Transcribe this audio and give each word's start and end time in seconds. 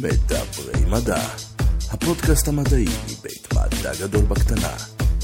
מדברי 0.00 0.84
מדע, 0.90 1.22
הפודקאסט 1.90 2.48
המדעי 2.48 2.84
מבית 3.04 3.54
מדע 3.54 3.92
גדול 4.00 4.24
בקטנה, 4.24 4.72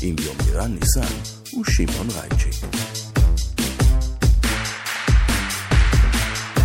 עם 0.02 0.17
יומירן 0.18 0.75
ניסן 0.75 1.15
ושמעון 1.60 2.08
רייצ'י. 2.10 2.67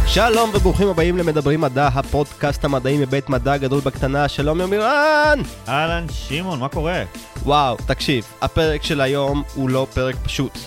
שלום 0.07 0.51
וברוכים 0.53 0.87
הבאים 0.87 1.17
למדברים 1.17 1.61
מדע, 1.61 1.87
הפודקאסט 1.87 2.65
המדעי 2.65 2.97
מבית 2.97 3.29
מדע 3.29 3.57
גדול 3.57 3.79
בקטנה. 3.79 4.27
שלום 4.27 4.61
יומירן! 4.61 5.39
אהלן, 5.67 6.05
שמעון, 6.11 6.59
מה 6.59 6.69
קורה? 6.69 7.03
וואו, 7.43 7.77
תקשיב, 7.87 8.25
הפרק 8.41 8.83
של 8.83 9.01
היום 9.01 9.43
הוא 9.55 9.69
לא 9.69 9.87
פרק 9.93 10.15
פשוט. 10.23 10.57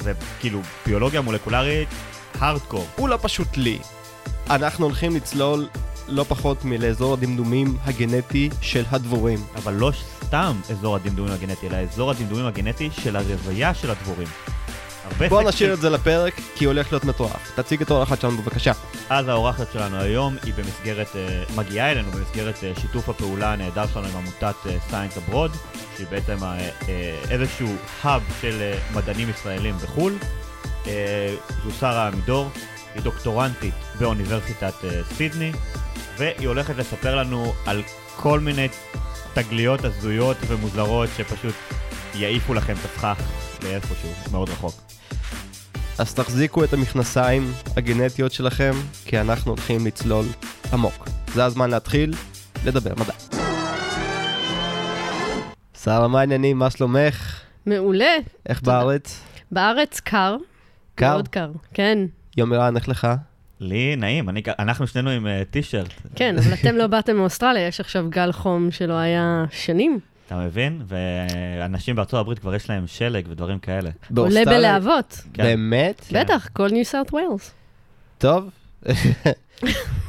זה 0.00 0.12
כאילו 0.40 0.60
ביולוגיה 0.86 1.20
מולקולרית 1.20 1.88
הארדקור. 2.38 2.86
הוא 2.96 3.08
לא 3.08 3.18
פשוט 3.22 3.56
לי. 3.56 3.78
אנחנו 4.50 4.84
הולכים 4.84 5.16
לצלול 5.16 5.68
לא 6.08 6.24
פחות 6.28 6.64
מלאזור 6.64 7.14
הדמדומים 7.14 7.76
הגנטי 7.84 8.50
של 8.60 8.84
הדבורים. 8.90 9.38
אבל 9.56 9.74
לא 9.74 9.92
סתם 10.24 10.56
אזור 10.70 10.96
הדמדומים 10.96 11.32
הגנטי, 11.32 11.66
אלא 11.66 11.76
אזור 11.76 12.10
הדמדומים 12.10 12.46
הגנטי 12.46 12.90
של 13.02 13.16
הרוויה 13.16 13.74
של 13.74 13.90
הדבורים. 13.90 14.28
בוא. 15.28 15.42
נשאיר 15.42 15.74
את 15.74 15.80
זה 15.80 15.90
לפרק, 15.90 16.34
כי 16.56 16.64
הולך 16.64 16.92
להיות 16.92 17.04
מטורף. 17.04 17.52
תציג 17.54 17.82
את 17.82 17.90
האורחת 17.90 18.20
שלנו 18.20 18.36
בבקשה. 18.36 18.72
אז 19.10 19.28
האורחת 19.28 19.72
שלנו 19.72 19.96
היום 19.96 20.36
היא 20.44 20.54
במסגרת, 20.54 21.16
אה, 21.16 21.42
מגיעה 21.56 21.92
אלינו 21.92 22.10
במסגרת 22.10 22.64
אה, 22.64 22.72
שיתוף 22.80 23.08
הפעולה 23.08 23.52
הנהדר 23.52 23.86
שלנו 23.86 24.06
עם 24.06 24.16
עמותת 24.16 24.54
סיינס 24.90 25.16
אברוד, 25.16 25.50
שהיא 25.96 26.06
בעצם 26.10 26.44
אה, 26.44 26.68
אה, 26.88 27.18
איזשהו 27.30 27.68
האב 28.02 28.22
של 28.40 28.56
אה, 28.60 28.78
מדענים 28.94 29.30
ישראלים 29.30 29.74
בחו"ל. 29.76 30.12
אה, 30.86 31.34
זו 31.64 31.70
שרה 31.80 32.08
עמידור, 32.08 32.48
היא 32.94 33.02
דוקטורנטית 33.02 33.74
באוניברסיטת 33.98 34.74
אה, 34.84 35.00
סידני, 35.16 35.52
והיא 36.18 36.48
הולכת 36.48 36.76
לספר 36.76 37.16
לנו 37.16 37.52
על 37.66 37.82
כל 38.16 38.40
מיני 38.40 38.68
תגליות 39.34 39.84
הזויות 39.84 40.36
ומוזרות 40.46 41.08
שפשוט 41.16 41.54
יעיפו 42.14 42.54
לכם 42.54 42.72
את 42.72 42.84
הסכך 42.84 43.22
לאיפשהו 43.62 44.10
מאוד 44.32 44.48
רחוק. 44.48 44.74
אז 45.98 46.14
תחזיקו 46.14 46.64
את 46.64 46.72
המכנסיים 46.72 47.52
הגנטיות 47.76 48.32
שלכם, 48.32 48.72
כי 49.04 49.20
אנחנו 49.20 49.50
הולכים 49.52 49.86
לצלול 49.86 50.24
עמוק. 50.72 51.08
זה 51.34 51.44
הזמן 51.44 51.70
להתחיל 51.70 52.14
לדבר 52.64 52.94
מדע. 52.94 53.42
שרה, 55.82 56.08
מה 56.08 56.20
העניינים? 56.20 56.58
מה 56.58 56.70
שלומך? 56.70 57.40
מעולה. 57.66 58.14
איך 58.48 58.58
תודה. 58.60 58.72
בארץ? 58.72 59.20
בארץ 59.52 60.00
קר. 60.00 60.36
קר? 60.94 61.10
מאוד 61.10 61.28
קר, 61.28 61.50
כן. 61.74 61.98
יומירן, 62.36 62.76
איך 62.76 62.88
לך? 62.88 63.08
לי 63.60 63.96
נעים, 63.96 64.28
אני, 64.28 64.42
אנחנו 64.58 64.86
שנינו 64.86 65.10
עם 65.10 65.26
uh, 65.26 65.28
טישרט, 65.50 65.92
כן, 66.14 66.36
אבל 66.38 66.54
אתם 66.54 66.76
לא 66.76 66.86
באתם 66.86 67.16
מאוסטרליה, 67.16 67.66
יש 67.66 67.80
עכשיו 67.80 68.06
גל 68.10 68.32
חום 68.32 68.70
שלא 68.70 68.94
היה 68.94 69.44
שנים. 69.50 69.98
אתה 70.26 70.36
מבין? 70.36 70.82
ואנשים 70.86 71.96
בארצות 71.96 72.20
הברית 72.20 72.38
כבר 72.38 72.54
יש 72.54 72.70
להם 72.70 72.86
שלג 72.86 73.26
ודברים 73.30 73.58
כאלה. 73.58 73.90
עולה? 74.16 74.44
בלהבות. 74.44 75.20
כן. 75.32 75.42
באמת? 75.42 76.00
כן. 76.08 76.20
בטח, 76.20 76.48
כל 76.52 76.68
ניו 76.68 76.84
סארט 76.84 77.12
ווילס. 77.12 77.54
טוב, 78.18 78.50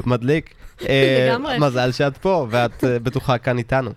מדליק. 0.06 0.54
אה, 0.90 1.28
לגמרי. 1.30 1.60
מזל 1.60 1.92
שאת 1.92 2.18
פה 2.18 2.48
ואת 2.50 2.84
אה, 2.84 3.00
בטוחה 3.00 3.38
כאן 3.38 3.58
איתנו. 3.58 3.92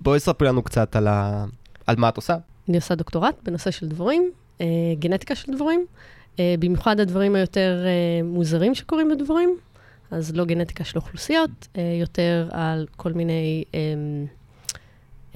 בואי 0.00 0.20
ספרי 0.20 0.48
לנו 0.48 0.62
קצת 0.62 0.96
על, 0.96 1.06
ה... 1.06 1.44
על 1.86 1.96
מה 1.98 2.08
את 2.08 2.16
עושה. 2.16 2.36
אני 2.68 2.76
עושה 2.76 2.94
דוקטורט 2.94 3.34
בנושא 3.42 3.70
של 3.70 3.88
דבורים, 3.88 4.30
אה, 4.60 4.66
גנטיקה 4.98 5.34
של 5.34 5.52
דבורים, 5.52 5.80
אה, 5.80 5.86
במיוחד 6.58 7.00
הדברים 7.00 7.34
היותר 7.34 7.84
אה, 7.86 8.22
מוזרים 8.24 8.74
שקורים 8.74 9.08
בדבורים, 9.10 9.56
אז 10.10 10.36
לא 10.36 10.44
גנטיקה 10.44 10.84
של 10.84 10.98
אוכלוסיות, 10.98 11.68
אה, 11.78 11.96
יותר 12.00 12.48
על 12.50 12.86
כל 12.96 13.12
מיני 13.12 13.64
אה, 13.74 13.80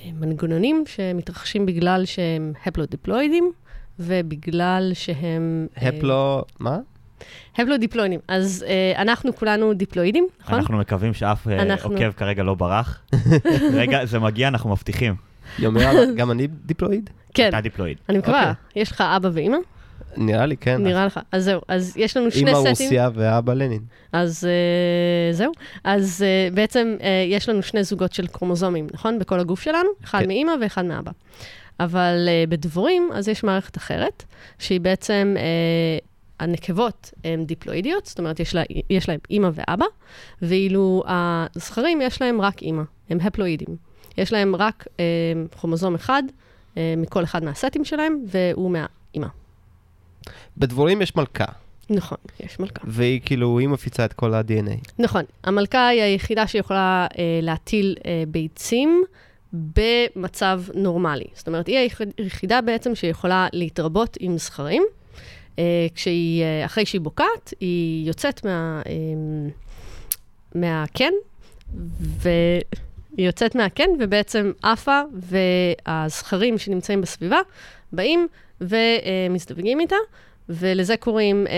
אה, 0.01 0.11
מנגנונים 0.21 0.85
שמתרחשים 0.87 1.67
בגלל 1.67 2.05
שהם 2.05 2.53
הפלודיפלואידים, 2.67 3.53
ובגלל 3.99 4.91
שהם... 4.95 5.67
אה, 5.83 5.89
הפלו... 5.89 6.45
מה? 6.59 6.79
הפלודיפלואידים. 7.59 8.21
אז 8.29 8.65
אה, 8.69 9.03
אנחנו 9.03 9.37
כולנו 9.37 9.75
דיפלואידים, 9.75 10.29
נכון? 10.41 10.55
אנחנו 10.55 10.79
מקווים 10.79 11.15
שאף 11.15 11.47
uh, 11.47 11.51
אנחנו- 11.51 11.93
עוקב 11.93 12.13
כרגע 12.13 12.43
לא 12.43 12.55
ברח. 12.55 13.03
רגע, 13.81 14.05
זה 14.07 14.19
מגיע, 14.19 14.49
אנחנו 14.49 14.71
מבטיחים. 14.71 15.15
יומירן, 15.59 16.15
גם 16.17 16.31
אני 16.31 16.47
דיפלואיד? 16.47 17.11
כן, 17.35 17.49
אתה 17.49 17.61
דיפלואיד. 17.61 17.97
אני 18.09 18.19
מקווה. 18.19 18.51
אוקיי. 18.51 18.83
יש 18.83 18.91
לך 18.91 19.01
אבא 19.01 19.29
ואימא? 19.33 19.57
נראה 20.17 20.47
לי 20.47 20.57
כן. 20.57 20.83
נראה 20.83 21.07
לך. 21.07 21.21
אז 21.33 21.45
זהו, 21.45 21.61
אז 21.69 21.97
יש 21.97 22.17
לנו 22.17 22.31
שני 22.31 22.51
אמא 22.51 22.59
סטים. 22.61 22.69
רוסיה 22.71 23.11
ואבא 23.15 23.55
לנין. 23.55 23.83
אז 24.13 24.49
uh, 24.49 25.35
זהו. 25.35 25.53
אז 25.85 26.25
uh, 26.51 26.55
בעצם 26.55 26.97
uh, 26.99 27.05
יש 27.29 27.49
לנו 27.49 27.63
שני 27.63 27.85
זוגות 27.85 28.13
של 28.13 28.27
קרומוזומים, 28.27 28.87
נכון? 28.93 29.19
בכל 29.19 29.41
הגוף 29.41 29.61
שלנו, 29.61 29.89
אחד 30.05 30.21
כן. 30.21 30.29
מאימא 30.29 30.53
ואחד 30.61 30.85
מאבא. 30.85 31.11
אבל 31.81 32.29
uh, 32.29 32.51
בדבורים, 32.51 33.11
אז 33.15 33.29
יש 33.29 33.45
מערכת 33.45 33.77
אחרת, 33.77 34.25
שהיא 34.59 34.81
בעצם, 34.81 35.37
uh, 35.37 35.41
הנקבות 36.41 37.11
הן 37.25 37.45
דיפלואידיות, 37.45 38.07
זאת 38.07 38.19
אומרת, 38.19 38.41
יש, 38.41 38.55
לה, 38.55 38.63
יש 38.91 39.09
להם 39.09 39.19
אימא 39.31 39.51
ואבא, 39.55 39.87
ואילו 40.43 41.03
הזכרים, 41.07 42.01
יש 42.01 42.23
להם 42.23 42.41
רק 42.41 42.63
אימא, 42.63 42.83
הם 43.11 43.19
הפלואידים. 43.21 43.77
יש 44.19 44.33
להם 44.33 44.57
רק 44.57 44.87
uh, 44.87 45.59
כרומוזום 45.59 45.95
אחד 45.95 46.23
uh, 46.75 46.79
מכל 46.97 47.25
אחד 47.25 47.45
מהסטים 47.45 47.85
שלהם, 47.85 48.19
והוא 48.27 48.71
מהאימא. 48.71 49.00
בדבורים 50.57 51.03
יש 51.03 51.17
מלכה, 51.17 51.45
נכון, 51.91 52.19
יש 52.41 52.61
מלכה. 52.61 52.81
והיא 52.85 53.21
כאילו, 53.25 53.59
היא 53.59 53.69
מפיצה 53.69 54.05
את 54.05 54.13
כל 54.13 54.35
ה-DNA. 54.35 54.91
נכון. 54.99 55.23
המלכה 55.45 55.89
היא 55.89 56.03
היחידה 56.03 56.47
שיכולה 56.47 57.07
אה, 57.19 57.39
להטיל 57.43 57.97
אה, 58.07 58.23
ביצים 58.29 59.03
במצב 59.53 60.63
נורמלי. 60.75 61.25
זאת 61.35 61.47
אומרת, 61.49 61.67
היא 61.67 61.79
היחיד- 61.79 62.13
היחידה 62.19 62.61
בעצם 62.61 62.95
שיכולה 62.95 63.49
להתרבות 63.53 64.17
עם 64.21 64.39
זכרים. 64.39 64.83
אה, 65.59 65.87
כשהיא, 65.95 66.43
אה, 66.43 66.65
אחרי 66.65 66.87
שהיא 66.87 67.01
בוקעת, 67.01 67.55
היא 67.61 68.07
יוצאת 68.09 68.45
מה, 68.45 68.83
אה, 68.87 68.93
מהקן, 70.55 71.13
והיא 72.01 72.63
יוצאת 73.19 73.55
מהקן 73.55 73.89
ובעצם 74.01 74.53
עפה, 74.63 75.01
והזכרים 75.87 76.59
שנמצאים 76.59 77.01
בסביבה 77.01 77.39
באים 77.93 78.29
ומזדווגים 78.61 79.81
איתה, 79.81 79.97
ולזה 80.51 80.97
קוראים 80.97 81.47
אה, 81.47 81.55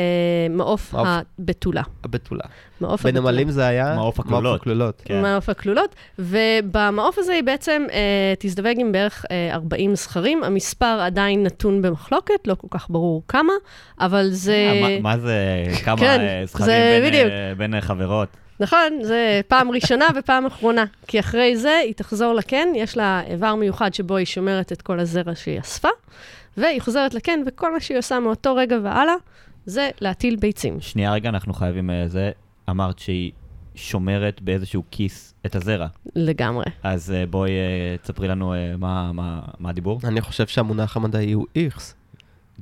מעוף 0.51 0.93
מעוף. 0.95 1.09
הבתולה. 1.39 1.83
הבתולה. 2.05 2.45
מעוף 2.81 3.07
הבתולה. 3.07 3.21
בנמלים 3.23 3.51
זה 3.51 3.67
היה? 3.67 3.95
מעוף 3.97 4.21
הכלולות. 4.21 4.61
הכלולות. 4.61 5.03
כן. 5.05 5.23
מעוף 5.23 5.49
הכלולות, 5.49 5.95
ובמעוף 6.19 7.19
הזה 7.19 7.33
היא 7.33 7.43
בעצם 7.43 7.83
אה, 7.93 7.99
תזדווג 8.39 8.75
עם 8.81 8.93
בערך 8.93 9.25
אה, 9.31 9.55
40 9.55 9.95
זכרים. 9.95 10.45
המספר 10.45 11.01
עדיין 11.07 11.43
נתון 11.43 11.83
במחלוקת, 11.83 12.47
לא 12.47 12.55
כל 12.55 12.67
כך 12.71 12.87
ברור 12.91 13.23
כמה, 13.29 13.53
אבל 14.01 14.29
זה... 14.31 14.55
אה, 14.73 14.81
מה- 14.81 15.01
מה 15.01 15.19
זה, 15.19 15.37
כמה 15.85 15.97
כן, 15.97 16.21
אה, 16.21 16.43
זכרים 16.47 16.65
זה 16.67 16.99
בין, 17.03 17.11
בדיוק. 17.13 17.31
אה, 17.31 17.55
בין 17.57 17.81
חברות? 17.81 18.29
נכון, 18.61 18.79
זה 19.03 19.41
פעם 19.49 19.71
ראשונה 19.71 20.05
ופעם 20.17 20.47
אחרונה. 20.47 20.85
כי 21.07 21.21
אחרי 21.21 21.57
זה 21.57 21.77
היא 21.85 21.95
תחזור 21.95 22.35
לקן, 22.35 22.69
יש 22.75 22.97
לה 22.97 23.23
איבר 23.27 23.55
מיוחד 23.55 23.95
שבו 23.95 24.17
היא 24.17 24.27
שומרת 24.27 24.73
את 24.73 24.83
כל 24.83 25.01
הזרע 25.01 25.35
שהיא 25.35 25.61
אספה, 25.61 25.89
והיא 26.57 26.81
חוזרת 26.81 27.15
לקן, 27.15 27.41
וכל 27.47 27.73
מה 27.73 27.81
שהיא 27.81 27.99
עושה 27.99 28.21
מאותו 28.21 28.55
רגע 28.55 28.77
והלאה, 28.83 29.15
זה 29.67 29.91
להטיל 30.01 30.37
ביצים. 30.37 30.81
שנייה 30.81 31.13
רגע, 31.13 31.29
אנחנו 31.29 31.53
חייבים 31.55 31.91
אה, 31.91 32.09
זה. 32.09 32.31
אמרת 32.71 32.99
שהיא 32.99 33.33
שומרת 33.75 34.41
באיזשהו 34.43 34.83
כיס 34.91 35.35
את 35.47 35.55
הזרע. 35.55 35.87
לגמרי. 36.17 36.65
אז 36.83 37.11
אה, 37.13 37.27
בואי 37.27 37.51
אה, 37.51 37.97
תספרי 38.03 38.29
לנו 38.29 38.55
מה- 38.79 39.13
מה 39.13 39.41
מה 39.59 39.71
הדיבור. 39.71 40.01
אני 40.05 40.21
חושב 40.21 40.47
שהמונח 40.47 40.97
המדעי 40.97 41.33
הוא 41.33 41.47
איכס. 41.57 41.95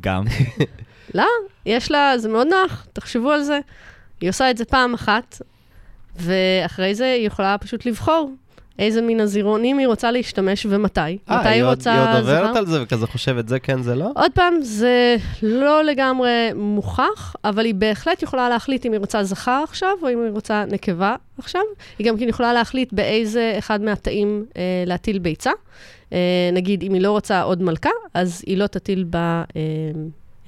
גם. 0.00 0.24
לא, 1.14 1.26
יש 1.66 1.90
לה, 1.90 2.18
זה 2.18 2.28
מאוד 2.28 2.46
נוח, 2.46 2.86
תחשבו 2.92 3.30
על 3.30 3.42
זה. 3.42 3.58
היא 4.20 4.28
עושה 4.30 4.50
את 4.50 4.56
זה 4.56 4.64
פעם 4.64 4.94
אחת, 4.94 5.42
ואחרי 6.16 6.94
זה 6.94 7.12
היא 7.12 7.26
יכולה 7.26 7.58
פשוט 7.58 7.86
לבחור 7.86 8.32
איזה 8.78 9.02
מין 9.02 9.20
הזירונים 9.20 9.78
היא 9.78 9.86
רוצה 9.86 10.10
להשתמש 10.10 10.66
ומתי. 10.70 11.00
מתי 11.00 11.18
אה, 11.30 11.48
היא 11.48 11.62
עוד- 11.62 11.68
רוצה 11.78 11.92
היא 11.92 12.00
עוד 12.00 12.18
עוברת. 12.20 12.56
על 12.56 12.66
זה 12.66 12.82
וכזה 12.82 13.06
חושבת 13.06 13.48
זה 13.48 13.58
כן 13.60 13.82
זה 13.82 13.94
לא? 13.94 14.08
עוד 14.16 14.32
פעם, 14.34 14.54
זה 14.62 15.16
לא 15.42 15.84
לגמרי 15.84 16.30
מוכח, 16.54 17.34
אבל 17.44 17.64
היא 17.64 17.74
בהחלט 17.74 18.22
יכולה 18.22 18.48
להחליט 18.48 18.86
אם 18.86 18.92
היא 18.92 19.00
רוצה 19.00 19.22
זכר 19.24 19.60
עכשיו, 19.68 19.92
או 20.02 20.08
אם 20.08 20.22
היא 20.22 20.30
רוצה 20.30 20.64
נקבה 20.70 21.16
עכשיו. 21.38 21.60
היא 21.98 22.06
גם 22.06 22.18
כן 22.18 22.28
יכולה 22.28 22.52
להחליט 22.52 22.92
באיזה 22.92 23.54
אחד 23.58 23.80
מהתאים 23.82 24.44
אה, 24.56 24.62
להטיל 24.86 25.18
ביצה. 25.18 25.50
אה, 26.12 26.18
נגיד, 26.52 26.82
אם 26.82 26.94
היא 26.94 27.02
לא 27.02 27.10
רוצה 27.10 27.42
עוד 27.42 27.62
מלכה, 27.62 27.90
אז 28.14 28.42
היא 28.46 28.56
לא 28.58 28.66
תטיל 28.66 29.04
בתא 29.04 29.16
אה, 29.16 29.42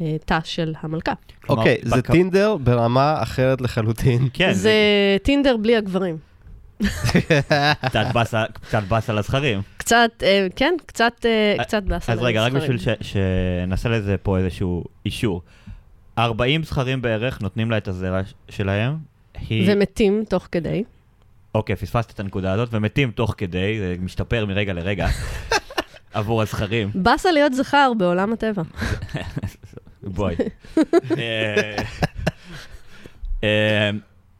אה, 0.00 0.16
תא 0.24 0.38
של 0.44 0.74
המלכה. 0.80 1.12
אוקיי, 1.48 1.76
זה 1.82 1.96
בק- 1.96 2.10
טינדר 2.10 2.56
ברמה 2.60 3.14
אחרת 3.22 3.60
לחלוטין. 3.60 4.28
כן, 4.32 4.52
זה 4.52 4.72
טינדר 5.22 5.56
בלי 5.56 5.76
הגברים. 5.76 6.16
קצת 7.88 8.04
באסה- 8.14 8.44
קצת 8.62 8.82
באסה 8.88 9.12
לזכרים. 9.12 9.62
קצת, 9.76 10.10
אה, 10.22 10.46
כן, 10.56 10.74
קצת, 10.86 11.12
אה, 11.24 11.54
אה, 11.58 11.64
קצת 11.64 11.82
באסה 11.82 12.12
אז 12.12 12.18
רגע, 12.22 12.42
רק. 12.44 12.52
בשביל 12.52 12.78
ש- 12.78 12.88
שנעשה 13.00 13.88
לזה 13.88 14.16
פה 14.22 14.38
איזשהו 14.38 14.84
אישור. 15.06 15.42
40 16.18 16.64
זכרים 16.64 17.02
בערך 17.02 17.40
נותנים 17.42 17.70
לה 17.70 17.76
את 17.76 17.88
הזרע 17.88 18.20
שלהם. 18.48 18.96
ומתים 19.68 20.24
תוך 20.28 20.48
כדי. 20.52 20.84
אוקיי, 21.54 21.76
פספסת 21.76 22.10
את 22.10 22.20
הנקודה 22.20 22.52
הזאת, 22.52 22.68
ומתים 22.72 23.10
תוך 23.10 23.34
כדי, 23.38 23.78
זה 23.78 23.94
משתפר 24.00 24.46
מרגע 24.46 24.72
לרגע, 24.72 25.06
עבור 26.14 26.42
הזכרים. 26.42 26.90
באסה 26.94 27.32
להיות 27.32 27.54
זכר 27.54 27.92
בעולם 27.98 28.32
הטבע. 28.32 28.62
בואי. 30.02 30.36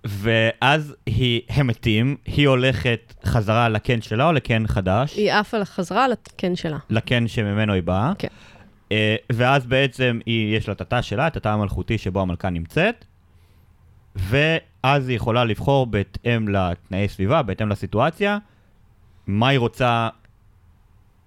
ואז 0.05 0.95
היא, 1.07 1.41
הם 1.49 1.67
מתים, 1.67 2.17
היא 2.27 2.49
הולכת 2.49 3.15
חזרה 3.25 3.69
לקן 3.69 4.03
שלה 4.03 4.27
או 4.27 4.33
לקן 4.33 4.67
חדש? 4.67 5.17
היא 5.17 5.33
עפה 5.33 5.59
לחזרה 5.59 6.09
לקן 6.09 6.57
שלה. 6.57 6.79
לקן 6.91 7.29
שממנו 7.29 7.73
היא 7.73 7.83
באה. 7.83 8.13
כן. 8.19 8.29
אה, 8.93 9.17
ואז 9.33 9.67
בעצם 9.67 10.19
היא, 10.27 10.57
יש 10.57 10.69
לה 10.69 10.75
את 10.75 10.81
התא 10.81 11.03
שלה, 11.03 11.27
את 11.27 11.37
התא 11.37 11.49
המלכותי 11.49 11.99
שבו 11.99 12.21
המלכה 12.21 12.51
נמצאת, 12.51 13.05
ואז 14.17 15.09
היא 15.09 15.17
יכולה 15.17 15.45
לבחור 15.45 15.87
בהתאם 15.87 16.49
לתנאי 16.49 17.09
סביבה, 17.09 17.43
בהתאם 17.43 17.69
לסיטואציה, 17.69 18.39
מה 19.27 19.49
היא 19.49 19.59
רוצה 19.59 20.09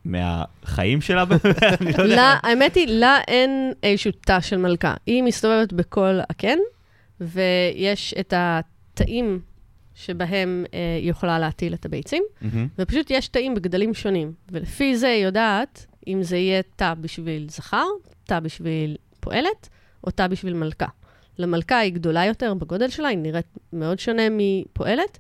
מהחיים 0.05 1.01
שלה. 1.01 1.23
אני 1.81 1.91
לא 1.97 2.03
יודע. 2.03 2.33
האמת 2.43 2.75
היא, 2.75 2.87
לה 2.87 3.17
אין 3.27 3.73
איזשהו 3.83 4.11
תא 4.11 4.39
של 4.39 4.57
מלכה. 4.57 4.93
היא 5.05 5.23
מסתובבת 5.23 5.73
בכל 5.73 6.19
הקן, 6.29 6.57
ויש 7.21 8.13
את 8.19 8.33
התאים 8.37 9.41
שבהם 9.95 10.65
אה, 10.73 10.79
היא 11.01 11.09
יכולה 11.09 11.39
להטיל 11.39 11.73
את 11.73 11.85
הביצים, 11.85 12.23
מהמם. 12.41 12.67
ופשוט 12.79 13.07
יש 13.09 13.27
תאים 13.27 13.55
בגדלים 13.55 13.93
שונים. 13.93 14.33
ולפי 14.51 14.97
זה 14.97 15.07
היא 15.07 15.25
יודעת 15.25 15.85
אם 16.07 16.23
זה 16.23 16.37
יהיה 16.37 16.61
תא 16.75 16.93
בשביל 16.93 17.47
זכר, 17.49 17.85
תא 18.23 18.39
בשביל 18.39 18.97
פועלת, 19.19 19.69
או 20.03 20.11
תא 20.11 20.27
בשביל 20.27 20.53
מלכה. 20.53 20.87
למלכה 21.37 21.77
היא 21.77 21.93
גדולה 21.93 22.25
יותר 22.25 22.53
בגודל 22.53 22.89
שלה, 22.89 23.07
היא 23.07 23.17
נראית 23.17 23.45
מאוד 23.73 23.99
שונה 23.99 24.23
מפועלת. 24.31 25.19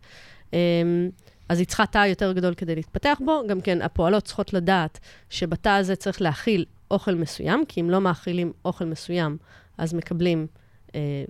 אמ, 0.53 1.09
אז 1.49 1.59
היא 1.59 1.67
צריכה 1.67 1.85
תא 1.85 2.05
יותר 2.07 2.31
גדול 2.31 2.53
כדי 2.53 2.75
להתפתח 2.75 3.17
בו. 3.25 3.41
גם 3.47 3.61
כן, 3.61 3.81
הפועלות 3.81 4.23
צריכות 4.23 4.53
לדעת 4.53 4.99
שבתא 5.29 5.69
הזה 5.69 5.95
צריך 5.95 6.21
להכיל 6.21 6.65
אוכל 6.91 7.15
מסוים, 7.15 7.63
כי 7.67 7.81
אם 7.81 7.89
לא 7.89 8.01
מאכילים 8.01 8.53
אוכל 8.65 8.85
מסוים, 8.85 9.37
אז 9.77 9.93
מקבלים, 9.93 10.47
אה, 10.49 10.64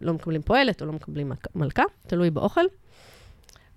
לא 0.01 0.13
מקבלים 0.13 0.41
פועלת 0.41 0.81
או 0.81 0.87
לא 0.87 0.93
מקבלים 0.93 1.29
מק- 1.29 1.55
מלכה, 1.55 1.83
תלוי 2.07 2.29
באוכל. 2.29 2.61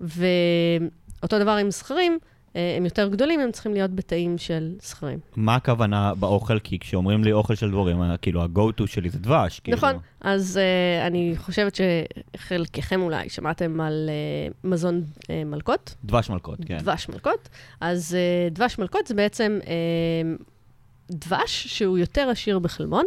ואותו 0.00 1.38
דבר 1.38 1.50
עם 1.50 1.70
זכרים, 1.70 2.18
אה, 2.56 2.74
הם 2.76 2.84
יותר 2.84 3.08
גדולים, 3.08 3.40
הם 3.40 3.52
צריכים 3.52 3.72
להיות 3.72 3.90
בתאים 3.94 4.38
של 4.38 4.74
זכרים. 4.82 5.18
מה 5.36 5.54
הכוונה 5.54 6.14
באוכל? 6.14 6.58
כי 6.58 6.78
כשאומרים 6.78 7.24
לי 7.24 7.32
אוכל 7.32 7.54
של 7.54 7.70
דבורים, 7.70 8.02
אה, 8.02 8.16
כאילו 8.16 8.42
ה-go 8.42 8.80
to 8.80 8.86
שלי 8.86 9.10
זה 9.10 9.18
דבש. 9.18 9.60
כאילו. 9.60 9.76
נכון, 9.76 9.94
אז 10.20 10.60
uh, 11.02 11.06
אני 11.06 11.34
חושבת 11.36 11.78
שחלקכם 12.36 13.02
אולי 13.02 13.28
שמעתם 13.28 13.80
על 13.80 14.10
uh, 14.10 14.54
מזון 14.68 15.02
uh, 15.20 15.26
מלקות, 15.46 15.94
דבש 16.04 16.30
מלכות, 16.30 16.58
כן. 16.66 16.78
דבש 16.78 17.08
מלקות. 17.08 17.48
אז 17.80 18.16
uh, 18.50 18.54
דבש 18.54 18.78
מלקות 18.78 19.06
זה 19.06 19.14
בעצם 19.14 19.58
uh, 19.62 19.66
דבש 21.10 21.66
שהוא 21.66 21.98
יותר 21.98 22.28
עשיר 22.30 22.58
בחלבון, 22.58 23.04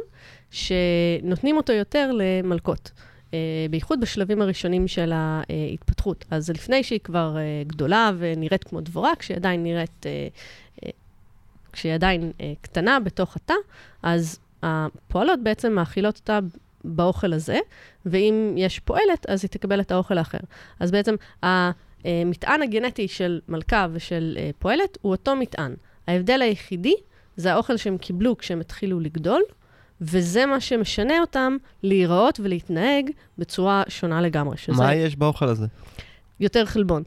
שנותנים 0.51 1.57
אותו 1.57 1.73
יותר 1.73 2.11
למלקות. 2.13 2.91
Uh, 2.95 3.33
בייחוד 3.69 4.01
בשלבים 4.01 4.41
הראשונים 4.41 4.87
של 4.87 5.11
ההתפתחות. 5.13 6.25
אז 6.31 6.49
לפני 6.49 6.83
שהיא 6.83 6.99
כבר 6.99 7.35
uh, 7.35 7.67
גדולה 7.67 8.11
ונראית 8.17 8.63
כמו 8.63 8.81
דבורה, 8.81 9.15
כשהיא 9.19 9.37
עדיין 9.37 9.63
נראית, 9.63 10.05
uh, 10.05 10.85
כשהיא 11.71 11.93
עדיין 11.93 12.31
קטנה 12.61 12.99
בתוך 12.99 13.35
התא, 13.35 13.53
אז 14.03 14.39
הפועלות 14.63 15.39
בעצם 15.43 15.73
מאכילות 15.73 16.17
אותה 16.17 16.39
באוכל 16.83 17.33
הזה, 17.33 17.59
ואם 18.05 18.53
יש 18.57 18.79
פועלת, 18.79 19.25
אז 19.29 19.43
היא 19.43 19.49
תקבל 19.49 19.81
את 19.81 19.91
האוכל 19.91 20.17
האחר. 20.17 20.37
אז 20.79 20.91
בעצם 20.91 21.15
המטען 21.43 22.61
הגנטי 22.61 23.07
של 23.07 23.39
מלכה 23.47 23.87
ושל 23.91 24.37
אה, 24.39 24.49
פועלת 24.59 24.97
הוא 25.01 25.11
אותו 25.11 25.35
מטען. 25.35 25.75
ההבדל 26.07 26.41
היחידי 26.41 26.95
זה 27.35 27.53
האוכל 27.53 27.77
שהם 27.77 27.97
קיבלו 27.97 28.37
כשהם 28.37 28.59
התחילו 28.59 28.99
לגדול, 28.99 29.41
וזה 30.01 30.45
מה 30.45 30.59
שמשנה 30.59 31.19
אותם 31.21 31.57
להיראות 31.83 32.39
ולהתנהג 32.43 33.09
בצורה 33.37 33.83
שונה 33.87 34.21
לגמרי. 34.21 34.57
שזה 34.57 34.73
מה 34.83 34.95
יש 34.95 35.15
באוכל 35.15 35.47
הזה? 35.47 35.65
יותר 36.39 36.65
חלבון. 36.65 37.03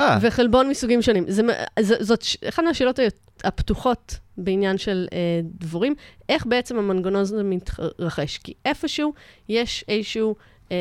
אה, 0.00 0.18
וחלבון 0.22 0.68
מסוגים 0.68 1.02
שונים. 1.02 1.24
זה, 1.28 1.42
ז- 1.80 2.06
זאת 2.06 2.22
אחת 2.48 2.62
מהשאלות 2.62 2.98
הפתוחות 3.44 4.18
בעניין 4.36 4.78
של 4.78 5.06
אה, 5.12 5.18
דבורים, 5.58 5.94
איך 6.28 6.46
בעצם 6.46 6.78
המנגנון 6.78 7.20
הזה 7.20 7.42
מתרחש. 7.42 8.38
כי 8.38 8.52
איפשהו 8.64 9.12
יש 9.48 9.84
איזשהו 9.88 10.34
אה, 10.72 10.76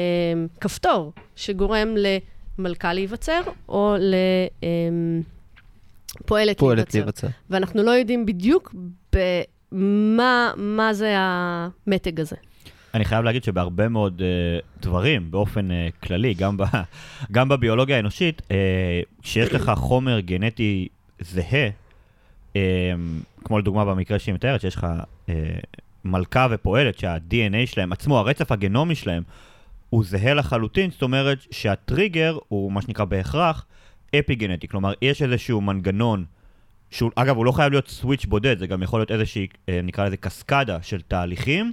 כפתור 0.62 1.12
שגורם 1.36 1.88
למלכה 2.58 2.94
להיווצר, 2.94 3.42
או 3.70 3.96
לפועלת 6.22 6.58
פועלת 6.58 6.58
להיווצר. 6.94 6.98
להיווצר. 7.00 7.28
ואנחנו 7.50 7.84
לא 7.84 7.92
יודעים 7.92 8.26
בדיוק 8.26 8.76
במה 9.14 9.22
מה 9.72 10.90
זה 10.92 11.16
המתג 11.18 12.20
הזה. 12.20 12.36
אני 12.94 13.06
חייב 13.06 13.26
להגיד 13.26 13.44
שבהרבה 13.44 13.90
מאוד 13.90 14.22
uh, 14.22 14.82
דברים, 14.82 15.32
באופן 15.32 15.70
uh, 15.72 16.08
כללי, 16.08 16.34
גם, 16.34 16.58
ב, 16.58 16.64
גם 17.32 17.50
בביולוגיה 17.50 17.96
האנושית, 17.96 18.42
uh, 18.42 18.52
כשיש 19.22 19.54
לך 19.54 19.72
חומר 19.76 20.20
גנטי 20.20 20.88
זהה, 21.20 21.70
um, 22.54 22.58
כמו 23.44 23.60
לדוגמה 23.60 23.86
במקרה 23.86 24.20
שהיא 24.20 24.36
מתארת, 24.36 24.62
שיש 24.62 24.76
לך 24.76 24.88
uh, 25.28 25.32
מלכה 26.06 26.48
ופועלת 26.52 27.00
שה-DNA 27.00 27.66
שלהם, 27.66 27.92
עצמו, 27.92 28.18
הרצף 28.18 28.52
הגנומי 28.52 28.96
שלהם, 28.96 29.24
הוא 29.90 30.04
זהה 30.04 30.34
לחלוטין, 30.34 30.92
זאת 30.92 31.02
אומרת 31.02 31.38
שהטריגר 31.52 32.38
הוא 32.48 32.72
מה 32.72 32.82
שנקרא 32.82 33.06
בהכרח 33.06 33.66
אפי 34.20 34.36
גנטי, 34.36 34.68
כלומר 34.68 34.94
יש 35.02 35.22
איזשהו 35.22 35.62
מנגנון, 35.62 36.26
שהוא, 36.92 37.12
אגב 37.16 37.38
הוא 37.38 37.46
לא 37.46 37.52
חייב 37.52 37.72
להיות 37.72 37.88
סוויץ' 37.88 38.26
בודד, 38.26 38.60
זה 38.60 38.68
גם 38.68 38.84
יכול 38.84 39.00
להיות 39.00 39.12
איזושהי, 39.12 39.48
אה, 39.70 39.80
נקרא 39.84 40.06
לזה 40.06 40.18
קסקדה 40.18 40.78
של 40.82 41.02
תהליכים, 41.02 41.72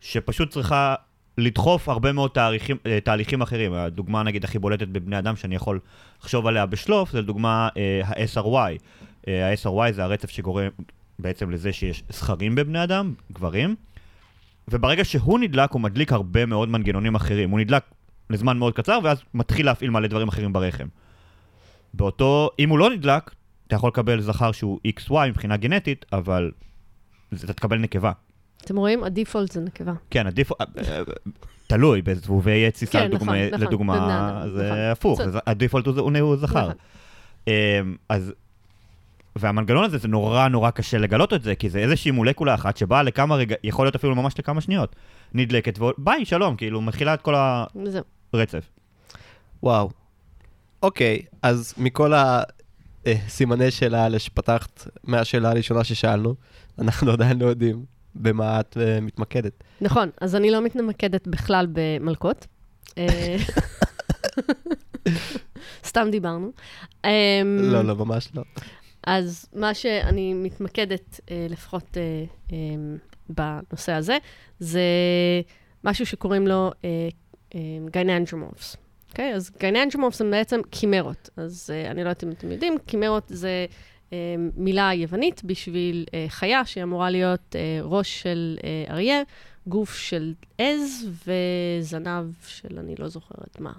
שפשוט 0.00 0.50
צריכה 0.50 0.94
לדחוף 1.38 1.88
הרבה 1.88 2.12
מאוד 2.12 2.30
תהליכים, 2.30 2.76
אה, 2.86 2.98
תהליכים 3.00 3.42
אחרים. 3.42 3.72
הדוגמה 3.72 4.22
נגיד 4.22 4.44
הכי 4.44 4.58
בולטת 4.58 4.88
בבני 4.88 5.18
אדם 5.18 5.36
שאני 5.36 5.54
יכול 5.54 5.80
לחשוב 6.20 6.46
עליה 6.46 6.66
בשלוף, 6.66 7.12
זה 7.12 7.20
לדוגמה 7.20 7.68
ה-SRY. 8.04 8.78
אה, 9.28 9.50
ה-SRY 9.50 9.92
זה 9.92 10.04
הרצף 10.04 10.30
שגורם 10.30 10.68
בעצם 11.18 11.50
לזה 11.50 11.72
שיש 11.72 12.02
זכרים 12.08 12.54
בבני 12.54 12.84
אדם, 12.84 13.14
גברים, 13.32 13.74
וברגע 14.68 15.04
שהוא 15.04 15.38
נדלק, 15.38 15.70
הוא 15.70 15.80
מדליק 15.80 16.12
הרבה 16.12 16.46
מאוד 16.46 16.68
מנגנונים 16.68 17.14
אחרים. 17.14 17.50
הוא 17.50 17.60
נדלק 17.60 17.82
לזמן 18.30 18.58
מאוד 18.58 18.74
קצר, 18.74 18.98
ואז 19.02 19.22
מתחיל 19.34 19.66
להפעיל 19.66 19.90
מלא 19.90 20.08
דברים 20.08 20.28
אחרים 20.28 20.52
ברחם. 20.52 20.86
באותו, 21.94 22.50
אם 22.58 22.68
הוא 22.68 22.78
לא 22.78 22.90
נדלק, 22.90 23.30
אתה 23.72 23.78
יכול 23.78 23.88
לקבל 23.88 24.20
זכר 24.20 24.52
שהוא 24.52 24.78
XY 24.98 25.12
מבחינה 25.28 25.56
גנטית, 25.56 26.04
אבל 26.12 26.50
זה- 27.30 27.44
אתה 27.44 27.52
תקבל 27.52 27.78
נקבה. 27.78 28.12
אתם 28.64 28.76
רואים? 28.76 29.04
הדיפולט 29.04 29.52
זה 29.52 29.60
נקבה. 29.60 29.92
כן, 30.10 30.26
אה, 30.26 30.32
תלוי, 31.66 32.02
בזבובי 32.02 32.70
טיסה 32.70 32.92
כן, 32.92 33.04
לדוגמה, 33.04 33.32
נכון, 33.32 33.46
נכון, 33.54 33.60
לדוגמה 33.60 33.96
אדם, 33.96 34.48
זה 34.50 34.66
נכון. 34.66 34.78
הפוך. 34.78 35.20
אז 35.20 35.38
הדיפולט 35.46 35.86
הוא, 35.86 36.00
הוא, 36.00 36.18
הוא 36.18 36.36
זכר. 36.36 36.60
נכון. 36.60 36.72
אמ, 37.48 37.52
אז, 38.08 38.32
והמנגנון 39.36 39.84
הזה, 39.84 39.98
זה 39.98 40.08
נורא 40.08 40.48
נורא 40.48 40.70
קשה 40.70 40.98
לגלות 40.98 41.32
את 41.32 41.42
זה, 41.42 41.54
כי 41.54 41.70
זה 41.70 41.78
איזושהי 41.78 42.10
מולקולה 42.10 42.54
אחת 42.54 42.76
שבאה 42.76 43.02
לכמה 43.02 43.36
רגע, 43.36 43.56
יכול 43.64 43.86
להיות 43.86 43.94
אפילו 43.94 44.14
ממש 44.14 44.34
לכמה 44.38 44.60
שניות, 44.60 44.96
נדלקת, 45.34 45.78
וביי, 45.80 46.24
שלום, 46.24 46.56
כאילו, 46.56 46.80
מתחילה 46.80 47.14
את 47.14 47.22
כל. 47.22 47.34
הרצף. 48.34 48.70
וואו. 49.62 49.90
אוקיי, 50.82 51.22
אז 51.42 51.74
מכל 51.78 52.12
הסימני 53.06 53.70
שאלה 53.70 54.04
האלה 54.04 54.18
שפתחת 54.18 54.88
מהשאלה 55.04 55.50
הראשונה 55.50 55.84
ששאלנו, 55.84 56.34
אנחנו 56.78 57.12
עדיין 57.12 57.38
לא 57.38 57.46
יודעים 57.46 57.84
במה 58.14 58.60
את 58.60 58.76
אה, 58.80 59.00
מתמקדת. 59.00 59.64
נכון, 59.80 60.10
אז 60.20 60.36
אני 60.36 60.50
לא 60.50 60.60
מתמקדת 60.62 61.28
בכלל 61.28 61.66
במלכות. 61.72 62.46
אה, 62.98 63.36
סתם 65.84 66.08
דיברנו. 66.10 66.52
אמ, 67.04 67.10
לא, 67.60 67.84
לא, 67.84 67.96
ממש 67.96 68.28
לא. 68.34 68.42
אז 69.06 69.46
מה 69.54 69.74
שאני 69.74 70.34
מתמקדת, 70.34 71.20
אה, 71.30 71.46
לפחות 71.50 71.96
אה, 71.96 72.24
אה, 72.52 72.56
בנושא 73.28 73.92
הזה, 73.92 74.18
זה 74.58 74.82
משהו 75.84 76.06
שקוראים 76.06 76.46
לו 76.46 76.70
gynandromorphs. 77.90 78.76
אוקיי? 79.12 79.34
אז 79.34 79.50
gynandromorphs 79.60 80.20
הם 80.20 80.30
בעצם 80.30 80.60
כימרות. 80.70 81.30
אז 81.36 81.70
אה, 81.72 81.90
אני 81.90 81.96
לא 81.96 82.08
יודעת 82.08 82.24
אם 82.24 82.30
אתם 82.30 82.52
יודעים, 82.52 82.78
כימרות 82.86 83.24
זה 83.28 83.66
אה, 84.12 84.34
מילה 84.56 84.90
יוונית 84.94 85.44
בשביל 85.44 86.04
אה, 86.14 86.26
חיה 86.28 86.64
שהיא 86.64 86.84
אמורה 86.84 87.10
להיות 87.10 87.56
אה, 87.56 87.78
ראש 87.82 88.22
של 88.22 88.58
אה, 88.64 88.94
אריה, 88.94 89.22
גוף 89.66 89.96
של 89.96 90.32
עז 90.58 91.08
וזנב 91.26 92.24
של 92.46 92.78
אני 92.78 92.94
לא 92.98 93.08
זוכרת 93.08 93.60
מה. 93.60 93.72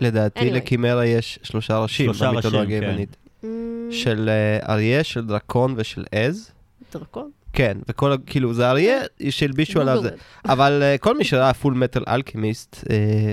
לדעתי 0.00 0.40
Anyway. 0.40 0.52
לכימרה 0.52 1.06
יש 1.06 1.38
שלושה 1.42 1.78
ראשים 1.78 2.06
שלושה 2.06 2.32
במיתולוגיה 2.32 2.80
כן. 2.80 2.86
היוונית. 2.86 3.16
Mm, 3.42 3.46
של 3.90 4.28
אה, 4.28 4.72
אריה, 4.72 5.04
של 5.04 5.26
דרקון 5.26 5.74
ושל 5.76 6.04
עז. 6.12 6.50
דרקון? 6.92 7.30
כן, 7.52 7.78
וכל, 7.88 8.16
כאילו, 8.26 8.54
זה 8.54 8.70
אריה 8.70 8.98
שהלבישו 9.30 9.80
עליו 9.80 10.02
זה. 10.02 10.10
אבל 10.44 10.82
אה, 10.82 10.98
כל 10.98 11.18
מי 11.18 11.24
שראה 11.24 11.54
פול 11.54 11.74
מטל 11.74 12.02
אלכימיסט 12.08 12.84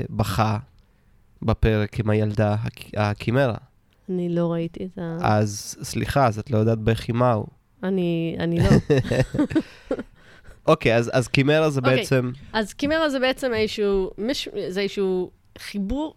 בכה 0.10 0.58
בפרק 1.42 2.00
עם 2.00 2.10
הילדה 2.10 2.56
הק- 2.64 2.98
הקימרה. 2.98 3.58
אני 4.10 4.30
לא 4.30 4.52
ראיתי 4.52 4.86
את 4.86 4.98
ה... 4.98 5.18
אז 5.22 5.78
סליחה, 5.84 6.28
אז 6.28 6.40
את 6.40 6.52
לא 6.52 6.58
יודעת 6.58 6.78
בכי 6.80 7.12
מהו. 7.12 7.46
אני, 7.84 8.36
אני 8.40 8.60
לא. 8.60 8.70
אוקיי, 10.68 10.96
אז, 10.96 11.12
אז 11.14 11.28
קימרה 11.28 11.70
זה 11.70 11.80
אוקיי. 11.80 11.96
בעצם... 11.96 12.32
אז 12.54 12.74
קימרה 12.74 13.10
זה 13.10 13.20
בעצם 13.20 13.54
איזשהו, 13.54 14.12
מש, 14.18 14.50
זה 14.70 14.82
איזשהו 14.82 15.32
חיבור, 15.58 16.16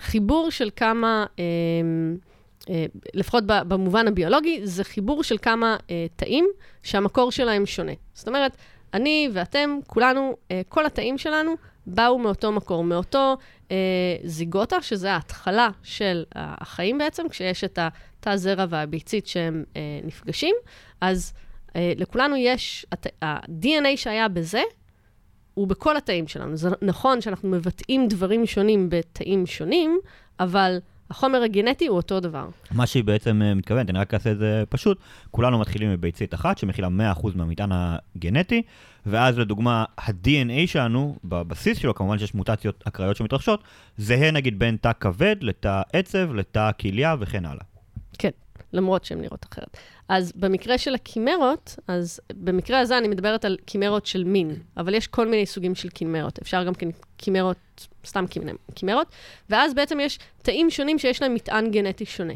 חיבור 0.00 0.50
של 0.50 0.70
כמה, 0.76 1.26
אה, 1.38 1.44
אה, 2.70 2.84
לפחות 3.14 3.44
במובן 3.46 4.08
הביולוגי, 4.08 4.60
זה 4.64 4.84
חיבור 4.84 5.22
של 5.22 5.36
כמה 5.42 5.76
אה, 5.90 6.06
תאים 6.16 6.48
שהמקור 6.82 7.32
שלהם 7.32 7.66
שונה. 7.66 7.92
זאת 8.14 8.28
אומרת, 8.28 8.56
אני 8.94 9.28
ואתם, 9.32 9.78
כולנו, 9.86 10.36
אה, 10.50 10.60
כל 10.68 10.86
התאים 10.86 11.18
שלנו 11.18 11.54
באו 11.88 12.18
מאותו 12.18 12.52
מקור, 12.52 12.84
מאותו 12.84 13.36
אה, 13.70 13.76
זיגוטה, 14.24 14.82
שזה 14.82 15.12
ההתחלה 15.12 15.68
של 15.82 16.24
החיים 16.34 16.98
בעצם, 16.98 17.28
כשיש 17.28 17.64
את 17.64 17.78
התא 17.78 18.36
זרע 18.36 18.64
והביצית 18.68 19.26
שהם 19.26 19.64
אה, 19.76 19.80
נפגשים, 20.04 20.54
אז 21.00 21.32
אה, 21.76 21.92
לכולנו 21.96 22.36
יש, 22.36 22.86
הת- 22.92 23.22
ה-DNA 23.22 23.96
שהיה 23.96 24.28
בזה, 24.28 24.62
הוא 25.54 25.68
בכל 25.68 25.96
התאים 25.96 26.28
שלנו. 26.28 26.56
זה 26.56 26.68
נכון 26.82 27.20
שאנחנו 27.20 27.48
מבטאים 27.48 28.08
דברים 28.08 28.46
שונים 28.46 28.88
בתאים 28.90 29.46
שונים, 29.46 29.98
אבל 30.40 30.78
החומר 31.10 31.42
הגנטי 31.42 31.86
הוא 31.86 31.96
אותו 31.96 32.20
דבר. 32.20 32.48
מה 32.70 32.86
שהיא 32.86 33.04
בעצם 33.04 33.42
אה, 33.42 33.54
מתכוונת, 33.54 33.90
אני 33.90 33.98
רק 33.98 34.14
אעשה 34.14 34.32
את 34.32 34.38
זה 34.38 34.64
פשוט, 34.68 34.98
כולנו 35.30 35.58
מתחילים 35.58 35.92
מביצית 35.92 36.34
אחת 36.34 36.58
שמכילה 36.58 36.88
100% 36.88 37.28
מהמטען 37.34 37.70
הגנטי, 37.72 38.62
ואז 39.06 39.38
לדוגמה, 39.38 39.84
ה-DNA 39.98 40.66
שלנו, 40.66 41.16
בבסיס 41.24 41.78
שלו, 41.78 41.94
כמובן 41.94 42.18
שיש 42.18 42.34
מוטציות 42.34 42.84
אקראיות 42.88 43.16
שמתרחשות, 43.16 43.64
זהה 43.96 44.30
נגיד 44.30 44.58
בין 44.58 44.76
תא 44.76 44.92
כבד 45.00 45.36
לתא 45.40 45.82
עצב, 45.92 46.34
לתא 46.34 46.70
כליה 46.80 47.16
וכן 47.20 47.44
הלאה. 47.44 47.77
למרות 48.72 49.04
שהן 49.04 49.20
נראות 49.20 49.46
אחרת. 49.52 49.76
אז 50.08 50.32
במקרה 50.36 50.78
של 50.78 50.94
הקימרות, 50.94 51.76
אז 51.88 52.20
במקרה 52.32 52.80
הזה 52.80 52.98
אני 52.98 53.08
מדברת 53.08 53.44
על 53.44 53.56
קימרות 53.64 54.06
של 54.06 54.24
מין, 54.24 54.56
אבל 54.76 54.94
יש 54.94 55.06
כל 55.06 55.28
מיני 55.28 55.46
סוגים 55.46 55.74
של 55.74 55.88
קימרות. 55.88 56.38
אפשר 56.42 56.64
גם 56.64 56.74
כן 56.74 56.88
קימרות, 57.16 57.88
סתם 58.06 58.24
קימ- 58.30 58.74
קימרות, 58.74 59.06
ואז 59.50 59.74
בעצם 59.74 60.00
יש 60.00 60.18
תאים 60.42 60.70
שונים 60.70 60.98
שיש 60.98 61.22
להם 61.22 61.34
מטען 61.34 61.70
גנטי 61.70 62.04
שונה. 62.04 62.34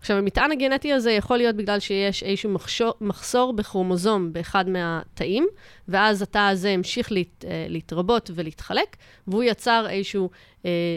עכשיו, 0.00 0.16
המטען 0.16 0.52
הגנטי 0.52 0.92
הזה 0.92 1.12
יכול 1.12 1.36
להיות 1.36 1.56
בגלל 1.56 1.80
שיש 1.80 2.22
איזשהו 2.22 2.50
מחשור, 2.50 2.94
מחסור 3.00 3.52
בכרומוזום 3.52 4.32
באחד 4.32 4.68
מהתאים, 4.68 5.46
ואז 5.88 6.22
התא 6.22 6.38
הזה 6.38 6.70
המשיך 6.70 7.12
להת, 7.12 7.44
אה, 7.44 7.66
להתרבות 7.68 8.30
ולהתחלק, 8.34 8.96
והוא 9.26 9.42
יצר 9.42 9.86
איזשהו 9.90 10.30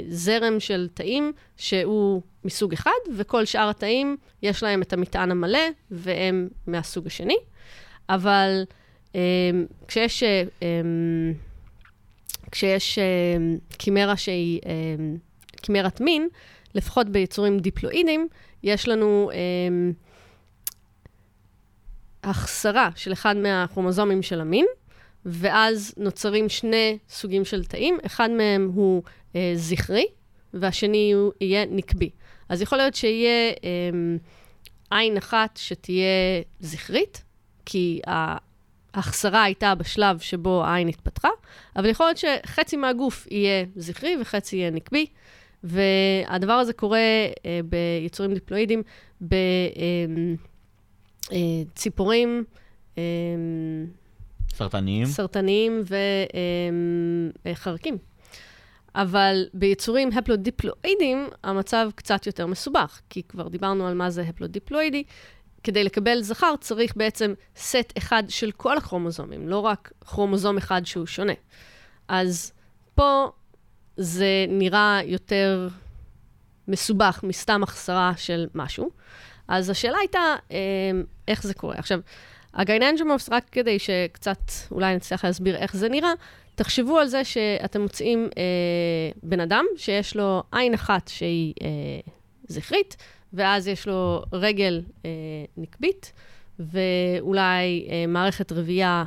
זרם 0.09 0.59
של 0.59 0.87
תאים 0.93 1.31
שהוא 1.57 2.21
מסוג 2.45 2.73
אחד, 2.73 2.91
וכל 3.15 3.45
שאר 3.45 3.69
התאים 3.69 4.17
יש 4.43 4.63
להם 4.63 4.81
את 4.81 4.93
המטען 4.93 5.31
המלא, 5.31 5.59
והם 5.91 6.49
מהסוג 6.67 7.07
השני. 7.07 7.37
אבל 8.09 8.63
אה, 9.15 9.21
כשיש, 9.87 10.23
אה, 10.23 10.43
אה, 10.63 10.67
כשיש 12.51 12.99
אה, 12.99 13.03
קימרה 13.77 14.17
שהיא 14.17 14.59
אה, 14.65 14.71
קימרת 15.61 16.01
מין, 16.01 16.27
לפחות 16.75 17.09
ביצורים 17.09 17.59
דיפלואידיים, 17.59 18.27
יש 18.63 18.87
לנו 18.87 19.31
אה, 19.33 19.91
החסרה 22.23 22.89
של 22.95 23.13
אחד 23.13 23.37
מהכרומוזומים 23.37 24.21
של 24.21 24.41
המין, 24.41 24.65
ואז 25.25 25.93
נוצרים 25.97 26.49
שני 26.49 26.97
סוגים 27.09 27.45
של 27.45 27.65
תאים, 27.65 27.97
אחד 28.05 28.29
מהם 28.31 28.71
הוא 28.73 29.03
אה, 29.35 29.51
זכרי, 29.55 30.05
והשני 30.53 31.11
הוא 31.11 31.31
יהיה 31.41 31.65
נקבי. 31.65 32.09
אז 32.49 32.61
יכול 32.61 32.77
להיות 32.77 32.95
שיהיה 32.95 33.49
אה, 33.63 33.89
עין 34.97 35.17
אחת 35.17 35.57
שתהיה 35.57 36.41
זכרית, 36.59 37.23
כי 37.65 38.01
ההחסרה 38.07 39.43
הייתה 39.43 39.75
בשלב 39.75 40.19
שבו 40.19 40.63
העין 40.65 40.87
התפתחה, 40.87 41.29
אבל 41.75 41.89
יכול 41.89 42.05
להיות 42.05 42.17
שחצי 42.17 42.77
מהגוף 42.77 43.27
יהיה 43.31 43.65
זכרי 43.75 44.17
וחצי 44.21 44.55
יהיה 44.55 44.69
נקבי, 44.69 45.05
והדבר 45.63 46.53
הזה 46.53 46.73
קורה 46.73 46.99
אה, 47.45 47.59
ביצורים 48.03 48.33
דיפלואידיים, 48.33 48.83
בציפורים, 51.31 52.43
אה, 52.97 53.03
סרטניים. 54.53 55.05
סרטניים 55.05 55.83
וחרקים. 57.45 57.97
אבל 58.95 59.45
ביצורים 59.53 60.09
הפלודיפלואידיים, 60.15 61.27
המצב 61.43 61.89
קצת 61.95 62.27
יותר 62.27 62.47
מסובך, 62.47 63.01
כי 63.09 63.23
כבר 63.23 63.47
דיברנו 63.47 63.87
על 63.87 63.93
מה 63.93 64.09
זה 64.09 64.21
הפלודיפלואידי. 64.21 65.03
כדי 65.63 65.83
לקבל 65.83 66.21
זכר 66.21 66.55
צריך 66.59 66.93
בעצם 66.95 67.33
סט 67.55 67.93
אחד 67.97 68.23
של 68.29 68.51
כל 68.51 68.77
הכרומוזומים, 68.77 69.49
לא 69.49 69.59
רק 69.59 69.91
כרומוזום 70.01 70.57
אחד 70.57 70.85
שהוא 70.85 71.05
שונה. 71.05 71.33
אז 72.07 72.51
פה 72.95 73.31
זה 73.97 74.45
נראה 74.49 74.99
יותר 75.05 75.67
מסובך 76.67 77.19
מסתם 77.23 77.63
החסרה 77.63 78.13
של 78.17 78.47
משהו. 78.55 78.89
אז 79.47 79.69
השאלה 79.69 79.97
הייתה, 79.97 80.35
אה, 80.51 80.57
איך 81.27 81.43
זה 81.43 81.53
קורה? 81.53 81.75
עכשיו, 81.75 81.99
הגייננג'מורפס, 82.53 83.29
רק 83.29 83.43
כדי 83.51 83.79
שקצת 83.79 84.51
אולי 84.71 84.95
נצליח 84.95 85.25
להסביר 85.25 85.55
איך 85.55 85.75
זה 85.75 85.89
נראה, 85.89 86.13
תחשבו 86.55 86.99
על 86.99 87.07
זה 87.07 87.23
שאתם 87.23 87.81
מוצאים 87.81 88.29
אה, 88.37 88.43
בן 89.23 89.39
אדם 89.39 89.65
שיש 89.77 90.15
לו 90.15 90.43
עין 90.51 90.73
אחת 90.73 91.07
שהיא 91.07 91.53
אה, 91.61 91.67
זכרית, 92.47 92.97
ואז 93.33 93.67
יש 93.67 93.87
לו 93.87 94.23
רגל 94.33 94.81
אה, 95.05 95.09
נקבית, 95.57 96.13
ואולי 96.59 97.87
אה, 97.89 98.05
מערכת 98.07 98.51
רבייה 98.51 99.03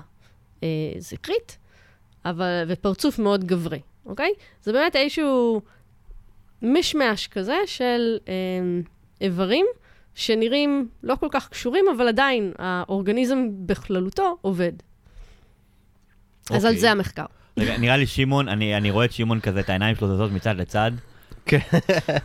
אה, 0.63 0.69
זכרית, 0.99 1.59
אבל, 2.25 2.65
ופרצוף 2.69 3.19
מאוד 3.19 3.45
גברי, 3.45 3.81
אוקיי? 4.07 4.33
זה 4.63 4.73
באמת 4.73 4.97
איזשהו 4.97 5.61
משמש 6.63 7.29
כזה 7.29 7.57
של 7.67 8.19
אה, 8.29 8.35
איברים 9.21 9.67
שנראים 10.17 10.89
לא 11.03 11.15
כל 11.21 11.29
כך 11.31 11.49
קשורים, 11.49 11.85
אבל 11.97 12.09
עדיין 12.09 12.53
האורגניזם 12.59 13.39
בכללותו 13.67 14.37
עובד. 14.41 14.73
אז 16.51 16.65
על 16.65 16.71
אוקיי. 16.71 16.81
זה 16.81 16.91
המחקר. 16.91 17.25
רגע, 17.59 17.77
נראה 17.79 17.97
לי 17.97 18.07
שמעון, 18.07 18.49
אני 18.49 18.77
אני 18.77 18.91
רואה 18.91 19.05
את 19.05 19.13
שמעון 19.13 19.41
כזה, 19.41 19.61
את 19.61 19.69
העיניים 19.69 19.97
שלו 19.97 20.09
זזות 20.15 20.33
מצד 20.33 20.57
לצד. 20.57 20.91
כן. 21.47 21.59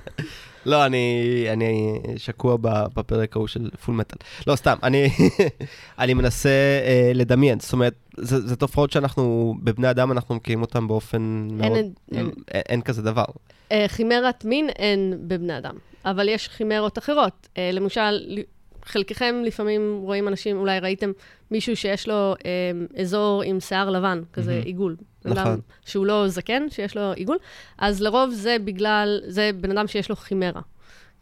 לא, 0.66 0.86
אני, 0.86 1.26
אני 1.54 1.74
שקוע 2.18 2.58
ב- 2.62 2.86
בפרק 2.96 3.36
ההוא 3.36 3.48
של 3.48 3.70
פול 3.86 3.96
מטאל. 3.96 4.18
לא, 4.48 4.56
סתם, 4.56 4.78
אני, 4.84 5.10
אני 6.00 6.14
מנסה 6.14 6.50
אה, 6.86 7.12
לדמיין. 7.16 7.60
זאת 7.60 7.74
אומרת, 7.74 7.94
זה, 8.18 8.48
זה 8.48 8.56
תופעות 8.56 8.92
שאנחנו, 8.92 9.56
בבני 9.64 9.90
אדם 9.90 10.12
אנחנו 10.12 10.36
מכירים 10.36 10.62
אותן 10.62 10.88
באופן 10.88 11.48
מאוד... 11.52 11.72
אין- 11.78 11.94
אין- 12.12 12.26
אין, 12.52 12.62
אין 12.70 12.82
כזה 12.82 13.02
דבר. 13.02 13.26
אה, 13.72 13.86
חימרת 13.88 14.46
מין 14.46 14.70
אין 14.70 15.14
בבני 15.28 15.58
אדם, 15.58 15.76
אבל 16.06 16.30
יש 16.30 16.48
חימרות 16.50 16.98
אחרות. 16.98 17.48
אה, 17.58 17.70
למשל, 17.74 18.40
חלקכם 18.86 19.36
לפעמים 19.46 20.00
רואים 20.04 20.28
אנשים, 20.28 20.58
אולי 20.58 20.80
ראיתם 20.80 21.12
מישהו 21.52 21.76
שיש 21.76 22.08
לו 22.08 22.14
אה, 22.46 22.72
אזור 23.02 23.44
עם 23.46 23.60
שיער 23.60 23.90
לבן, 23.90 24.22
כזה 24.34 24.52
מהמם. 24.52 24.64
עיגול. 24.66 24.96
נכון. 25.26 25.60
שהוא 25.86 26.06
לא 26.06 26.28
זקן, 26.28 26.70
שיש 26.70 26.98
לו 26.98 27.12
עיגול, 27.12 27.38
אז 27.78 28.02
לרוב 28.02 28.30
זה 28.32 28.58
בגלל, 28.66 29.22
זה 29.28 29.52
בן 29.62 29.78
אדם 29.78 29.88
שיש 29.88 30.10
לו 30.10 30.16
חימרה. 30.16 30.62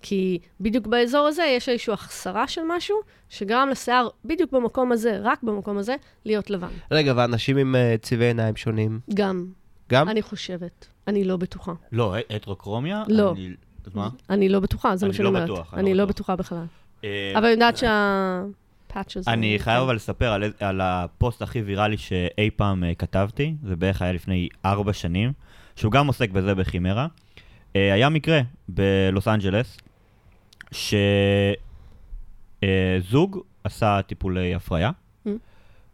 כי 0.01 0.39
בדיוק 0.62 0.88
באזור 0.88 1.27
הזה 1.27 1.43
יש 1.43 1.69
איזושהי 1.69 1.93
החסרה 1.93 2.48
של 2.48 2.62
משהו, 2.67 2.98
שגרם 3.29 3.69
לשיער 3.71 4.07
בדיוק 4.25 4.51
במקום 4.51 4.91
הזה, 4.91 5.19
רק 5.21 5.43
במקום 5.43 5.77
הזה, 5.77 5.95
להיות 6.25 6.50
לבן. 6.50 6.67
רגע, 6.91 7.13
ואנשים 7.15 7.57
עם 7.57 7.75
אה, 7.75 7.95
צבעי 8.01 8.27
עיניים 8.27 8.55
שונים, 8.55 9.00
גם, 9.13 9.45
גם? 9.89 10.09
אני 10.09 10.21
חושבת. 10.21 10.88
אני 11.07 11.24
לא 11.24 11.38
בטוחה. 11.38 11.74
לא, 11.91 12.15
הטרוקרומיה? 12.29 13.03
לא. 13.07 13.31
אני- 13.31 13.50
אז 13.88 13.95
מה? 13.95 14.09
אני 14.29 14.50
לא 14.50 14.59
בטוחה, 14.59 14.95
זה 14.95 15.07
מה 15.07 15.13
שאני 15.13 15.24
לא 15.24 15.29
אומרת. 15.29 15.43
בטוח, 15.43 15.74
אני 15.74 15.91
לא 15.93 15.98
לא 15.98 16.05
בטוח. 16.05 16.15
בטוחה 16.15 16.36
בכלל. 16.36 16.65
אה, 17.03 17.31
אבל 17.36 17.43
אני 17.43 17.51
יודעת 17.51 17.77
שהפאץ' 17.77 19.17
הזה... 19.17 19.31
אני. 19.31 19.59
חייב 19.59 19.83
אבל 19.83 19.95
לספר 19.95 20.31
על, 20.31 20.43
על 20.59 20.81
הפוסט 20.83 21.41
הכי 21.41 21.62
ויראלי 21.62 21.98
שאי 21.98 22.50
פעם 22.55 22.83
אה, 22.83 22.95
כתבתי, 22.95 23.55
זה 23.63 23.75
בערך 23.75 24.01
היה 24.01 24.12
לפני 24.13 24.48
ארבע 24.65 24.93
שנים, 24.93 25.31
שהוא 25.75 25.91
גם 25.91 26.07
עוסק 26.07 26.29
בזה 26.29 26.55
בחימרה. 26.55 27.07
אה, 27.75 27.93
היה 27.93 28.09
מקרה 28.09 28.39
בלוס 28.69 29.27
אנג'לס, 29.27 29.77
שזוג 33.01 33.39
עשה 33.63 34.00
טיפולי 34.07 34.55
הפריה, 34.55 34.91
Mm. 35.25 35.29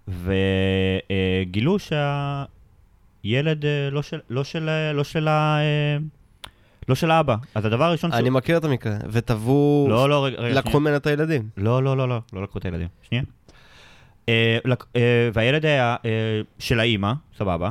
וגילו 0.08 1.78
שהילד 1.80 3.66
אה, 3.66 3.90
לא 3.92 4.02
של, 4.02 4.20
לא 4.30 4.44
של, 4.44 4.70
לא 4.94 5.04
של, 5.04 5.28
ה- 5.28 5.58
אה, 5.60 5.98
לא 6.90 6.96
של 6.96 7.12
האבא. 7.12 7.36
אז 7.56 7.66
הדבר 7.66 7.84
הראשון 7.84 8.14
אני 8.14 8.30
מכיר 8.30 8.58
את 8.58 8.64
המקרה, 8.64 8.98
וטבעו, 9.12 9.88
לא, 9.90 10.10
לא, 10.10 10.26
רגע, 10.26 10.38
רגע, 10.42 10.56
לקחו. 10.60 10.80
ממנו 10.80 10.96
את 10.96 11.08
הילדים. 11.08 11.50
לא, 11.58 11.84
לא, 11.84 11.98
לא, 11.98 12.10
לא, 12.10 12.20
לא 12.34 12.44
לקחו 12.44 12.60
את 12.60 12.66
הילדים. 12.66 12.88
שנייה. 13.02 13.24
אה, 14.30 14.58
לק- 14.66 14.86
אה, 14.96 15.30
והילד 15.34 15.66
היה 15.66 15.96
אה, 16.06 16.10
של 16.60 16.80
האימא, 16.80 17.14
סבבה, 17.38 17.70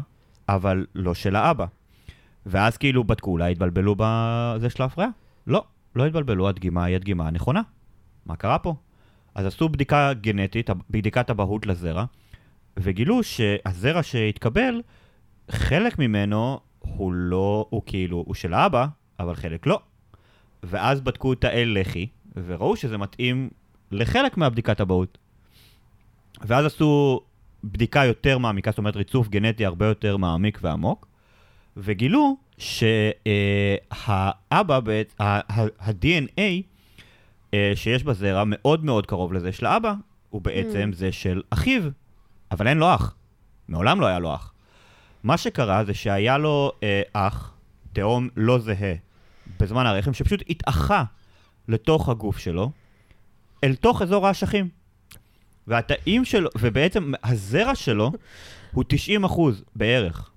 אבל 0.48 0.86
לא 0.94 1.14
של 1.14 1.36
האבא. 1.36 1.66
ואז 2.46 2.76
כאילו 2.76 3.04
בדקו, 3.04 3.30
אולי 3.30 3.52
התבלבלו 3.52 3.94
בזה 3.98 4.70
של 4.70 4.82
ההפריה? 4.82 5.08
לא, 5.46 5.64
לא 5.96 6.06
התבלבלו, 6.06 6.48
הדגימה 6.48 6.84
היא 6.84 6.96
הדגימה 6.96 7.26
הנכונה. 7.28 7.62
מה 8.26 8.36
קרה 8.36 8.58
פה? 8.58 8.74
אז 9.34 9.46
עשו 9.46 9.68
בדיקה 9.68 10.12
גנטית, 10.12 10.70
בדיקת 10.90 11.30
אבהות 11.30 11.66
לזרע, 11.66 12.04
וגילו 12.76 13.22
שהזרע 13.22 14.02
שהתקבל, 14.02 14.80
חלק 15.50 15.98
ממנו 15.98 16.60
הוא 16.80 17.12
לא, 17.12 17.66
הוא 17.70 17.82
כאילו, 17.86 18.24
הוא 18.26 18.34
של 18.34 18.54
האבא, 18.54 18.86
אבל 19.20 19.34
חלק 19.34 19.66
לא. 19.66 19.80
ואז 20.62 21.00
בדקו 21.00 21.32
את 21.32 21.44
האל 21.44 21.76
לחי, 21.80 22.06
וראו 22.46 22.76
שזה 22.76 22.98
מתאים 22.98 23.50
לחלק 23.90 24.36
מהבדיקת 24.36 24.80
אבהות. 24.80 25.18
ואז 26.40 26.66
עשו 26.66 27.20
בדיקה 27.64 28.04
יותר 28.04 28.38
מעמיקה, 28.38 28.70
זאת 28.70 28.78
אומרת 28.78 28.96
ריצוף 28.96 29.28
גנטי 29.28 29.66
הרבה 29.66 29.86
יותר 29.86 30.16
מעמיק 30.16 30.58
ועמוק, 30.62 31.06
וגילו 31.76 32.36
שהאבא, 32.58 33.08
ה-DNA 35.20 36.62
אה, 37.54 37.72
שיש 37.74 38.04
בזרע 38.04 38.42
מאוד 38.46 38.84
מאוד 38.84 39.06
קרוב 39.06 39.32
לזה 39.32 39.52
של 39.52 39.66
האבא, 39.66 39.94
הוא 40.30 40.42
בעצם 40.42 40.90
mm. 40.92 40.96
זה 40.96 41.12
של 41.12 41.42
אחיו, 41.50 41.82
אבל 42.50 42.68
אין 42.68 42.78
לו 42.78 42.94
אח. 42.94 43.14
מעולם 43.68 44.00
לא 44.00 44.06
היה 44.06 44.18
לו 44.18 44.34
אח. 44.34 44.52
מה 45.22 45.36
שקרה 45.36 45.84
זה 45.84 45.94
שהיה 45.94 46.38
לו 46.38 46.72
אה, 46.82 47.02
אח, 47.12 47.54
תאום 47.92 48.28
לא 48.36 48.58
זהה, 48.58 48.94
בזמן 49.60 49.86
הרחם, 49.86 50.12
שפשוט 50.12 50.42
התאחה 50.48 51.04
לתוך 51.68 52.08
הגוף 52.08 52.38
שלו, 52.38 52.70
אל 53.64 53.74
תוך 53.74 54.02
אזור 54.02 54.26
האשכים. 54.26 54.68
והתאים 55.66 56.24
שלו, 56.24 56.50
ובעצם 56.58 57.12
הזרע 57.24 57.74
שלו 57.74 58.12
הוא 58.72 58.84
90 58.88 59.24
אחוז 59.24 59.64
בערך, 59.76 60.30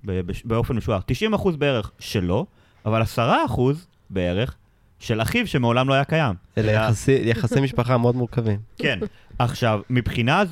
באופן 0.44 0.76
משוער, 0.76 1.00
90 1.06 1.34
אחוז 1.34 1.56
בערך 1.56 1.90
שלו, 1.98 2.46
אבל 2.86 3.02
10 3.02 3.32
אחוז 3.46 3.86
בערך 4.10 4.54
של 4.98 5.22
אחיו 5.22 5.46
שמעולם 5.46 5.88
לא 5.88 5.94
היה 5.94 6.04
קיים. 6.04 6.34
אלה 6.58 6.72
יחסי, 6.72 7.20
יחסי 7.24 7.60
משפחה 7.60 7.98
מאוד 7.98 8.16
מורכבים. 8.16 8.58
כן. 8.78 8.98
עכשיו, 9.38 9.80
מבחינה 9.90 10.42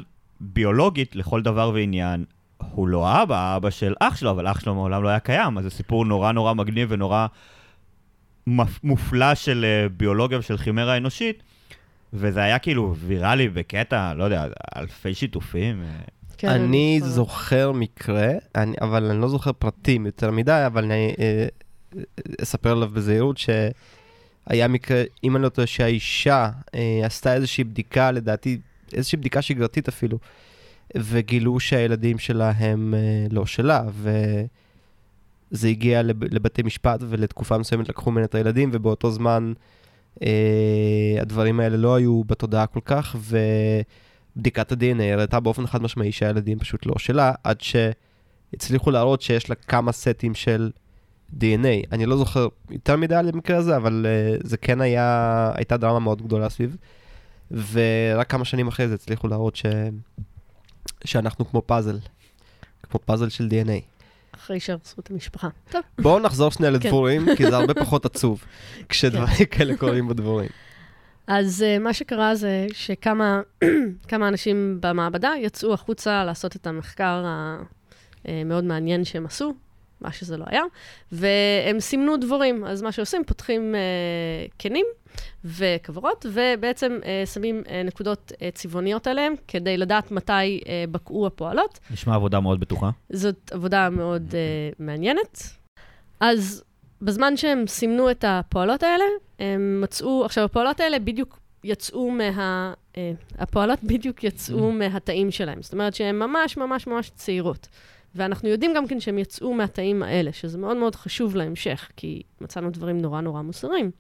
ביולוגית, 0.41 1.17
לכל 1.17 1.43
דבר 1.43 1.71
ועניין, 1.75 2.25
הוא 2.59 2.89
לא 2.89 3.09
האבא, 3.09 3.37
האבא 3.37 3.71
של 3.71 3.95
אח 4.01 4.17
שלו, 4.17 4.31
אבל 4.31 4.47
אח 4.47 4.61
שלו 4.61 4.75
מעולם 4.75 5.03
לא 5.03 5.09
היה 5.09 5.21
קיים, 5.21 5.59
אז 5.59 5.65
זה 5.65 5.71
סיפור 5.71 6.05
נורא 6.05 6.33
נורא 6.33 6.55
מגניב 6.55 6.89
ונורא 6.93 7.27
מופלא 8.83 9.35
של 9.35 9.65
אה, 9.65 9.89
ביולוגיה 9.89 10.39
ושל 10.39 10.57
חימרה 10.57 10.97
אנושית, 10.97 11.43
וזה 12.13 12.41
היה 12.41 12.59
כאילו 12.59 12.95
ויראלי 12.99 13.49
בקטע, 13.49 14.15
לא 14.15 14.25
יודע, 14.25 14.47
אלפי 14.77 15.15
שיתופים. 15.15 15.83
אה. 15.83 16.01
כן, 16.39 16.49
אני 16.49 16.97
נכון. 16.99 17.11
זוכר 17.11 17.73
מקרה, 17.73 18.29
אני, 18.55 18.77
אבל 18.81 19.11
אני 19.11 19.21
לא 19.21 19.29
זוכר 19.29 19.53
פרטים 19.53 20.07
יותר 20.07 20.31
מדי, 20.31 20.63
אבל 20.67 20.85
אני 20.85 21.15
אה, 21.19 21.47
אספר 22.43 22.71
עליו 22.71 22.89
בזהירות 22.89 23.39
שהיה 23.39 24.69
מקרה, 24.69 25.03
אם 25.25 25.37
אני 25.37 25.45
לא 25.45 25.49
טועה, 25.49 25.67
שהאישה 25.67 26.51
אה, 26.75 27.01
עשתה 27.05 27.35
איזושהי 27.35 27.65
בדיקה, 27.65 28.11
לדעתי, 28.11 28.59
איזושהי 28.93 29.19
בדיקה 29.19 29.43
שגרתית 29.43 29.89
אפילו, 29.89 30.19
וגילו 30.97 31.61
שהילדים 31.61 32.19
שלה 32.19 32.53
הם 32.57 32.95
אה, 32.95 33.27
לא 33.31 33.47
שלה, 33.47 33.83
וזה 35.53 35.69
הגיע 35.69 36.03
לב, 36.03 36.25
לבתי 36.25 36.63
משפט, 36.63 37.01
ולתקופה 37.09 37.59
מסוימת 37.59 37.89
לקחו 37.89 38.11
ממנה 38.11 38.25
את 38.25 38.35
הילדים, 38.35 38.71
ובאותו 38.73 39.11
זמן 39.11 39.53
אה, 40.23 41.17
הדברים 41.21 41.61
האלה 41.61 41.77
לא 41.77 41.95
היו 41.95 42.25
בתודעה 42.25 42.67
כל 42.67 42.81
כך, 42.85 43.17
ובדיקת 44.37 44.73
ה-DNA 44.73 45.03
הראתה 45.03 45.41
באופן 45.41 45.67
חד 45.67 45.83
משמעי 45.83 46.13
שהילדים 46.13 46.59
פשוט 46.59 46.87
לא 46.87 46.95
שלה, 46.99 47.33
עד 47.45 47.61
שהצליחו 47.61 48.91
להראות 48.91 49.23
שיש 49.23 49.51
לה 49.51 49.55
כמה 49.55 49.93
סטים 49.93 50.35
של 50.35 50.71
DNA. 51.33 51.87
אני 51.93 52.07
לא 52.07 52.17
זוכר 52.17 52.49
יותר 52.71 52.97
מדי 52.97 53.15
על 53.15 53.29
המקרה 53.29 53.57
הזה, 53.57 53.77
אבל 53.77 54.07
uh, 54.07 54.47
זה 54.47 54.57
כן 54.57 54.81
היה, 54.81 55.51
הייתה 55.55 55.77
דרמה 55.77 55.99
מאוד 55.99 56.23
גדולה 56.23 56.49
סביב. 56.49 56.77
ורק 57.51 58.31
כמה 58.31 58.45
שנים 58.45 58.69
אחרי 58.69 58.89
זה 58.89 58.95
הצליחו 58.95 59.29
להראות 59.29 59.57
ש... 59.57 59.67
שאנחנו 61.05 61.51
כמו 61.51 61.63
פאזל, 61.67 61.99
כמו 62.83 63.01
פאזל 63.05 63.29
של 63.29 63.49
DNA. 63.49 63.96
אחרי 64.37 64.61
שהרסו 64.61 65.01
את 65.01 65.11
המשפחה. 65.11 65.49
טוב. 65.71 65.83
בואו 66.01 66.19
נחזור 66.19 66.51
שנייה 66.51 66.73
כן. 66.73 66.79
לדבורים, 66.87 67.27
כי 67.37 67.51
זה 67.51 67.57
הרבה 67.57 67.75
פחות 67.75 68.05
עצוב 68.05 68.45
כשדברים 68.89 69.37
כן. 69.37 69.45
כאלה 69.45 69.77
קורים 69.77 70.09
בדבורים. 70.09 70.49
אז 71.27 71.65
uh, 71.67 71.83
מה 71.83 71.93
שקרה 71.95 72.35
זה 72.35 72.67
שכמה 72.73 73.41
אנשים 74.29 74.79
במעבדה 74.81 75.33
יצאו 75.41 75.75
החוצה 75.75 76.25
לעשות 76.25 76.57
את 76.57 76.67
המחקר 76.67 77.25
המאוד 78.25 78.65
אה, 78.65 78.69
מעניין 78.69 79.05
שהם 79.05 79.27
עשו, 79.27 79.55
מה 80.01 80.13
שזה 80.13 80.37
לא 80.37 80.45
היה, 80.49 80.63
והם 81.13 81.81
סימנו 81.81 82.17
דבורים. 82.17 82.65
אז 82.65 82.83
מה 82.83 82.93
שעושים, 82.93 83.25
פותחים 83.25 83.75
uh, 83.75 84.53
קנים 84.59 84.87
וכוורות, 85.45 86.27
ובעצם 86.33 86.99
uh, 87.03 87.27
שמים 87.27 87.63
uh, 87.67 87.71
נקודות 87.85 88.33
uh, 88.35 88.39
צבעוניות 88.55 89.07
עליהם, 89.07 89.35
כדי 89.49 89.77
לדעת 89.77 90.11
מתי 90.11 90.61
uh, 90.63 90.67
בקעו 90.91 91.27
הפועלות. 91.27 91.79
נשמע 91.91 92.15
עבודה 92.15 92.41
מאוד 92.41 92.61
בטוחה. 92.61 92.91
זאת 93.11 93.51
עבודה 93.53 93.91
מאוד 93.91 94.31
uh, 94.31 94.75
מעניינת. 94.79 95.43
אז 96.21 96.65
בזמן 97.03 97.37
שהם 97.37 97.67
סימנו 97.67 98.11
את 98.11 98.25
הפועלות 98.29 98.83
האלה, 98.83 99.05
הם 99.39 99.81
מצאו, 99.81 100.25
עכשיו, 100.25 100.45
הפועלות 100.45 100.81
האלה 100.81 100.99
בדיוק 100.99 101.39
יצאו 101.65 102.11
מה... 102.11 102.73
Uh, 102.95 102.99
הפועלות 103.39 103.79
בדיוק 103.83 104.25
יצאו 104.25 104.71
mm. 104.71 104.73
מהתאים 104.73 105.31
שלהם. 105.31 105.63
זאת 105.63 105.73
אומרת 105.73 105.95
שהן 105.95 106.19
ממש 106.19 106.57
ממש 106.57 106.87
ממש 106.87 107.11
צעירות. 107.15 107.69
ואנחנו 108.17 108.49
יודעים 108.49 108.73
גם 108.77 108.87
כן 108.87 109.01
שהם 109.01 109.19
יצאו 109.19 109.55
מהתאים 109.55 110.03
האלה, 110.03 110.33
שזה 110.33 110.59
מאוד 110.59 110.77
מאוד 110.77 110.95
חשוב 110.95 111.37
להמשך, 111.37 111.89
כי 111.97 112.23
מצאנו 112.41 112.71
דברים 112.71 112.99
נורא 112.99 113.21
נורא 113.21 113.43
מוסריים. 113.43 113.91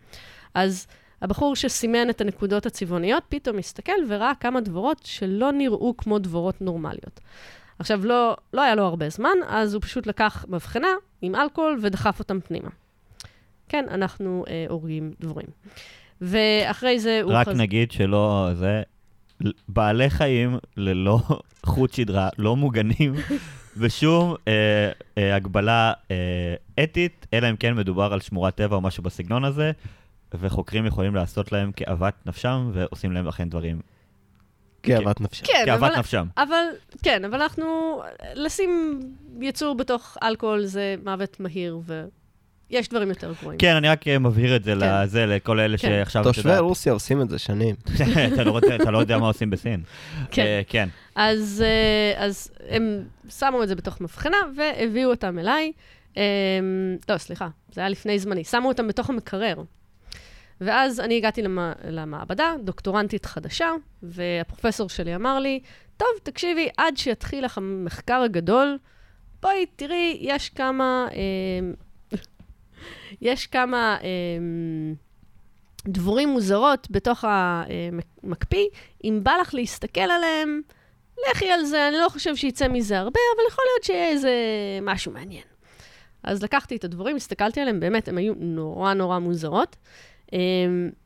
אז 0.55 0.87
הבחור 1.22 1.57
שסימן 1.57 2.11
את 2.11 2.20
הנקודות 2.20 2.66
הצבעוניות, 2.66 3.22
פתאום 3.29 3.59
הסתכל 3.59 3.92
וראה 4.09 4.33
כמה 4.40 4.61
דבורות 4.61 5.00
שלא 5.05 5.52
נראו 5.52 5.96
כמו 5.96 6.18
דבורות 6.18 6.61
נורמליות. 6.61 7.20
עכשיו, 7.79 8.07
לא, 8.07 8.37
לא 8.52 8.62
היה 8.62 8.74
לו 8.74 8.83
הרבה 8.83 9.09
זמן, 9.09 9.37
אז 9.48 9.74
הוא 9.74 9.83
פשוט 9.83 10.07
לקח 10.07 10.44
מבחנה 10.48 10.88
עם 11.22 11.35
אלכוהול 11.35 11.79
ודחף 11.83 12.18
אותם 12.18 12.40
פנימה. 12.40 12.68
כן, 13.68 13.85
אנחנו 13.90 14.44
אה, 14.48 14.66
הורגים 14.68 15.12
דבורים. 15.20 15.46
ואחרי 16.20 16.98
זה 16.98 17.20
הוא... 17.22 17.33
רק 17.33 17.48
חז... 17.48 17.57
נגיד 17.57 17.90
שלא, 17.90 18.50
זה... 18.55 18.83
בעלי 19.68 20.11
חיים 20.11 20.59
ללא 20.76 21.18
חוט 21.66 21.92
שדרה, 21.92 22.29
לא 22.38 22.57
מוגנים 22.57 23.14
ושום 23.78 24.34
אה, 24.48 24.90
אה, 25.18 25.36
הגבלה 25.36 25.92
אה, 26.10 26.54
אתית, 26.84 27.26
אלא 27.32 27.50
אם 27.50 27.56
כן 27.56 27.74
מדובר 27.74 28.12
על 28.12 28.20
שמורת 28.20 28.54
טבע 28.54 28.76
או 28.76 28.80
משהו 28.80 29.02
בסגנון 29.02 29.44
הזה, 29.44 29.72
וחוקרים 30.34 30.86
יכולים 30.86 31.14
לעשות 31.14 31.52
להם 31.52 31.72
כאוות 31.72 32.14
נפשם, 32.26 32.70
ועושים 32.72 33.12
להם 33.12 33.28
אכן 33.28 33.48
דברים. 33.48 33.80
כאוות 34.82 35.20
נפשם. 35.20 35.46
כן, 35.46 35.62
כאוות 35.66 35.90
אבל, 35.90 35.98
נפשם. 35.98 36.26
אבל, 36.36 36.64
כן, 37.02 37.24
אבל 37.24 37.42
אנחנו, 37.42 38.02
לשים 38.34 39.00
יצור 39.40 39.74
בתוך 39.74 40.16
אלכוהול 40.22 40.64
זה 40.64 40.94
מוות 41.04 41.40
מהיר, 41.40 41.80
ו... 41.86 42.04
יש 42.70 42.88
דברים 42.88 43.09
יותר 43.09 43.33
גרועים. 43.40 43.59
כן, 43.59 43.76
אני 43.76 43.88
רק 43.88 44.09
אה, 44.09 44.18
מבהיר 44.18 44.57
את 44.57 44.64
זה 44.64 44.74
כן. 44.81 45.02
לזה, 45.02 45.26
לכל 45.26 45.61
אלה 45.61 45.79
כן. 45.79 45.88
שעכשיו... 45.88 46.22
תושבי 46.24 46.59
רוסיה 46.59 46.92
עושים 46.92 47.22
את 47.22 47.29
זה 47.29 47.38
שנים. 47.38 47.74
אתה, 48.35 48.44
לא 48.44 48.50
רוצה, 48.50 48.76
אתה 48.76 48.90
לא 48.90 48.98
יודע 48.98 49.18
מה 49.18 49.26
עושים 49.26 49.50
בסין. 49.50 49.83
כן. 50.31 50.61
Uh, 50.62 50.70
כן. 50.70 50.88
אז, 51.14 51.64
uh, 51.64 52.18
אז 52.18 52.50
הם 52.68 53.05
שמו 53.29 53.62
את 53.62 53.68
זה 53.68 53.74
בתוך 53.74 54.00
מבחנה 54.00 54.37
והביאו 54.57 55.11
אותם 55.11 55.38
אליי. 55.38 55.72
Um, 56.14 56.18
לא, 57.09 57.18
סליחה, 57.18 57.48
זה 57.72 57.81
היה 57.81 57.88
לפני 57.88 58.18
זמני. 58.18 58.44
שמו 58.44 58.68
אותם 58.68 58.88
בתוך 58.88 59.11
המקרר. 59.11 59.62
ואז 60.61 61.00
אני 61.00 61.16
הגעתי 61.16 61.42
למע... 61.42 61.72
למעבדה, 61.88 62.55
דוקטורנטית 62.64 63.26
חדשה, 63.26 63.70
והפרופסור 64.02 64.88
שלי 64.88 65.14
אמר 65.14 65.38
לי, 65.38 65.61
טוב, 65.96 66.09
תקשיבי, 66.22 66.68
עד 66.76 66.96
שיתחיל 66.96 67.44
לך 67.44 67.59
המחקר 67.59 68.22
הגדול, 68.24 68.79
בואי, 69.42 69.66
תראי, 69.76 70.18
יש 70.20 70.48
כמה... 70.48 71.07
Uh, 71.11 71.86
יש 73.21 73.47
כמה 73.47 73.97
אה, 74.03 74.09
דבורים 75.88 76.29
מוזרות 76.29 76.87
בתוך 76.90 77.25
המקפיא, 77.29 78.66
אם 79.05 79.21
בא 79.23 79.33
לך 79.40 79.55
להסתכל 79.55 80.01
עליהם, 80.01 80.61
לכי 81.31 81.51
על 81.51 81.64
זה, 81.64 81.88
אני 81.88 81.97
לא 81.97 82.09
חושב 82.09 82.37
שיצא 82.37 82.69
מזה 82.69 82.99
הרבה, 82.99 83.21
אבל 83.37 83.45
יכול 83.49 83.64
להיות 83.73 83.85
שיהיה 83.85 84.09
איזה 84.09 84.33
משהו 84.83 85.12
מעניין. 85.12 85.45
אז 86.23 86.42
לקחתי 86.42 86.77
את 86.77 86.85
הדבורים, 86.85 87.16
הסתכלתי 87.16 87.61
עליהם, 87.61 87.81
באמת, 87.81 88.09
הן 88.09 88.19
היו 88.19 88.35
נורא 88.37 88.95
נורא 88.95 89.19
מוזרות, 89.19 89.77
אה, 90.33 90.38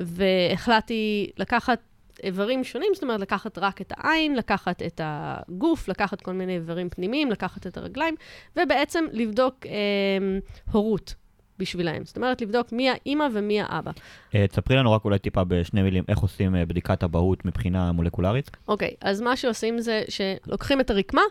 והחלטתי 0.01 1.31
לקחת 1.37 1.81
איברים 2.23 2.65
שונים, 2.65 2.89
זאת 2.95 3.03
אומרת, 3.03 3.21
לקחת 3.21 3.59
רק 3.59 3.81
את 3.81 3.93
העין, 3.97 4.37
לקחת 4.37 4.83
את 4.83 5.01
הגוף, 5.05 5.89
לקחת 5.89 6.21
כל 6.21 6.33
מיני 6.33 6.55
איברים 6.55 6.91
פנימיים, 6.91 7.31
לקחת 7.31 7.67
את 7.67 7.77
הרגליים, 7.77 8.15
ובעצם 8.57 9.05
לבדוק 9.13 9.67
אה, 9.67 10.39
הורות. 10.73 11.15
בשבילהם. 11.61 12.05
זאת 12.05 12.17
אומרת, 12.17 12.41
לבדוק 12.41 12.73
מי 12.73 12.91
האימא 12.91 13.27
ומי 13.33 13.61
האבא. 13.61 13.91
Uh, 13.91 14.35
תספרי 14.49 14.77
לנו 14.77 14.93
רק 14.93 15.05
אולי 15.05 15.19
טיפה 15.19 15.45
בשני 15.45 15.83
מילים, 15.83 16.05
איך 16.09 16.19
עושים 16.19 16.55
uh, 16.55 16.59
בדיקת 16.69 17.05
אבהות 17.05 17.45
מבחינה 17.45 17.93
מולקולרית? 17.93 18.51
אוקיי, 18.69 18.89
okay, 18.89 18.95
אז 19.01 19.21
מה 19.21 19.37
שעושים 19.37 19.81
זה 19.81 20.03
שלוקחים 20.09 20.81
את 20.81 20.91
הרקמה 20.91 21.23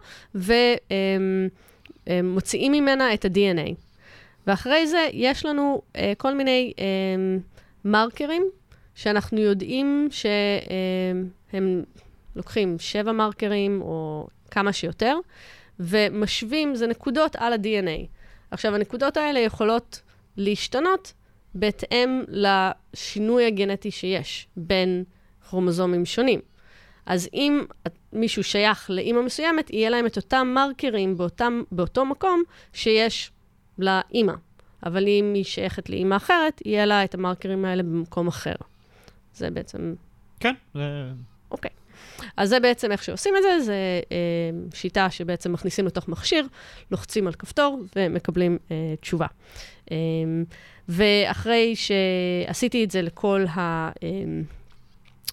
ומוציאים 2.07 2.71
ממנה 2.71 3.13
את 3.13 3.25
ה-DNA. 3.25 3.73
ואחרי 4.49 4.87
זה 4.87 5.07
יש 5.13 5.45
לנו 5.45 5.81
אה, 5.95 6.13
כל 6.17 6.33
מיני 6.33 6.73
אה, 6.79 6.85
מרקרים 7.85 8.43
שאנחנו 8.95 9.39
יודעים 9.39 10.07
שהם 10.11 10.33
אה, 11.53 12.01
לוקחים 12.35 12.75
שבע 12.79 13.11
מרקרים 13.11 13.81
או 13.81 14.27
כמה 14.51 14.73
שיותר, 14.73 15.17
ומשווים, 15.79 16.75
זה 16.75 16.87
נקודות 16.87 17.35
על 17.35 17.53
ה-DNA. 17.53 18.07
עכשיו, 18.51 18.75
הנקודות 18.75 19.17
האלה 19.17 19.39
יכולות 19.39 20.01
להשתנות 20.39 21.13
בהתאם 21.55 22.23
לשינוי 22.27 23.45
הגנטי 23.45 23.91
שיש 23.91 24.47
בין 24.57 25.03
כרומוזומים 25.49 26.05
שונים. 26.05 26.39
אז 27.05 27.29
אם 27.33 27.63
מישהו 28.13 28.43
שייך 28.43 28.89
לאימא 28.89 29.21
מסוימת, 29.21 29.69
יהיה 29.69 29.89
להם 29.89 30.05
את 30.05 30.17
אותם 30.17 30.51
מרקרים 30.55 31.17
באותם, 31.17 31.61
באותו 31.71 32.05
מקום 32.05 32.43
שיש 32.73 33.31
לאימא. 33.77 34.33
אבל 34.85 35.07
אם 35.07 35.31
היא 35.35 35.43
שייכת 35.43 35.89
לאימא 35.89 36.15
אחרת, 36.15 36.61
יהיה 36.65 36.85
לה 36.85 37.03
את 37.03 37.13
המרקרים 37.13 37.65
האלה 37.65 37.83
במקום 37.83 38.27
אחר. 38.27 38.55
זה 39.33 39.49
בעצם... 39.49 39.93
כן. 40.39 40.53
אוקיי. 41.51 41.71
אז 42.37 42.49
זה 42.49 42.59
בעצם 42.59 42.91
איך 42.91 43.03
שעושים 43.03 43.33
את 43.37 43.41
זה, 43.41 43.59
זה 43.59 44.01
אה, 44.11 44.17
שיטה 44.73 45.09
שבעצם 45.09 45.53
מכניסים 45.53 45.85
לתוך 45.85 46.07
מכשיר, 46.07 46.47
לוחצים 46.91 47.27
על 47.27 47.33
כפתור 47.33 47.81
ומקבלים 47.95 48.57
אה, 48.71 48.93
תשובה. 49.01 49.27
אה, 49.91 49.97
ואחרי 50.89 51.75
שעשיתי 51.75 52.83
את 52.83 52.91
זה 52.91 53.01
לכל 53.01 53.45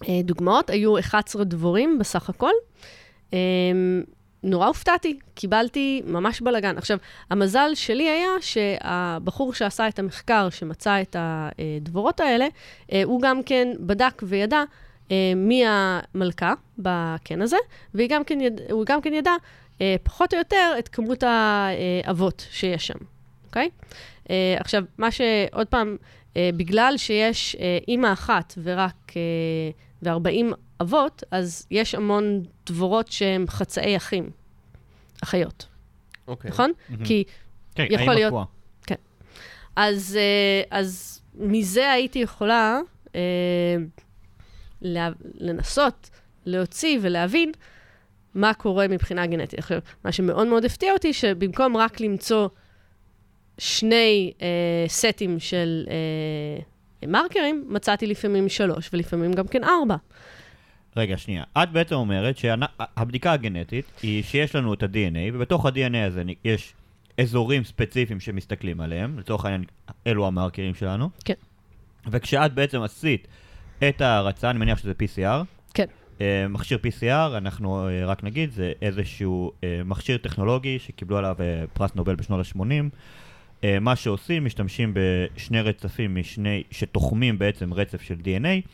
הדוגמאות, 0.07 0.69
היו 0.69 0.99
11 0.99 1.43
דבורים 1.43 1.99
בסך 1.99 2.29
הכל. 2.29 2.51
אה, 3.33 3.39
נורא 4.43 4.67
הופתעתי, 4.67 5.19
קיבלתי 5.35 6.01
ממש 6.05 6.41
בלאגן. 6.41 6.77
עכשיו, 6.77 6.97
המזל 7.29 7.71
שלי 7.73 8.09
היה 8.09 8.29
שהבחור 8.41 9.53
שעשה 9.53 9.87
את 9.87 9.99
המחקר, 9.99 10.49
שמצא 10.49 11.01
את 11.01 11.15
הדבורות 11.19 12.19
האלה, 12.19 12.47
אה, 12.91 13.01
הוא 13.05 13.21
גם 13.21 13.43
כן 13.43 13.67
בדק 13.79 14.23
וידע 14.23 14.63
אה, 15.11 15.33
מי 15.35 15.63
המלכה 15.67 16.53
בקן 16.77 17.41
הזה, 17.41 17.57
והוא 17.93 18.09
גם 18.09 18.23
כן, 18.23 18.41
יד, 18.41 18.61
גם 18.85 19.01
כן 19.01 19.13
ידע 19.13 19.31
אה, 19.81 19.95
פחות 20.03 20.33
או 20.33 20.39
יותר 20.39 20.75
את 20.79 20.87
כמות 20.87 21.23
האבות 21.23 22.45
שיש 22.51 22.87
שם, 22.87 22.97
אוקיי? 23.45 23.63
אה, 23.63 23.69
עכשיו, 24.59 24.83
מה 24.97 25.11
שעוד 25.11 25.67
פעם, 25.67 25.97
אה, 26.37 26.49
בגלל 26.57 26.93
שיש 26.97 27.55
אה, 27.59 27.77
אימא 27.87 28.13
אחת 28.13 28.53
ורק 28.63 29.13
אה, 29.15 29.21
ו-40 30.03 30.55
אבות, 30.81 31.23
אז 31.31 31.67
יש 31.71 31.95
המון 31.95 32.43
דבורות 32.65 33.11
שהן 33.11 33.45
חצאי 33.49 33.97
אחים, 33.97 34.29
אחיות, 35.23 35.65
אוקיי. 36.27 36.51
נכון? 36.51 36.71
מהמם. 36.89 37.05
כי 37.05 37.23
כן, 37.75 37.85
יכול 37.89 38.13
להיות- 38.13 38.29
קבועה. 38.29 38.45
אז, 39.75 40.17
אה, 40.19 40.77
אז 40.79 41.21
מזה 41.35 41.91
הייתי 41.91 42.19
יכולה 42.19 42.79
אה, 43.15 43.75
לה, 44.81 45.09
לנסות 45.37 46.09
להוציא 46.45 46.99
ולהבין 47.01 47.51
מה 48.35 48.53
קורה 48.53 48.87
מבחינה 48.87 49.25
גנטית. 49.27 49.59
עכשיו, 49.59 49.79
מה 50.05 50.11
שמאוד 50.11 50.47
מאוד 50.47 50.65
הפתיע 50.65 50.93
אותי, 50.93 51.13
שבמקום 51.13 51.77
רק 51.77 51.99
למצוא 52.01 52.47
שני 53.57 54.33
אה, 54.41 54.47
סטים 54.87 55.39
של 55.39 55.85
אה, 55.89 57.07
מרקרים, 57.07 57.65
מצאתי 57.69 58.07
לפעמים 58.07 58.49
שלוש 58.49 58.89
ולפעמים 58.93 59.33
גם 59.33 59.47
כן 59.47 59.63
ארבע. 59.63 59.95
רגע, 60.97 61.17
שנייה. 61.17 61.43
את 61.57 61.71
בעצם 61.71 61.95
אומרת 61.95 62.37
שהבדיקה 62.37 63.31
הגנטית 63.33 63.85
היא 64.01 64.23
שיש 64.23 64.55
לנו 64.55 64.73
את 64.73 64.83
ה-DNA, 64.83 65.33
ובתוך 65.33 65.65
ה-DNA 65.65 65.97
הזה 66.07 66.23
יש 66.45 66.73
אזורים 67.21 67.63
ספציפיים 67.63 68.19
שמסתכלים 68.19 68.81
עליהם, 68.81 69.19
לצורך 69.19 69.45
העניין, 69.45 69.63
אלו 70.07 70.27
המרקרים 70.27 70.75
שלנו. 70.75 71.09
כן. 71.25 71.33
וכשאת 72.11 72.53
בעצם 72.53 72.81
עשית 72.81 73.27
את 73.89 74.01
ההרצה, 74.01 74.49
אני 74.49 74.59
מניח 74.59 74.77
שזה 74.77 74.91
PCR, 74.91 75.43
כן. 75.73 75.85
אה, 76.21 76.47
מכשיר 76.49 76.79
PCR, 76.83 77.37
אנחנו 77.37 77.87
אה, 77.87 78.05
רק 78.05 78.23
נגיד, 78.23 78.51
זה 78.51 78.73
איזשהו 78.81 79.51
אה, 79.63 79.81
מכשיר 79.85 80.17
טכנולוגי 80.17 80.79
שקיבלו 80.79 81.17
עליו 81.17 81.35
פרס 81.73 81.95
נובל 81.95 82.15
בשנות 82.15 82.45
ה-80. 82.45 82.89
אה, 83.63 83.79
מה 83.79 83.95
שעושים, 83.95 84.45
משתמשים 84.45 84.93
בשני 84.93 85.61
רצפים 85.61 86.15
משני, 86.15 86.63
שתוחמים 86.71 87.39
בעצם 87.39 87.73
רצף 87.73 88.01
של 88.01 88.15
DNA, 88.23 88.67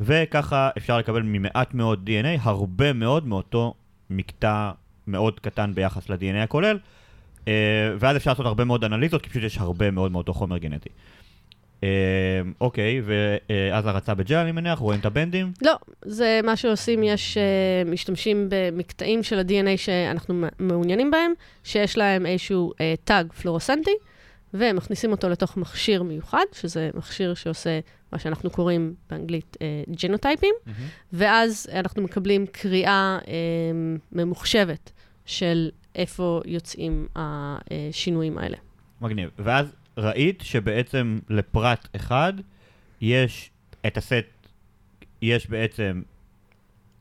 וככה 0.00 0.70
אפשר 0.78 0.98
לקבל 0.98 1.22
ממעט 1.22 1.74
מאוד 1.74 2.10
DNA 2.10 2.40
הרבה 2.42 2.92
מאוד 2.92 3.26
מאותו 3.26 3.74
מקטע 4.10 4.70
מאוד 5.06 5.40
קטן 5.40 5.74
ביחס 5.74 6.08
ל-DNA 6.08 6.42
הכולל, 6.42 6.78
אה, 7.48 7.52
ואז 7.98 8.16
אפשר 8.16 8.30
לעשות 8.30 8.46
הרבה 8.46 8.64
מאוד 8.64 8.84
אנליזות, 8.84 9.22
כי 9.22 9.30
פשוט 9.30 9.42
יש 9.42 9.58
הרבה 9.58 9.90
מאוד 9.90 10.12
מאותו 10.12 10.34
חומר 10.34 10.58
גנטי. 10.58 10.88
אה, 11.82 11.88
אוקיי, 12.60 13.02
ואז 13.04 13.86
הרצה 13.86 14.14
בג'ל 14.14 14.36
אני 14.36 14.52
מניח, 14.52 14.78
רואים 14.78 15.00
את 15.00 15.04
הבנדים. 15.04 15.52
לא, 15.62 15.72
זה 16.02 16.40
מה 16.44 16.56
שעושים, 16.56 17.02
יש, 17.02 17.36
uh, 17.36 17.90
משתמשים 17.90 18.46
במקטעים 18.48 19.22
של 19.22 19.38
ה-DNA 19.38 19.76
שאנחנו 19.76 20.44
מעוניינים 20.58 21.10
בהם, 21.10 21.32
שיש 21.64 21.98
להם 21.98 22.26
איזשהו 22.26 22.72
uh, 22.72 22.76
תג 23.04 23.24
פלורוסנטי, 23.42 23.94
ומכניסים 24.54 25.10
אותו 25.10 25.28
לתוך 25.28 25.56
מכשיר 25.56 26.02
מיוחד, 26.02 26.44
שזה 26.52 26.90
מכשיר 26.94 27.34
שעושה 27.34 27.80
מה 28.12 28.18
שאנחנו 28.18 28.50
קוראים 28.50 28.94
באנגלית 29.10 29.56
uh, 29.56 29.94
ג'נוטייפים, 30.02 30.54
ואז 31.12 31.66
אנחנו 31.72 32.02
מקבלים 32.02 32.46
קריאה 32.46 33.18
uh, 33.22 33.26
ממוחשבת 34.12 34.92
של 35.26 35.70
איפה 35.94 36.40
יוצאים 36.44 37.06
השינויים 37.16 38.38
האלה. 38.38 38.56
מגניב. 39.00 39.30
ואז 39.38 39.72
ראית 39.98 40.40
שבעצם 40.40 41.18
לפרט 41.30 41.88
אחד 41.96 42.32
יש 43.00 43.50
את 43.86 43.96
הסט, 43.96 44.48
יש 45.22 45.50
בעצם 45.50 46.02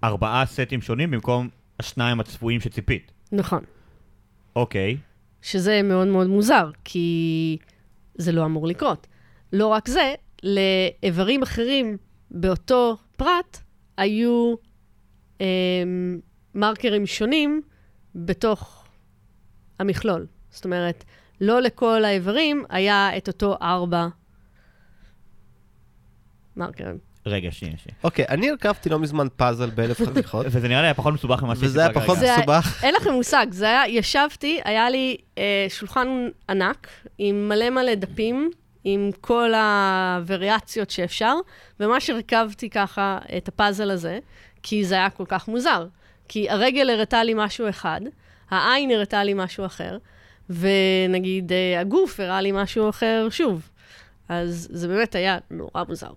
ארבעה 0.04 0.46
סטים 0.46 0.82
שונים 0.82 1.12
במקום 1.12 1.50
השניים 1.80 2.20
הצפויים 2.20 2.62
שציפית. 2.62 3.12
נכון. 3.32 3.64
אוקיי, 4.56 4.98
שזה 5.44 5.82
מאוד 5.84 6.08
מאוד 6.08 6.28
מוזר, 6.28 6.72
כי 6.84 7.58
זה 8.16 8.32
לא 8.32 8.46
אמור 8.46 8.68
לקרות. 8.68 9.08
לא 9.54 9.68
רק 9.68 9.88
זה, 9.88 10.14
לאיברים 10.44 11.44
אחרים 11.44 11.98
באותו 12.32 12.98
פרט 13.18 13.58
היו 13.98 14.56
אה, 15.42 15.46
מרקרים 16.56 17.06
שונים 17.06 17.62
בתוך 18.16 18.86
המכלול. 19.80 20.28
זאת 20.50 20.66
אומרת, 20.66 21.04
לא 21.42 21.62
לכל 21.62 22.06
האיברים 22.06 22.66
היה 22.70 23.18
את 23.18 23.28
אותו 23.28 23.56
ארבע 23.62 24.08
מרקרים. 26.56 27.13
רגע, 27.26 27.52
שנייה, 27.52 27.78
שנייה. 27.78 27.98
אוקיי, 28.04 28.26
אני 28.30 28.50
הרכבתי 28.50 28.90
לא 28.90 29.00
מזמן 29.00 29.28
פאזל 29.36 29.70
באלף 29.70 30.02
חתיכות, 30.08 30.46
וזה 30.50 30.68
נראה 30.68 30.82
לי 30.82 30.88
היה 30.88 30.94
פחות 30.94 31.14
מסובך 31.14 31.44
ממה 31.44 31.54
וזה 31.58 31.82
היה. 31.82 31.94
פחות 31.94 32.18
מסובך. 32.18 32.84
אין 32.84 32.96
לכם 32.96 33.12
מושג, 33.14 33.48
זה 33.52 33.66
היה, 33.66 33.88
ישבתי, 33.88 34.60
היה 34.64 34.90
לי 34.90 35.18
אה, 35.38 35.66
שולחן 35.70 36.08
ענק 36.50 36.88
עם 37.18 37.50
מלא 37.50 37.70
מלא 37.70 37.96
דפים, 37.96 38.52
עם 38.84 39.12
כל 39.22 39.54
הווריאציות 39.54 40.90
שאפשר, 40.90 41.36
וממש 41.80 42.10
הרכבתי 42.10 42.70
ככה 42.70 43.18
את 43.38 43.48
הפאזל 43.48 43.92
הזה, 43.92 44.20
כי 44.64 44.86
זה 44.86 44.96
היה 44.96 45.10
כל 45.10 45.26
כך 45.28 45.48
מוזר. 45.48 45.88
כי 46.28 46.50
הרגל 46.50 46.90
הראתה 46.90 47.24
לי 47.24 47.34
משהו 47.36 47.70
אחד, 47.70 48.02
העין 48.50 48.92
הראתה 48.92 49.24
לי 49.24 49.34
משהו 49.36 49.66
אחר, 49.66 49.98
ונגיד 50.50 51.52
אה, 51.52 51.80
הגוף 51.80 52.20
הראה 52.20 52.42
לי 52.42 52.52
משהו 52.52 52.90
אחר 52.90 53.28
שוב. 53.30 53.70
אז 54.30 54.68
זה 54.72 54.88
באמת 54.88 55.16
היה 55.16 55.38
נורא 55.52 55.84
מוזר. 55.88 56.12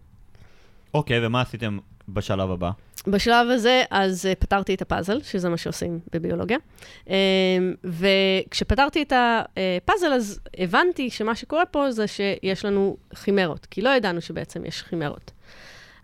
אוקיי, 0.94 1.26
ומה 1.26 1.40
עשיתם 1.40 1.78
בשלב 2.08 2.50
הבא? 2.50 2.70
בשלב 3.06 3.50
הזה, 3.50 3.82
אז 3.90 4.28
uh, 4.32 4.34
פתרתי 4.34 4.74
את 4.74 4.82
הפאזל, 4.82 5.22
שזה 5.22 5.48
מה 5.48 5.56
שעושים 5.56 6.00
בביולוגיה. 6.12 6.58
Um, 7.04 7.10
וכשפתרתי 7.84 9.02
את 9.02 9.12
הפאזל, 9.16 10.12
אז 10.12 10.40
הבנתי 10.58 11.10
שמה 11.10 11.34
שקורה 11.34 11.66
פה 11.66 11.90
זה 11.90 12.06
שיש 12.06 12.64
לנו 12.64 12.96
חימרות, 13.14 13.66
כי 13.66 13.82
לא 13.82 13.88
ידענו 13.88 14.20
שבעצם 14.20 14.64
יש 14.64 14.82
חימרות. 14.82 15.30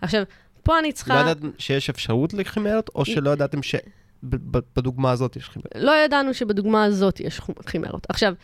עכשיו, 0.01 0.23
פה 0.63 0.79
אני 0.79 0.89
לא 0.89 0.93
צריכה... 0.93 1.21
ידעתם 1.21 1.51
שיש 1.59 1.91
אפשרות 1.91 2.35
לכימרת, 2.35 2.91
או 2.95 3.05
שלא 3.05 3.31
ידעתם 3.31 3.61
שבדוגמה 3.63 5.11
הזאת 5.11 5.37
יש 5.37 5.49
כימרת? 5.49 5.77
לא 5.77 5.93
ידענו 6.05 6.35
שבדוגמה 6.35 6.85
הזאת 6.85 7.21
יש 7.21 7.41
חימרות. 7.67 8.07
עכשיו, 8.09 8.35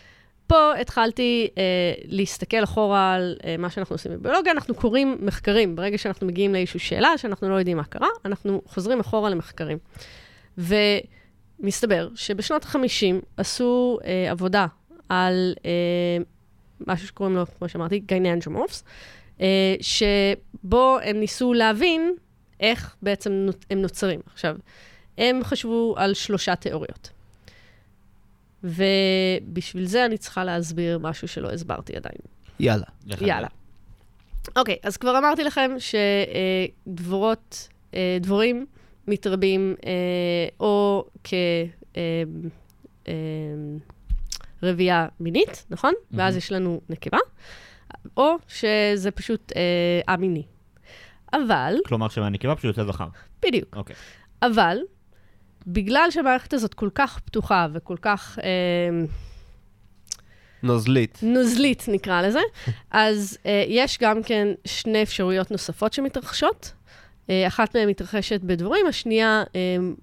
פה 0.49 0.75
התחלתי 0.81 1.49
אה, 1.59 1.63
להסתכל 2.05 2.65
אחורה 2.65 3.15
על 3.15 3.37
אה, 3.45 3.57
מה 3.59 3.71
שאנחנו 3.71 3.95
עושים 3.95 4.13
בביולוגיה, 4.13 4.53
אנחנו 4.53 4.75
קוראים 4.75 5.19
מחקרים. 5.21 5.77
ברגע 5.77 5.99
שאנחנו 5.99 6.27
מגיעים 6.27 6.53
לאיזושהי 6.53 6.81
שאלה 6.81 7.19
שאנחנו 7.19 7.49
לא 7.49 7.55
יודעים 7.55 7.77
מה 7.77 7.85
קרה, 7.85 8.09
אנחנו 8.25 8.63
חוזרים 8.67 9.01
אחורה 9.01 9.31
למחקרים. 9.31 9.79
ומסתבר 10.59 12.09
שבשנות 12.15 12.65
ה-50 12.65 13.25
עשו 13.37 13.99
אה, 14.05 14.31
עבודה 14.31 14.67
על 15.09 15.55
אה, 15.65 16.25
משהו 16.87 17.07
שקוראים 17.07 17.37
לו, 17.37 17.45
כמו 17.59 17.69
שאמרתי, 17.69 17.99
gynandromorphs, 17.99 18.85
אה, 19.41 19.75
שבו 19.81 20.99
הם 21.03 21.21
ניסו 21.21 21.53
להבין 21.53 22.15
איך 22.61 22.97
בעצם 23.03 23.47
הם 23.71 23.83
נוצרים. 23.83 24.21
עכשיו, 24.33 24.57
הם 25.19 25.45
חשבו 25.45 25.95
על 25.97 26.15
שלושה 26.15 26.57
תיאוריות. 26.57 27.18
ובשביל 28.65 29.87
זה 29.87 30.05
אני 30.05 30.19
צריכה 30.19 30.45
להסביר 30.45 30.99
משהו 30.99 31.29
שלא 31.29 31.51
הסברתי 31.51 31.97
עדיין. 31.97 32.19
יאללה. 32.61 32.87
יאללה. 33.21 33.49
אוקיי, 34.57 34.77
אז 34.83 34.97
כבר 34.97 35.19
אמרתי 35.19 35.45
לכם 35.45 35.71
שדבורות, 36.87 37.69
אה, 37.95 38.19
דבורים 38.21 38.67
מתרבים 39.09 39.75
אה, 39.87 39.91
או 40.61 41.07
כרבייה 44.61 45.07
מינית, 45.21 45.67
נכון? 45.71 45.93
ואז 46.11 46.37
יש 46.37 46.53
לנו 46.53 46.81
נקבה, 46.89 47.19
או 48.17 48.35
שזה 48.49 49.11
פשוט 49.11 49.53
אה, 49.57 50.15
א-מיני. 50.15 50.43
אבל, 51.33 51.75
כלומר 51.87 52.09
שמהנקבה 52.09 52.55
פשוט 52.55 52.65
יוצא 52.79 52.93
זכר. 52.93 53.09
בדיוק, 53.43 53.77
אוקיי. 53.77 53.97
אבל, 54.43 54.79
בגלל 55.67 56.07
שהמערכת 56.11 56.53
הזאת 56.53 56.75
כל 56.75 56.89
כך 56.95 57.19
פתוחה 57.19 57.67
וכל 57.73 57.97
כך... 58.01 58.39
אה, 58.43 59.05
נוזלית. 60.63 61.19
נוזלית 61.23 61.85
נקרא 61.89 62.23
לזה. 62.23 62.41
אז 62.91 63.39
uh, 63.43 63.49
יש 63.69 63.99
גם 64.01 64.23
כן 64.23 64.49
שני 64.65 65.03
אפשרויות 65.03 65.51
נוספות 65.51 65.93
שמתרחשות. 65.93 66.73
Uh, 67.27 67.31
אחת 67.47 67.77
מהן 67.77 67.89
מתרחשת 67.89 68.41
בדבורים, 68.41 68.87
השנייה 68.87 69.43
um, 69.47 70.01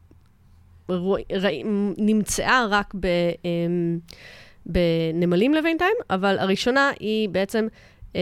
רוא, 0.89 1.20
רא, 1.34 1.50
נמצאה 1.98 2.65
רק 2.70 2.94
ב, 3.00 3.08
um, 3.34 4.13
בנמלים 4.65 5.54
לבינתיים, 5.54 5.96
אבל 6.10 6.39
הראשונה 6.39 6.91
היא 7.00 7.30
בעצם 7.30 7.68
um, 8.13 8.15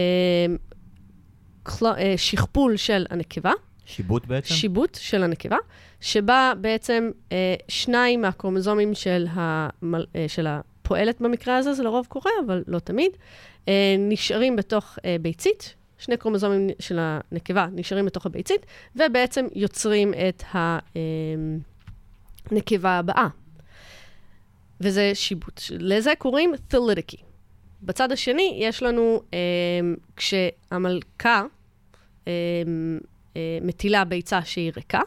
קל, 1.62 1.86
uh, 1.86 1.98
שכפול 2.16 2.76
של 2.76 3.06
הנקבה, 3.10 3.52
שיבוט 3.86 4.26
בעצם? 4.26 4.54
שיבוט 4.54 4.98
של 5.00 5.22
הנקבה, 5.22 5.56
שבה 6.00 6.52
בעצם 6.60 7.10
uh, 7.28 7.32
שניים 7.68 8.22
מהקרומוזומים 8.22 8.94
של, 8.94 9.26
המל, 9.30 10.06
uh, 10.12 10.16
של 10.28 10.46
הפועלת 10.46 11.20
במקרה 11.20 11.56
הזה, 11.56 11.72
זה 11.72 11.82
לרוב 11.82 12.06
קורה, 12.06 12.30
אבל 12.46 12.64
לא 12.66 12.78
תמיד, 12.78 13.12
uh, 13.12 13.68
נשארים 13.98 14.56
בתוך 14.56 14.98
uh, 14.98 15.02
ביצית, 15.20 15.74
שני 15.98 16.16
קרומוזומים 16.16 16.70
של 16.78 16.98
הנקבה 17.00 17.66
נשארים 17.72 18.06
בתוך 18.06 18.26
הביצית, 18.26 18.66
ובעצם 18.96 19.46
יוצרים 19.54 20.14
את 20.28 20.42
הנקבה 22.50 22.90
הבאה. 22.98 23.28
וזה 24.80 25.10
שיבוט. 25.14 25.60
לזה 25.70 26.12
קוראים 26.18 26.52
ת'לידיקי. 26.68 27.16
בצד 27.82 28.12
השני, 28.12 28.58
יש 28.60 28.82
לנו, 28.82 29.22
um, 29.30 29.34
כשהמלכה 30.16 31.42
uh, 32.24 32.28
מטילה 33.62 34.04
ביצה 34.04 34.44
שהיא 34.44 34.72
ריקה, 34.76 35.00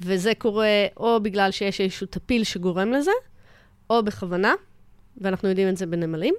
וזה 0.00 0.32
קורה 0.38 0.86
או 0.96 1.20
בגלל 1.22 1.50
שיש 1.50 1.80
איזשהו 1.80 2.06
טפיל 2.06 2.44
שגורם 2.44 2.92
לזה, 2.92 3.10
או 3.90 4.02
בכוונה, 4.02 4.54
ואנחנו 5.20 5.48
יודעים 5.48 5.68
את 5.68 5.76
זה 5.76 5.86
בנמלים, 5.86 6.34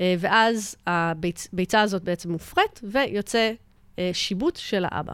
אה, 0.00 0.14
ואז 0.18 0.76
הביצה 0.86 1.80
הזאת 1.80 2.02
בעצם 2.02 2.32
מופרית, 2.32 2.80
ויוצא 2.82 3.52
אה, 3.98 4.10
שיבוט 4.12 4.56
של 4.56 4.84
האבא. 4.88 5.12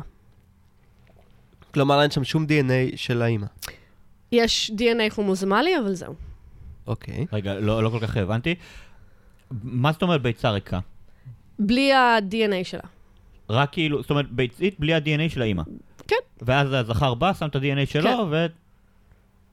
כלומר, 1.74 2.02
אין 2.02 2.10
שם 2.10 2.24
שום 2.24 2.44
DNA 2.44 2.96
של 2.96 3.22
האימא. 3.22 3.46
יש 4.32 4.70
DNA 4.70 5.10
כרומוזומלי, 5.10 5.78
אבל 5.78 5.94
זהו. 5.94 6.14
אוקיי. 6.86 7.26
רגע, 7.32 7.54
לא 7.54 7.82
לא 7.82 7.90
כל 7.90 8.00
כך 8.00 8.16
הבנתי. 8.16 8.54
מה 9.62 9.92
זאת 9.92 10.02
אומרת 10.02 10.22
ביצה 10.22 10.50
ריקה? 10.50 10.78
בלי 11.58 11.92
ה-DNA 11.92 12.64
שלה. 12.64 12.80
רק 13.50 13.72
כאילו, 13.72 14.02
זאת 14.02 14.10
אומרת, 14.10 14.30
ביצית 14.30 14.80
בלי 14.80 14.94
ה-DNA 14.94 15.28
של 15.28 15.42
האימא. 15.42 15.62
כן. 16.08 16.16
ואז 16.42 16.72
הזכר 16.72 17.14
בא, 17.14 17.32
שם 17.32 17.46
את 17.46 17.56
ה-DNA 17.56 17.86
שלו, 17.86 18.26
ו... 18.30 18.46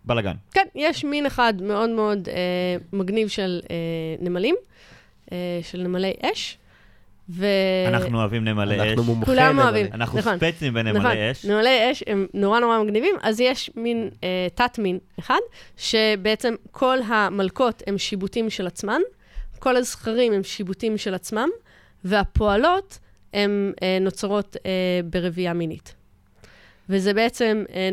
בלאגן. 0.05 0.34
כן, 0.51 0.65
יש 0.75 1.03
מין 1.03 1.25
אחד 1.25 1.53
מאוד 1.62 1.89
מאוד 1.89 2.29
אה, 2.29 2.77
מגניב 2.93 3.27
של 3.27 3.62
אה, 3.69 3.75
נמלים, 4.19 4.55
אה, 5.31 5.60
של 5.63 5.81
נמלי 5.81 6.13
אש, 6.21 6.58
ו... 7.29 7.45
אנחנו 7.88 8.19
אוהבים 8.19 8.45
נמלי 8.45 8.75
אש. 8.75 8.88
אנחנו 8.88 9.03
מומחי 9.03 9.25
כולם. 9.25 9.60
אוהבים. 9.60 9.88
אנחנו 9.93 10.19
נכון. 10.19 10.38
ספצים 10.38 10.77
נכון, 10.77 10.93
בנמלי 10.93 11.31
אש. 11.31 11.45
נמלי 11.45 11.91
אש 11.91 12.03
הם 12.08 12.27
נורא 12.34 12.60
נורא 12.60 12.84
מגניבים, 12.84 13.15
אז 13.21 13.39
יש 13.39 13.71
מין 13.75 14.10
אה, 14.23 14.47
תת-מין 14.55 14.99
אחד, 15.19 15.39
שבעצם 15.77 16.53
כל 16.71 16.97
המלכות 17.08 17.84
הם 17.88 17.97
שיבוטים 17.97 18.49
של 18.49 18.67
עצמן, 18.67 19.01
כל 19.60 19.75
הזכרים 19.75 20.34
הם 20.34 20.43
שיבוטים 20.43 20.97
של 20.97 21.15
עצמם, 21.15 21.49
והפועלות 22.03 22.99
הן 23.33 23.71
אה, 23.83 23.97
נוצרות 24.01 24.57
אה, 24.65 24.99
ברבייה 25.09 25.53
מינית. 25.53 25.95
וזה 26.89 27.13
בעצם 27.13 27.63
אה. 27.73 27.89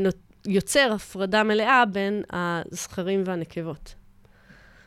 יוצר 0.46 0.92
הפרדה 0.94 1.42
מלאה 1.42 1.84
בין 1.92 2.22
הזכרים 2.30 3.22
והנקבות. 3.26 3.94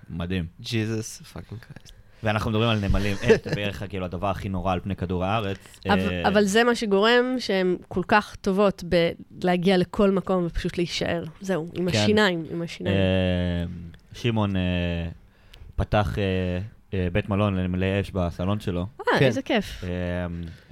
מדהים. 0.09 0.45
Jesus 0.61 1.21
fucking 1.21 1.61
Christ. 1.61 1.95
ואנחנו 2.23 2.51
מדברים 2.51 2.69
על 2.69 2.79
נמלי 2.79 3.15
אש, 3.15 3.31
זה 3.43 3.55
בערך 3.55 3.83
כאילו 3.89 4.05
הדבר 4.05 4.29
הכי 4.29 4.49
נורא 4.49 4.73
על 4.73 4.79
פני 4.79 4.95
כדור 4.95 5.25
הארץ. 5.25 5.57
אבל, 5.89 5.99
אה, 5.99 6.27
אבל 6.27 6.43
זה 6.43 6.63
מה 6.63 6.75
שגורם 6.75 7.35
שהן 7.39 7.77
כל 7.87 8.01
כך 8.07 8.35
טובות 8.35 8.83
בלהגיע 9.31 9.77
לכל 9.77 10.11
מקום 10.11 10.45
ופשוט 10.45 10.77
להישאר. 10.77 11.23
זהו, 11.41 11.67
עם 11.73 11.91
כן. 11.91 11.97
השיניים, 11.97 12.45
עם 12.51 12.61
השיניים. 12.61 12.95
אה, 12.97 13.65
שמעון 14.13 14.55
אה, 14.55 14.61
פתח 15.75 16.15
בית 16.93 17.29
מלון 17.29 17.55
לנמלי 17.55 18.01
אש 18.01 18.11
בסלון 18.11 18.59
שלו. 18.59 18.85
אה, 18.99 19.19
כן. 19.19 19.25
איזה 19.25 19.41
כיף. 19.41 19.83
אה, 19.83 19.89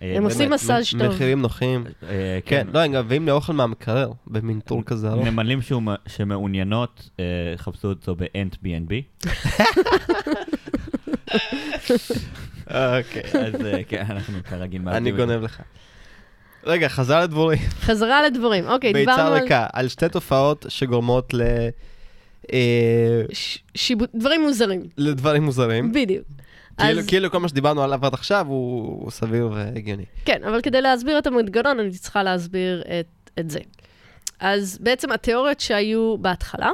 אה, 0.02 0.18
הם 0.18 0.24
עושים 0.24 0.50
מסאז' 0.50 0.86
טוב. 1.00 1.08
מחירים 1.08 1.42
נוחים. 1.42 1.84
אה, 2.10 2.40
כן, 2.46 2.68
לא, 2.74 2.80
הם 2.80 2.92
גם 2.92 3.06
מביאים 3.06 3.26
לי 3.26 3.32
אוכל 3.32 3.54
מהמקרר, 3.54 4.12
במין 4.28 4.60
טור 4.60 4.84
כזה. 4.86 5.10
נמלים 5.10 5.60
שמעוניינות, 6.08 7.10
אה, 7.20 7.26
חפשו 7.58 7.88
אותו 7.90 8.16
ב-Ant 8.16 8.56
B&B. 8.64 8.94
אוקיי. 12.68 13.24
אז 13.46 13.66
אה, 13.66 13.84
כן, 13.88 14.06
אנחנו 14.10 14.44
כרגיל 14.50 14.82
אני 14.90 15.10
את 15.10 15.16
זה. 15.16 15.26
גונב 15.26 15.42
לך. 15.44 15.62
רגע, 16.66 16.90
חזר 16.90 17.22
לדבורים. 17.22 17.60
חזרה 17.82 18.26
לדבורים. 18.26 18.68
אוקיי, 18.68 18.94
ביצה 18.94 19.12
דיברנו 19.12 19.36
על 19.36 19.42
ריקה, 19.42 19.68
על 19.74 19.88
שתי 19.88 20.10
תופעות 20.10 20.66
שגורמות 20.70 21.34
ל... 21.34 21.42
אה, 22.54 23.22
ש- 23.34 23.58
שיבוט, 23.76 24.10
דברים 24.16 24.42
מוזרים. 24.42 24.82
לדברים 24.98 25.44
מוזרים. 25.44 25.92
בדיוק. 25.92 26.26
כאילו, 26.78 27.00
אז- 27.00 27.08
כאילו 27.08 27.32
כל 27.32 27.38
מה 27.40 27.48
שדיברנו 27.48 27.84
עליו 27.84 28.06
עד 28.06 28.14
עכשיו 28.14 28.46
הוא 28.50 28.82
הוא 29.04 29.12
סביר 29.12 29.50
והגיוני. 29.54 30.06
כן, 30.26 30.44
אבל 30.44 30.62
כדי 30.62 30.82
להסביר 30.82 31.18
את 31.20 31.28
המנגנון, 31.28 31.80
אני 31.80 31.92
צריכה 31.92 32.24
להסביר 32.24 32.82
את, 33.00 33.30
את 33.40 33.50
זה. 33.50 33.60
אז 34.40 34.78
בעצם 34.82 35.12
התיאוריות 35.12 35.60
שהיו 35.60 36.18
בהתחלה, 36.18 36.72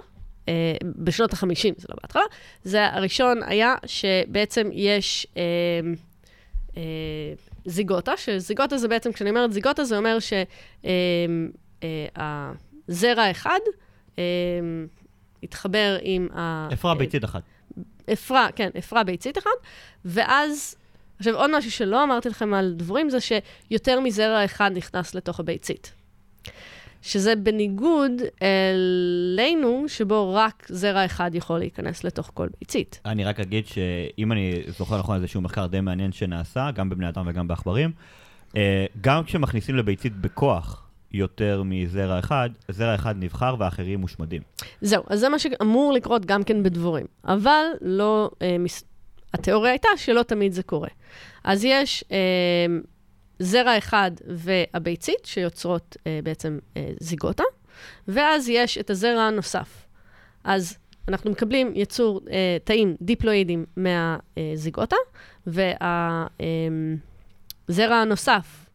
אה, 0.49 0.53
בשנות 0.95 1.33
ה-50, 1.33 1.45
זה 1.77 1.85
לא 1.89 1.95
בהתחלה, 2.01 2.21
זה 2.63 2.85
הראשון 2.87 3.43
היה 3.43 3.75
שבעצם 3.85 4.69
יש 4.73 5.27
אה, 5.37 5.41
אה, 6.77 6.81
זיגוטה, 7.65 8.11
שזיגוטה 8.17 8.77
זה 8.77 8.87
בעצם, 8.87 9.11
כשאני 9.11 9.29
אומרת 9.29 9.53
זיגוטה, 9.53 9.83
זה 9.83 9.97
אומר 9.97 10.17
שהזרע 12.89 13.21
האחד 13.23 13.59
אה, 14.19 14.23
התחבר 15.43 15.97
עם 16.01 16.27
ה... 16.33 16.69
אפרה 16.73 16.95
ביצית 16.95 17.25
אחת. 17.25 17.41
אפרה, 18.13 18.47
כן, 18.55 18.69
אפרה 18.77 19.03
ביצית 19.03 19.37
אחת, 19.37 19.49
ואז, 20.05 20.75
עכשיו 21.19 21.35
עוד 21.35 21.57
משהו 21.57 21.71
שלא 21.71 22.03
אמרתי 22.03 22.29
לכם 22.29 22.53
על 22.53 22.73
דבורים, 22.77 23.09
זה 23.09 23.17
שיותר 23.21 23.99
מזרע 23.99 24.45
אחד 24.45 24.71
נכנס 24.75 25.15
לתוך 25.15 25.39
הביצית. 25.39 25.93
שזה 27.01 27.35
בניגוד 27.35 28.11
אלינו, 28.41 29.85
שבו 29.87 30.33
רק 30.33 30.67
זרע 30.69 31.05
אחד 31.05 31.31
יכול 31.33 31.59
להיכנס 31.59 32.03
לתוך 32.03 32.31
כל 32.33 32.47
ביצית. 32.59 32.99
אני 33.05 33.23
רק 33.23 33.39
אגיד 33.39 33.67
שאם 33.67 34.31
אני 34.31 34.61
זוכר 34.77 34.99
נכון 34.99 35.15
איזשהו 35.15 35.41
מחקר 35.41 35.67
די 35.67 35.81
מעניין 35.81 36.11
שנעשה, 36.11 36.71
גם 36.71 36.89
בבני 36.89 37.09
אדם 37.09 37.27
וגם 37.27 37.47
בעכברים, 37.47 37.91
אה, 38.57 38.85
גם 39.01 39.23
כשמכניסים 39.23 39.75
לביצית 39.75 40.15
בכוח 40.15 40.88
יותר 41.11 41.63
מזרע 41.65 42.19
אחד, 42.19 42.49
זרע 42.69 42.95
אחד 42.95 43.15
נבחר 43.17 43.55
והאחרים 43.59 43.99
מושמדים. 43.99 44.41
זהו, 44.81 45.03
אז 45.07 45.19
זה 45.19 45.29
מה 45.29 45.39
שאמור 45.39 45.93
לקרות 45.93 46.25
גם 46.25 46.43
כן 46.43 46.63
בדבורים. 46.63 47.05
אבל 47.25 47.65
לא, 47.81 48.31
אה, 48.41 48.57
מס... 48.57 48.83
התיאוריה 49.33 49.71
הייתה 49.71 49.89
שלא 49.97 50.23
תמיד 50.23 50.51
זה 50.51 50.63
קורה. 50.63 50.89
אז 51.43 51.65
יש 51.65 52.03
אה, 52.11 52.17
זרע 53.39 53.77
אחד 53.77 54.11
והביצית, 54.27 55.25
שיוצרות 55.25 55.97
אה, 56.07 56.19
בעצם 56.23 56.59
אה, 56.77 56.91
זיגוטה, 56.99 57.43
ואז 58.07 58.49
יש 58.49 58.77
את 58.77 58.89
הזרע 58.89 59.21
הנוסף. 59.21 59.85
אז 60.43 60.77
אנחנו 61.07 61.31
מקבלים 61.31 61.71
יצור 61.75 62.21
אה, 62.31 62.57
תאים 62.63 62.95
דיפלואידים 63.01 63.65
מהזיגוטה, 63.77 64.95
והזרע 65.47 66.35
הנוסף 67.95 68.68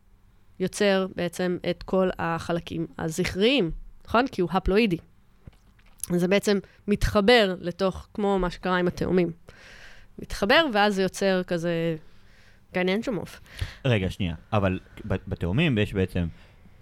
יוצר 0.61 1.07
בעצם 1.17 1.57
את 1.71 1.83
כל 1.83 2.11
החלקים 2.19 2.87
הזכריים, 2.99 3.71
נכון? 4.07 4.27
כי 4.27 4.41
הוא 4.41 4.51
הפלואידי. 4.53 4.97
זה 6.11 6.29
בעצם 6.29 6.59
מתחבר 6.89 7.55
לתוך, 7.61 8.09
כמו 8.15 8.39
מה 8.39 8.51
שקרה 8.51 8.77
עם 8.77 8.87
התאומים. 8.87 9.33
מתחבר, 10.19 10.67
ואז 10.73 10.95
זה 10.95 11.03
יוצר 11.03 11.43
כזה 11.43 11.97
גן 12.75 12.89
אנשומוף. 12.89 13.41
רגע, 13.85 14.11
שנייה, 14.11 14.35
אבל 14.53 14.79
בתאומים 15.05 15.79
יש 15.79 15.95
בעצם 15.95 16.27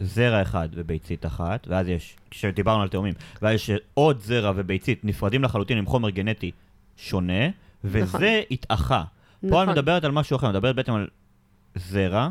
זרע 0.01 0.43
אחד 0.43 0.69
וביצית 0.73 1.27
אחת, 1.27 1.67
ואז 1.69 1.89
יש, 1.89 2.17
כשדיברנו 2.31 2.83
על 2.83 2.89
תאומים, 2.89 3.15
ואז 3.43 3.55
יש 3.55 3.71
עוד 3.95 4.21
זרע 4.21 4.53
וביצית 4.57 5.05
נפרדים 5.05 5.45
לחלוטין 5.45 5.79
עם 5.79 5.87
חומר 5.87 6.11
גנטי 6.11 6.51
שונה, 6.97 7.49
וזה 7.85 8.05
נכון. 8.05 8.23
התאחה. 8.51 9.05
פה 9.41 9.47
נכון. 9.47 9.69
אני 9.69 9.73
מדברת 9.73 10.05
על 10.05 10.11
משהו 10.13 10.37
אחר, 10.37 10.47
אני 10.47 10.57
מדברת 10.57 10.77
בעצם 10.77 10.93
על 10.93 11.09
זרע 11.75 12.29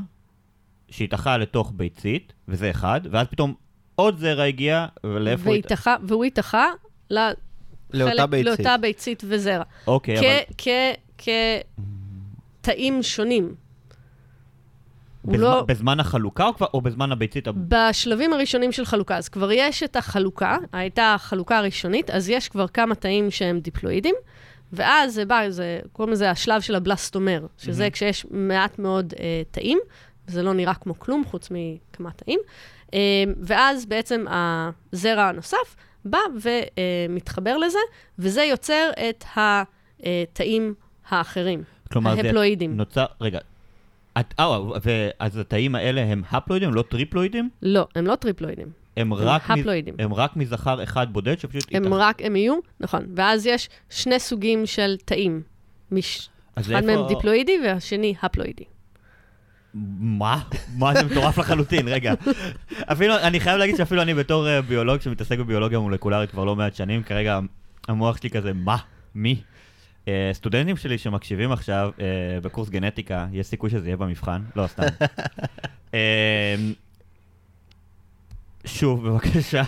שהתאחה 0.91 1.38
לתוך 1.38 1.73
ביצית, 1.75 2.34
וזה 2.47 2.69
אחד, 2.71 3.01
ואז 3.12 3.27
פתאום 3.27 3.54
עוד 3.95 4.17
זרע 4.19 4.43
הגיע, 4.43 4.86
ולאיפה... 5.04 5.49
הוא 5.49 5.56
הת- 5.56 5.63
והתאחה- 5.65 5.95
והוא 6.04 6.25
התאחה 6.25 6.65
ל- 7.12 7.19
לאותה 7.93 8.15
חלק- 8.21 8.30
ביצית. 8.30 8.45
לאותה 8.47 8.77
ביצית 8.77 9.23
וזרע. 9.27 9.63
אוקיי, 9.88 10.19
אבל 10.19 10.27
כ- 10.58 10.67
כ- 11.17 11.30
כתאים 12.62 13.04
שונים. 13.04 13.56
בזמן, 15.25 15.39
לא... 15.39 15.62
בזמן 15.67 15.99
החלוקה 15.99 16.45
או, 16.45 16.56
כבר, 16.56 16.67
או 16.73 16.82
בזמן 16.82 17.12
הביצית? 17.12 17.47
הב- 17.47 17.56
בשלבים 17.75 18.34
הראשונים 18.34 18.71
של 18.71 18.86
חלוקה, 18.86 19.17
אז 19.17 19.30
כבר 19.30 19.51
יש 19.51 19.84
את 19.84 19.95
החלוקה, 19.95 20.58
הייתה 20.73 21.13
החלוקה 21.13 21.58
הראשונית, 21.58 22.10
אז 22.10 22.30
יש 22.30 22.49
כבר 22.49 22.67
כמה 22.67 22.95
תאים 22.95 23.32
שהם 23.32 23.60
דיפלואידים, 23.60 24.15
ואז 24.73 25.13
זה 25.13 25.25
בא, 25.25 25.49
זה, 25.49 25.80
קוראים 25.93 26.13
לזה 26.13 26.32
השלב 26.32 26.62
של 26.62 26.75
הבלסטומר, 26.75 27.45
שזה 27.58 27.84
מהמם. 27.84 27.91
כשיש 27.91 28.25
מעט 28.32 28.80
מאוד 28.80 29.13
אה, 29.19 29.41
תאים, 29.51 29.80
זה 30.32 30.44
לא 30.44 30.54
נראה 30.54 30.74
כמו 30.74 31.00
כלום 31.00 31.24
חוץ 31.26 31.50
מכמה 31.52 32.12
תאים, 32.12 32.39
אה, 32.94 33.00
ואז 33.41 33.86
בעצם 33.86 34.26
הזרע 34.30 35.24
הנוסף 35.24 35.76
בא 36.06 36.17
ומתחבר 37.10 37.58
לזה, 37.58 37.80
וזה 38.20 38.44
יוצר 38.44 38.89
את 39.10 39.24
התאים 39.36 40.74
האחרים, 41.10 41.63
כלומר, 41.91 42.12
ההפלואידים. 42.17 42.78
נוצר... 42.78 43.06
רגע. 43.22 43.39
את, 44.20 44.34
אה, 44.39 44.60
ואז 44.84 45.38
התאים 45.38 45.76
האלה 45.76 46.02
הם 46.02 46.22
הפלואידים, 46.32 46.74
לא 46.74 46.82
טריפלואידים? 46.82 47.50
לא, 47.62 47.88
הם 47.96 48.08
לא 48.08 48.15
טריפלואידים, 48.15 48.67
הם 48.98 49.13
הם 49.13 49.13
רק, 49.13 49.50
מ- 49.50 49.54
הפלואידים. 49.54 49.96
הם 50.00 50.13
רק 50.13 50.36
מזכר 50.36 50.84
אחד 50.84 51.13
בודד 51.13 51.39
שפשוט... 51.39 51.63
הם 51.72 51.84
התאח- 51.86 51.94
רק, 52.00 52.22
הם 52.22 52.36
יהיו, 52.36 52.56
נכון. 52.80 53.06
ואז 53.15 53.46
יש 53.46 53.70
שני 53.89 54.20
סוגים 54.20 54.65
של 54.65 54.96
תאים. 55.06 55.41
מש... 55.91 56.30
אז 56.56 56.65
אחד 56.72 56.76
איפה- 56.84 56.96
מהם 57.02 57.08
דיפלואידי 57.08 57.58
והשני 57.65 58.13
הפלואידי. 58.22 58.63
מה? 59.74 60.42
מה 60.78 60.94
זה 60.94 61.04
מטורף 61.04 61.38
לחלוטין, 61.38 61.88
רגע. 61.88 62.14
אפילו, 62.92 63.18
אני 63.18 63.40
חייב 63.40 63.58
להגיד 63.58 63.76
שאפילו 63.76 64.02
אני 64.02 64.14
בתור 64.14 64.48
אה, 64.48 64.62
ביולוג 64.62 65.02
שמתעסק 65.02 65.38
בביולוגיה 65.38 65.80
מולקולרית 65.80 66.32
כבר 66.32 66.44
לא 66.44 66.56
מעט 66.56 66.76
שנים, 66.76 67.04
כרגע 67.04 67.40
המוח 67.88 68.18
שלי 68.18 68.30
כזה, 68.30 68.54
מה? 68.54 68.78
מי? 69.16 69.42
אה, 70.08 70.30
סטודנטים 70.34 70.78
שלי 70.78 70.98
שמקשיבים 70.98 71.52
עכשיו 71.52 71.92
אה, 72.00 72.06
בקורס 72.42 72.70
גנטיקה, 72.70 73.28
יש 73.32 73.48
סיכוי 73.48 73.70
שזה 73.70 73.88
יהיה 73.88 73.98
במבחן? 73.98 74.42
לא, 74.56 74.68
סתם. 74.68 74.84
אה, 75.94 76.56
שוב, 78.66 79.10
בבקשה. 79.10 79.64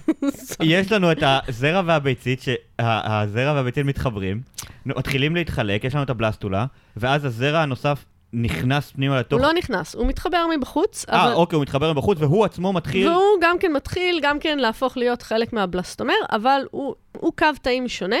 יש 0.62 0.92
לנו 0.92 1.12
את 1.12 1.18
הזרע 1.22 1.82
והביצית, 1.86 2.40
שהזרע 2.42 3.52
והביצית 3.52 3.86
מתחברים, 3.86 4.40
מתחילים 4.86 5.34
להתחלק, 5.34 5.84
יש 5.84 5.94
לנו 5.94 6.02
את 6.02 6.10
הבלסטולה, 6.10 6.66
ואז 6.96 7.24
הזרע 7.24 7.60
הנוסף 7.60 8.04
נכנס 8.32 8.90
פנימה 8.90 9.20
לתוך... 9.20 9.40
הוא 9.40 9.46
לא 9.46 9.54
נכנס, 9.54 9.94
הוא 9.94 10.06
מתחבר 10.06 10.46
מבחוץ, 10.56 11.04
אה, 11.08 11.24
אבל... 11.24 11.34
אוקיי, 11.34 11.56
הוא 11.56 11.62
מתחבר 11.62 11.92
מבחוץ, 11.92 12.18
והוא 12.20 12.44
עצמו 12.44 12.72
מתחיל... 12.72 13.08
והוא 13.08 13.38
גם 13.40 13.58
כן 13.58 13.72
מתחיל 13.72 14.20
גם 14.22 14.38
כן 14.38 14.58
להפוך 14.58 14.96
להיות 14.96 15.22
חלק 15.22 15.52
מהבלסטומר, 15.52 16.14
אבל 16.32 16.66
הוא, 16.70 16.94
הוא 17.18 17.32
קו 17.38 17.46
תאים 17.62 17.88
שונה. 17.88 18.16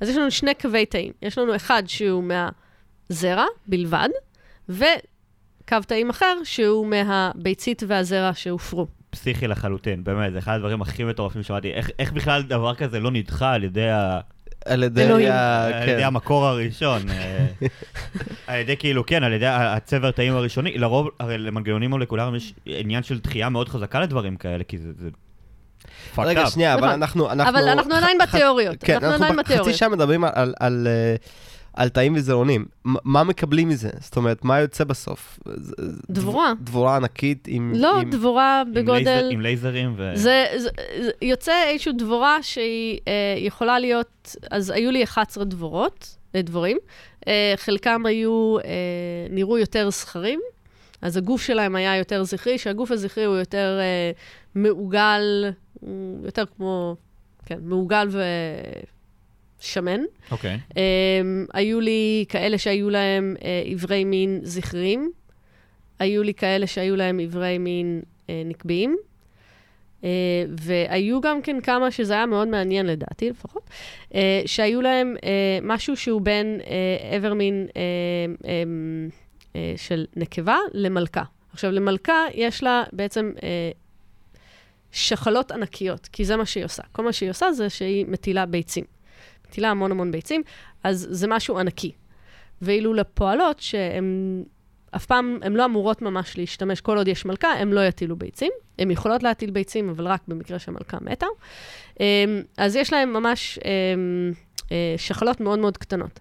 אז 0.00 0.08
יש 0.08 0.16
לנו 0.16 0.30
שני 0.30 0.54
קווי 0.54 0.86
תאים. 0.86 1.12
יש 1.22 1.38
לנו 1.38 1.56
אחד 1.56 1.82
שהוא 1.86 2.24
מהזרע 2.24 3.44
בלבד, 3.66 4.08
וקו 4.68 5.76
תאים 5.86 6.10
אחר 6.10 6.34
שהוא 6.44 6.86
מהביצית 6.86 7.82
והזרע 7.86 8.30
שהופרו. 8.34 8.86
פסיכי 9.10 9.46
לחלוטין, 9.46 10.04
באמת, 10.04 10.32
זה 10.32 10.38
אחד 10.38 10.54
הדברים 10.54 10.82
הכי 10.82 11.04
מטורפים 11.04 11.42
ששמעתי. 11.42 11.72
איך, 11.72 11.90
איך 11.98 12.12
בכלל 12.12 12.42
דבר 12.42 12.74
כזה 12.74 13.00
לא 13.00 13.10
נדחה 13.10 13.52
על 13.52 13.64
ידי, 13.64 13.88
ה... 13.88 14.20
על 14.64 14.82
ידי 14.82 15.02
אלוהים. 15.04 15.32
ה... 15.32 15.64
על 15.66 15.88
ידי 15.88 16.00
כן. 16.00 16.06
המקור 16.06 16.46
הראשון? 16.46 17.02
אה, 17.10 17.46
על 18.46 18.58
ידי 18.60 18.76
כאילו, 18.76 19.06
כן, 19.06 19.22
על 19.22 19.32
ידי 19.32 19.46
הצבר 19.46 20.10
תאים 20.10 20.36
הראשוני. 20.36 20.78
לרוב, 20.78 21.08
הרי 21.20 21.38
למנגנונים 21.38 21.90
מולקולריים 21.90 22.34
יש 22.34 22.54
עניין 22.66 23.02
של 23.02 23.18
דחייה 23.18 23.48
מאוד 23.48 23.68
חזקה 23.68 24.00
לדברים 24.00 24.36
כאלה, 24.36 24.64
כי 24.64 24.78
זה... 24.78 24.92
רגע. 26.18 26.46
שנייה, 26.46 26.74
אבל. 26.74 26.88
אנחנו... 26.88 27.30
אנחנו- 27.30 27.58
אבל 27.58 27.68
אנחנו 27.68 27.94
עדיין 27.94 28.18
בתיאוריות. 28.18 28.76
כן, 28.84 29.04
אנחנו 29.04 29.36
בתיאוריות. 29.36 29.76
שעה 29.76 29.88
מדברים 29.88 30.24
על- 30.60 30.88
על- 31.78 31.88
תאים 31.88 32.12
וזרעונים. 32.16 32.64
מה 32.84 33.24
מקבלים 33.24 33.68
מזה? 33.68 33.90
זאת 34.00 34.16
אומרת, 34.16 34.44
מה 34.44 34.60
יוצא 34.60 34.84
בסוף? 34.84 35.38
דבורה. 36.10 36.52
דבורה 36.60 36.96
ענקית 36.96 37.44
עם... 37.50 37.72
לא, 37.76 38.00
עם- 38.00 38.10
דבורה 38.10 38.60
עם 38.66 38.74
בגודל... 38.74 38.98
לייזר- 39.04 39.28
עם 39.30 39.40
לייזרים 39.40 39.94
ו... 39.96 40.10
זה, 40.14 40.46
זה, 40.56 40.68
זה 41.02 41.10
יוצא 41.22 41.52
איזושהי 41.68 41.92
דבורה 41.92 42.42
שהיא 42.42 42.98
אה, 43.08 43.12
יכולה 43.38 43.78
להיות, 43.78 44.36
אז 44.50 44.70
היו 44.70 44.90
לי 44.90 45.04
11 45.04 45.44
דבורות, 45.44 46.16
אה, 46.34 46.42
דבורים, 46.42 46.78
אה, 47.28 47.54
חלקם 47.56 48.06
היו, 48.06 48.56
אה, 48.64 48.70
נראו 49.30 49.58
יותר 49.58 49.90
זכרים, 49.90 50.40
אז 51.02 51.16
הגוף 51.16 51.42
שלהם 51.42 51.76
היה 51.76 51.96
יותר 51.96 52.24
זכרי, 52.24 52.58
שהגוף 52.58 52.90
הזכרי 52.90 53.24
הוא 53.24 53.36
יותר 53.36 53.78
אה, 53.80 54.10
מעוגל, 54.54 55.44
הוא 55.80 56.26
יותר 56.26 56.44
כמו, 56.56 56.96
כן, 57.46 57.58
מעוגל 57.62 58.08
ושמן. 59.62 60.00
אוקיי. 60.30 60.58
Um, 60.70 60.74
היו 61.54 61.80
לי 61.80 62.24
כאלה 62.28 62.58
שהיו 62.58 62.90
להם 62.90 63.36
uh, 63.38 63.42
איברי 63.64 64.04
מין 64.04 64.40
זכריים, 64.42 65.12
היו 65.98 66.22
לי 66.22 66.34
כאלה 66.34 66.66
שהיו 66.66 66.96
להם 66.96 67.20
איברי 67.20 67.58
מין 67.58 68.02
uh, 68.02 68.30
נקביים, 68.44 68.96
uh, 70.00 70.04
והיו 70.60 71.20
גם 71.20 71.42
כן 71.42 71.60
כמה, 71.60 71.90
שזה 71.90 72.12
היה 72.12 72.26
מאוד 72.26 72.48
מעניין 72.48 72.86
לדעתי 72.86 73.30
לפחות, 73.30 73.70
uh, 74.10 74.14
שהיו 74.46 74.82
להם 74.82 75.16
uh, 75.16 75.22
משהו 75.62 75.96
שהוא 75.96 76.20
בין 76.20 76.60
uh, 76.60 77.14
איבר 77.14 77.34
מין 77.34 77.66
uh, 77.68 77.72
um, 78.42 78.46
uh, 79.52 79.56
של 79.76 80.06
נקבה 80.16 80.56
למלכה. 80.74 81.22
עכשיו, 81.52 81.70
למלכה 81.70 82.24
יש 82.34 82.62
לה 82.62 82.82
בעצם 82.92 83.32
uh, 83.36 83.40
שחלות 84.92 85.52
ענקיות, 85.52 86.08
כי 86.12 86.24
זה 86.24 86.36
מה 86.36 86.46
שהיא 86.46 86.64
עושה. 86.64 86.82
כל 86.92 87.04
מה 87.04 87.12
שהיא 87.12 87.30
עושה 87.30 87.52
זה 87.52 87.70
שהיא 87.70 88.06
מטילה 88.08 88.46
ביצים. 88.46 88.84
מטילה 89.48 89.70
המון 89.70 89.90
המון 89.90 90.12
ביצים, 90.12 90.42
אז 90.84 91.08
זה 91.10 91.26
משהו 91.26 91.58
ענקי. 91.58 91.92
ואילו 92.62 92.94
לפועלות, 92.94 93.60
שהן 93.60 94.42
אף 94.96 95.06
פעם, 95.06 95.38
הן 95.42 95.52
לא 95.52 95.64
אמורות 95.64 96.02
ממש 96.02 96.38
להשתמש, 96.38 96.80
כל 96.80 96.96
עוד 96.96 97.08
יש 97.08 97.24
מלכה, 97.24 97.48
הן 97.48 97.68
לא 97.68 97.86
יטילו 97.86 98.16
ביצים. 98.16 98.52
הן 98.78 98.90
יכולות 98.90 99.22
להטיל 99.22 99.50
ביצים, 99.50 99.88
אבל 99.88 100.06
רק 100.06 100.20
במקרה 100.28 100.58
שהמלכה 100.58 100.98
מתה. 101.00 101.26
אמ, 102.00 102.04
אז 102.56 102.76
יש 102.76 102.92
להן 102.92 103.08
ממש 103.08 103.58
אמ, 103.64 104.32
אה, 104.72 104.94
שחלות 104.96 105.40
מאוד 105.40 105.58
מאוד 105.58 105.76
קטנות. 105.76 106.20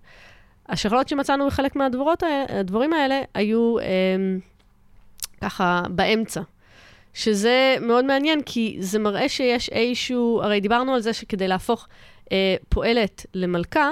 השחלות 0.70 1.10
שמצאנו 1.10 1.48
בחלק 1.48 1.76
האלה, 2.24 2.60
הדבורים 2.60 2.94
האלה 2.94 3.22
היו 3.34 3.80
אמ, 3.80 4.40
ככה 5.42 5.84
באמצע. 5.90 6.42
שזה 7.14 7.76
מאוד 7.82 8.06
מעניין, 8.06 8.42
כי 8.46 8.78
זה 8.80 9.00
מראה 9.00 9.30
שיש 9.30 9.70
איזשהו, 9.70 10.42
הרי 10.44 10.60
דיברנו 10.60 10.94
על 10.94 11.02
זה 11.02 11.14
שכדי 11.14 11.48
להפוך 11.48 11.88
אה, 12.32 12.56
פועלת 12.70 13.26
למלכה, 13.34 13.90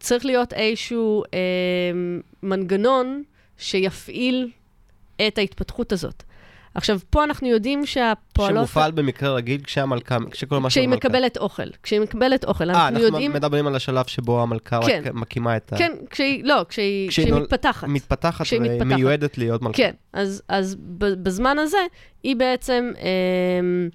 צריך 0.00 0.24
להיות 0.24 0.52
איזשהו 0.52 1.22
אה, 1.34 1.38
מנגנון 2.42 3.22
שיפעיל 3.56 4.50
את 5.28 5.38
ההתפתחות 5.38 5.92
הזאת. 5.92 6.22
עכשיו, 6.74 6.98
פה 7.10 7.24
אנחנו 7.24 7.48
יודעים 7.48 7.86
שהפועלות... 7.86 8.56
שמופעל 8.58 8.90
במקרה 8.90 9.34
רגיל 9.34 9.60
כשהמלכה, 9.62 10.16
כשכל 10.30 10.58
מה 10.58 10.68
כשהיא 10.68 10.84
שהמלכה. 10.84 11.08
מקבלת 11.08 11.36
אוכל. 11.36 11.62
כשהיא 11.82 12.00
מקבלת 12.00 12.44
אוכל, 12.44 12.64
אה, 12.64 12.74
אנחנו 12.74 12.88
אנחנו 12.88 13.06
יודעים... 13.06 13.32
מדברים 13.32 13.66
על 13.66 13.76
השלב 13.76 14.06
שבו 14.06 14.42
המלכה 14.42 14.80
כן. 14.86 15.02
רק 15.06 15.14
מקימה 15.14 15.56
את 15.56 15.72
ה... 15.72 15.78
כן, 15.78 15.92
כשהיא... 16.10 16.44
לא, 16.44 16.64
כשהיא, 16.68 17.08
כשהיא 17.08 17.24
כשהיא 17.24 17.34
נול- 17.34 17.42
מתפתחת. 17.42 17.88
מתפתחת 17.88 18.44
כשהיא 18.44 18.60
מתפתחת. 18.60 18.80
ומיועדת 18.92 19.38
להיות 19.38 19.62
מלכה. 19.62 19.76
כן, 19.76 19.92
אז, 20.12 20.42
אז 20.48 20.76
בזמן 20.98 21.58
הזה, 21.58 21.78
היא 22.22 22.36
בעצם... 22.36 22.90
אמ, 23.00 23.88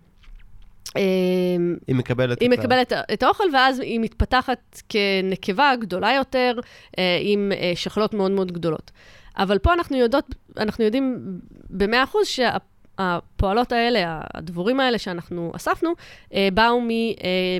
היא 0.96 1.96
מקבלת 1.96 2.41
היא 2.41 2.50
את 2.50 2.54
ה- 2.54 2.62
מקבלת 2.62 2.93
את 3.13 3.24
האוכל, 3.24 3.43
ואז 3.54 3.80
היא 3.80 4.00
מתפתחת 4.00 4.81
כנקבה 4.90 5.71
גדולה 5.79 6.13
יותר, 6.13 6.54
אה, 6.98 7.17
עם 7.21 7.52
אה, 7.56 7.71
שחלות 7.75 8.13
מאוד 8.13 8.31
מאוד 8.31 8.52
גדולות. 8.52 8.92
אבל 9.38 9.58
פה 9.58 9.73
אנחנו 9.73 9.98
יודעות, 9.98 10.25
אנחנו 10.58 10.84
יודעים 10.84 11.17
במאה 11.69 12.04
אחוז 12.04 12.27
שהפועלות 12.27 13.71
האלה, 13.71 14.21
הדבורים 14.34 14.79
האלה 14.79 14.98
שאנחנו 14.98 15.52
אספנו, 15.56 15.94
אה, 16.34 16.48
באו 16.54 16.81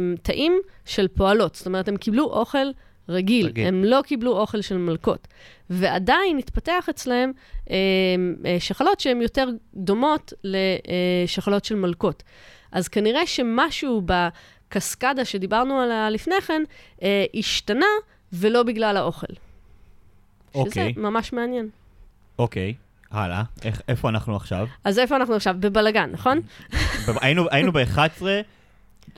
מתאים 0.02 0.54
של 0.86 1.08
פועלות. 1.08 1.56
זאת 1.56 1.66
אומרת, 1.66 1.88
הם 1.88 1.98
קיבלו 1.98 2.24
אוכל 2.24 2.68
רגיל, 3.10 3.46
רגיל. 3.48 3.68
הם 3.68 3.84
לא 3.84 4.02
קיבלו 4.06 4.38
אוכל 4.40 4.62
של 4.62 4.78
מלכות. 4.78 5.28
ועדיין 5.70 6.38
התפתח 6.38 6.86
אצלהם 6.90 7.32
אה, 7.70 7.76
שחלות 8.60 9.00
שהן 9.00 9.22
יותר 9.22 9.48
דומות 9.76 10.34
לשחלות 10.44 11.66
של 11.66 11.76
מלכות. 11.76 12.24
אז 12.74 12.88
כנראה 12.88 13.28
שמשהו 13.28 14.02
בקסקדה 14.06 15.26
שדיברנו 15.26 15.80
עליה 15.80 16.10
לפני 16.10 16.36
כן, 16.48 16.64
אה, 17.04 17.26
השתנה, 17.36 17.86
ולא 18.34 18.64
בגלל 18.64 18.98
האוכל. 18.98 19.28
אוקיי. 20.56 20.92
שזה 20.94 21.02
ממש 21.02 21.34
מעניין. 21.34 21.70
אוקיי. 22.40 22.74
הלאה, 23.12 23.44
איך- 23.64 23.82
איפה 23.88 24.10
אנחנו 24.10 24.36
עכשיו? 24.36 24.68
אז 24.84 25.00
איפה 25.00 25.16
אנחנו 25.16 25.36
עכשיו? 25.36 25.56
בבלגן, 25.60 26.10
נכון? 26.12 26.40
היינו 27.22 27.46
היינו 27.52 27.72
ב-11 27.72 28.22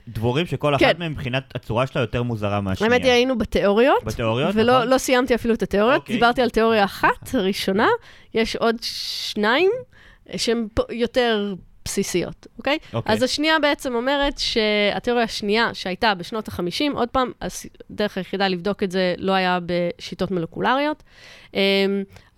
דבורים 0.08 0.46
שכל 0.46 0.76
כן. 0.80 0.86
אחת 0.90 1.00
מהן 1.00 1.12
מבחינת 1.12 1.56
הצורה 1.56 1.88
שלה 1.88 2.02
יותר 2.02 2.24
מוזרה 2.24 2.62
מהשנייה. 2.62 2.94
האמת 2.94 3.04
היא, 3.06 3.12
היינו 3.12 3.38
בתיאוריות. 3.38 4.04
בתיאוריות, 4.04 4.52
ולא 4.56 4.74
נכון? 4.78 4.88
לא 4.88 4.98
סיימתי 4.98 5.36
אפילו 5.36 5.54
את 5.54 5.64
התיאוריות, 5.64 6.02
אוקיי. 6.02 6.16
דיברתי 6.16 6.42
על 6.42 6.50
תיאוריה 6.50 6.84
אחת, 6.86 7.34
הראשונה, 7.36 7.88
יש 8.34 8.56
עוד 8.56 8.76
שניים 8.82 9.72
שהן 10.38 10.68
פ- 10.74 10.92
יותר 10.92 11.54
בסיסיות, 11.86 12.48
אוקיי? 12.58 12.78
אוקיי. 12.94 13.14
אז 13.14 13.24
השנייה 13.24 13.60
בעצם 13.60 13.96
אומרת 13.96 14.38
שהתיאוריה 14.38 15.24
השנייה 15.24 15.74
שהייתה 15.74 16.14
בשנות 16.16 16.48
ה-50, 16.50 16.94
עוד 16.94 17.10
פעם, 17.10 17.32
הדרך 17.90 18.18
היחידה 18.18 18.48
לבדוק 18.48 18.84
את 18.84 18.92
זה 18.92 19.16
לא 19.18 19.32
היה 19.32 19.60
בשיטות 19.66 20.32
מולקולריות. 20.32 21.04
אמ, 21.54 21.60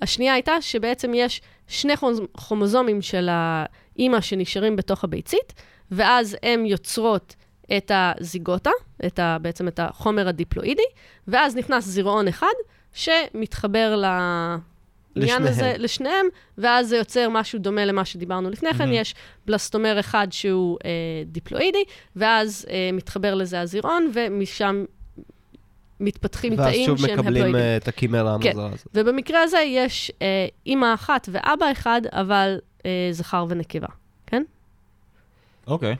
השנייה 0.01 0.33
הייתה 0.33 0.61
שבעצם 0.61 1.11
יש 1.15 1.41
שני 1.67 1.93
כרומוזומים 2.37 3.01
של 3.01 3.29
האימא 3.31 4.21
שנשארים 4.21 4.75
בתוך 4.75 5.03
הביצית, 5.03 5.53
ואז 5.91 6.37
הן 6.43 6.65
יוצרות 6.65 7.35
את 7.77 7.91
הזיגוטה, 7.95 8.71
את 9.05 9.19
ה, 9.19 9.37
בעצם 9.41 9.67
את 9.67 9.79
החומר 9.79 10.27
הדיפלואידי, 10.27 10.87
ואז 11.27 11.55
נכנס 11.55 11.85
זירעון 11.85 12.27
אחד 12.27 12.53
שמתחבר 12.93 13.95
לעניין 13.95 14.76
לשניהם. 15.19 15.43
הזה, 15.47 15.73
לשניהם, 15.77 16.25
ואז 16.57 16.89
זה 16.89 16.97
יוצר 16.97 17.29
משהו 17.29 17.59
דומה 17.59 17.85
למה 17.85 18.05
שדיברנו 18.05 18.49
לפני 18.49 18.73
כן. 18.73 18.77
מהמם. 18.77 18.93
יש 18.93 19.15
בלסטומר 19.45 19.99
אחד 19.99 20.27
שהוא 20.31 20.77
אה, 20.85 20.89
דיפלואידי, 21.25 21.83
ואז 22.15 22.65
אה, 22.69 22.89
מתחבר 22.93 23.35
לזה 23.35 23.61
הזירעון, 23.61 24.11
ומשם 24.13 24.85
מתפתחים 25.99 26.53
ואז 26.57 26.71
תאים 26.73 26.85
שוב 26.85 26.97
שהם 26.97 27.19
מקבלים 27.19 27.43
הפלואידים. 27.43 27.55
אה, 27.55 27.77
את 27.77 27.87
הקימרה 27.87 28.37
כן. 28.41 28.49
המוזרה 28.49 28.67
הזאת. 28.73 28.87
ובמקרה 28.93 29.43
הזה 29.43 29.59
יש 29.59 30.11
אה, 30.21 30.47
אימא 30.65 30.93
אחת 30.93 31.29
ואבא 31.31 31.71
אחד, 31.71 32.01
אבל 32.11 32.59
אה, 32.85 33.09
זכר 33.11 33.45
ונקבה, 33.49 33.87
כן? 34.27 34.43
אוקיי. 35.67 35.95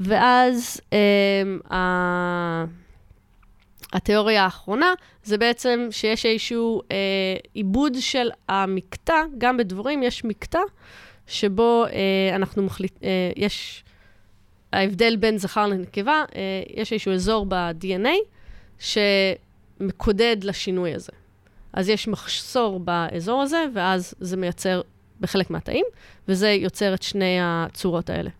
ואז 0.00 0.80
אה, 0.92 1.76
ה... 1.76 2.85
התיאוריה 3.92 4.44
האחרונה 4.44 4.92
זה 5.24 5.38
בעצם 5.38 5.88
שיש 5.90 6.26
איזשהו 6.26 6.82
אה, 6.90 6.96
עיבוד 7.54 7.92
של 8.00 8.30
המקטע, 8.48 9.22
גם 9.38 9.56
בדבורים 9.56 10.02
יש 10.02 10.24
מקטע 10.24 10.60
שבו 11.26 11.84
אה, 11.86 12.36
אנחנו 12.36 12.62
מחליט... 12.62 12.98
אה, 13.04 13.30
יש... 13.36 13.84
ההבדל 14.72 15.16
בין 15.16 15.38
זכר 15.38 15.66
לנקבה, 15.66 16.24
אה, 16.36 16.62
יש 16.74 16.92
איזשהו 16.92 17.12
אזור 17.12 17.46
ב-DNA 17.48 18.16
שמקודד 18.78 20.36
לשינוי 20.42 20.94
הזה. 20.94 21.12
אז 21.72 21.88
יש 21.88 22.08
מחסור 22.08 22.80
באזור 22.80 23.42
הזה, 23.42 23.64
ואז 23.74 24.14
זה 24.20 24.36
מייצר 24.36 24.80
בחלק 25.20 25.50
מהתאים, 25.50 25.84
וזה 26.28 26.50
יוצר 26.50 26.94
את 26.94 27.02
שני 27.02 27.38
הצורות 27.40 28.10
האלה. 28.10 28.30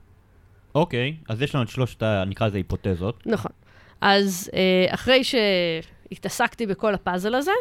אוקיי, 0.74 1.16
אז 1.28 1.42
יש 1.42 1.54
לנו 1.54 1.64
את 1.64 1.68
שלושת, 1.68 2.02
נקרא 2.02 2.46
לזה 2.46 2.56
היפותזות. 2.56 3.26
נכון. 3.26 3.52
אז 4.00 4.50
אה, 4.54 4.94
אחרי 4.94 5.22
שהתעסקתי 5.24 6.66
בכל 6.66 6.94
הפאזל 6.94 7.34
הזה, 7.34 7.52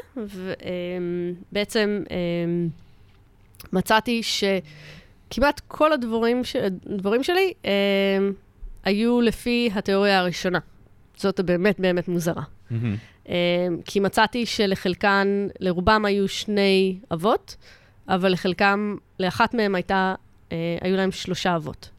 ובעצם 1.51 2.03
מצאתי 3.73 4.21
שכמעט 4.23 5.61
כל 5.67 5.93
הדבורים, 5.93 6.43
ש... 6.43 6.55
הדבורים 6.85 7.23
שלי 7.23 7.53
אה, 7.65 7.71
היו 8.83 9.21
לפי 9.21 9.69
התיאוריה 9.75 10.19
הראשונה. 10.19 10.59
זאת 11.17 11.39
באמת 11.39 11.79
באמת 11.79 12.07
מוזרה. 12.07 12.43
מהמם. 12.69 12.95
אה, 13.29 13.67
כי 13.85 13.99
מצאתי 13.99 14.45
שלחלקן, 14.45 15.47
לרובם 15.59 16.05
היו 16.05 16.27
שני 16.27 16.99
אבות, 17.13 17.55
אבל 18.07 18.31
לחלקם, 18.31 18.95
לאחת 19.19 19.53
מהם 19.53 19.75
הייתה, 19.75 20.15
אה, 20.51 20.77
היו 20.81 20.97
להם 20.97 21.11
שלושה 21.11 21.55
אבות. 21.55 21.89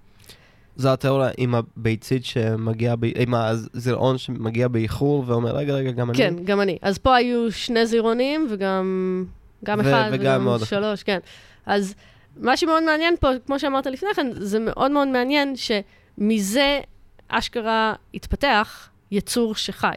זו 0.76 0.92
התיאוריה 0.92 1.30
עם 1.38 1.54
הביצית 1.54 2.24
שמגיעה, 2.24 2.96
ב... 2.96 3.04
עם 3.04 3.34
הזרעון 3.34 4.18
שמגיע 4.18 4.68
באיחור 4.68 5.24
ואומר, 5.26 5.56
רגע, 5.56 5.74
רגע, 5.74 5.90
גם 5.90 6.10
אני. 6.10 6.18
כן, 6.18 6.34
גם 6.44 6.60
אני. 6.60 6.78
אז 6.82 6.98
פה 6.98 7.16
היו 7.16 7.52
שני 7.52 7.86
זירונים 7.86 8.46
וגם 8.50 9.24
גם 9.64 9.78
ו- 9.78 9.82
אחד 9.82 10.10
וגם 10.12 10.20
וגם 10.20 10.48
עוד 10.48 10.62
אחד. 10.62 10.70
שלוש, 10.70 11.02
כן. 11.02 11.18
אז 11.66 11.94
מה 12.36 12.56
שמאוד 12.56 12.82
מעניין 12.82 13.14
פה, 13.20 13.28
כמו 13.46 13.58
שאמרת 13.58 13.86
לפני 13.86 14.08
כן, 14.16 14.26
זה 14.32 14.58
מאוד 14.58 14.90
מאוד 14.90 15.08
מעניין 15.08 15.54
שמזה 15.56 16.80
אשכרה 17.28 17.94
התפתח 18.14 18.88
יצור 19.10 19.54
שחי. 19.54 19.88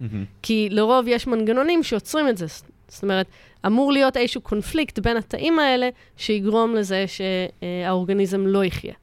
מהמם. 0.00 0.24
כי 0.42 0.68
לרוב 0.70 1.04
יש 1.08 1.26
מנגנונים 1.26 1.82
שעוצרים 1.82 2.28
את 2.28 2.36
זה. 2.36 2.46
זאת 2.88 3.02
אומרת, 3.02 3.26
אמור 3.66 3.92
להיות 3.92 4.16
איזשהו 4.16 4.40
קונפליקט 4.40 4.98
בין 4.98 5.16
התאים 5.16 5.58
האלה 5.58 5.88
שיגרום 6.16 6.74
לזה 6.74 7.04
שהאורגניזם 7.06 8.46
לא 8.46 8.64
יחיה. 8.64 8.94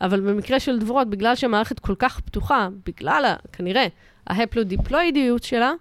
אבל 0.00 0.20
במקרה 0.20 0.60
של 0.60 0.78
דבורות, 0.78 1.10
בגלל 1.10 1.34
שהמערכת 1.34 1.78
כל 1.78 1.94
כך 1.98 2.20
פתוחה, 2.20 2.68
בגלל, 2.86 3.24
ה- 3.24 3.36
כנראה, 3.52 3.86
ההפלודיפלואידיות 4.26 5.42
שלה, 5.42 5.72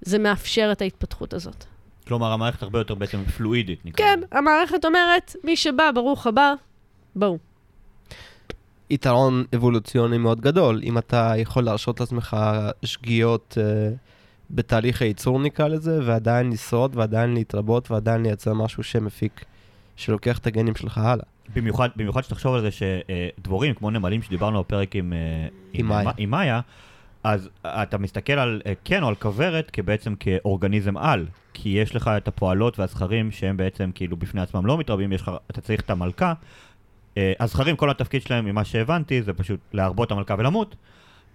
זה 0.00 0.18
מאפשר 0.18 0.68
את 0.72 0.82
ההתפתחות 0.82 1.34
הזאת. 1.34 1.64
כלומר, 2.08 2.32
המערכת 2.32 2.62
הרבה 2.62 2.78
יותר 2.78 2.94
בעצם 2.94 3.24
פלואידית, 3.24 3.84
נקרא 3.84 4.06
כן. 4.06 4.20
המערכת 4.32 4.84
אומרת, 4.84 5.36
מי 5.44 5.56
שבא, 5.56 5.90
ברוך 5.94 6.26
הבא, 6.26 6.54
בואו. 7.16 7.38
יתרון 8.90 9.44
אבולוציוני 9.54 10.18
מאוד 10.18 10.40
גדול, 10.40 10.80
אם 10.82 10.98
אתה 10.98 11.32
יכול 11.36 11.64
להרשות 11.64 12.00
לעצמך 12.00 12.36
שגיאות 12.84 13.58
אה, 13.60 13.88
בתהליך 14.50 15.02
הייצור 15.02 15.40
נקרא 15.40 15.68
לזה, 15.68 16.00
ועדיין 16.04 16.50
לשרוד, 16.50 16.96
ועדיין 16.96 17.34
להתרבות, 17.34 17.90
ועדיין 17.90 18.22
לייצר 18.22 18.54
משהו 18.54 18.82
שמפיק, 18.82 19.44
שלוקח 19.96 20.38
את 20.38 20.46
הגנים 20.46 20.74
שלך 20.74 20.98
הלאה. 20.98 21.24
במיוחד, 21.54 21.88
במיוחד 21.96 22.24
שתחשוב 22.24 22.54
על 22.54 22.60
זה 22.60 22.68
שדבורים, 22.70 23.74
כמו 23.74 23.90
נמלים 23.90 24.22
שדיברנו 24.22 24.60
בפרק 24.60 24.96
עם, 24.96 25.12
אה, 25.12 25.48
עם 25.72 25.86
מאיה. 25.86 26.10
עם 26.16 26.30
מאיה, 26.30 26.60
אז 27.24 27.48
אתה 27.64 27.98
מסתכל 27.98 28.32
על 28.32 28.62
אה, 28.66 28.72
קן 28.84 29.02
או 29.02 29.08
על 29.08 29.14
כוורת 29.14 29.70
כבעצם 29.70 30.14
כאורגניזם 30.20 30.96
על, 30.96 31.26
כי 31.54 31.68
יש 31.68 31.94
לך 31.94 32.10
את 32.16 32.28
הפועלות 32.28 32.78
והזכרים 32.78 33.30
שהם 33.30 33.56
בעצם 33.56 33.90
כאילו 33.94 34.16
בפני 34.16 34.40
עצמם 34.40 34.66
לא 34.66 34.78
מתרבים, 34.78 35.12
יש 35.12 35.22
לך, 35.22 35.30
אתה 35.50 35.60
צריך 35.60 35.80
את 35.80 35.90
המלכה. 35.90 36.32
אה, 37.16 37.32
הזכרים, 37.40 37.76
כל 37.76 37.90
התפקיד 37.90 38.22
שלהם, 38.22 38.44
ממה 38.44 38.64
שהבנתי, 38.64 39.22
זה 39.22 39.32
פשוט 39.32 39.60
להרבות 39.72 40.10
המלכה 40.10 40.34
ולמות. 40.38 40.76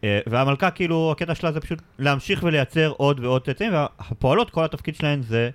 אה, 0.03 0.19
והמלכה, 0.27 0.71
כאילו, 0.71 1.11
הקטע 1.11 1.35
שלה 1.35 1.51
זה 1.51 1.59
פשוט 1.59 1.81
להמשיך 1.99 2.43
ולייצר 2.43 2.93
עוד 2.97 3.19
ועוד 3.19 3.45
צאצאים, 3.45 3.73
והפועלות, 3.73 4.49
כל 4.49 4.65
התפקיד 4.65 4.95
שלהן 4.95 5.21
זה 5.21 5.49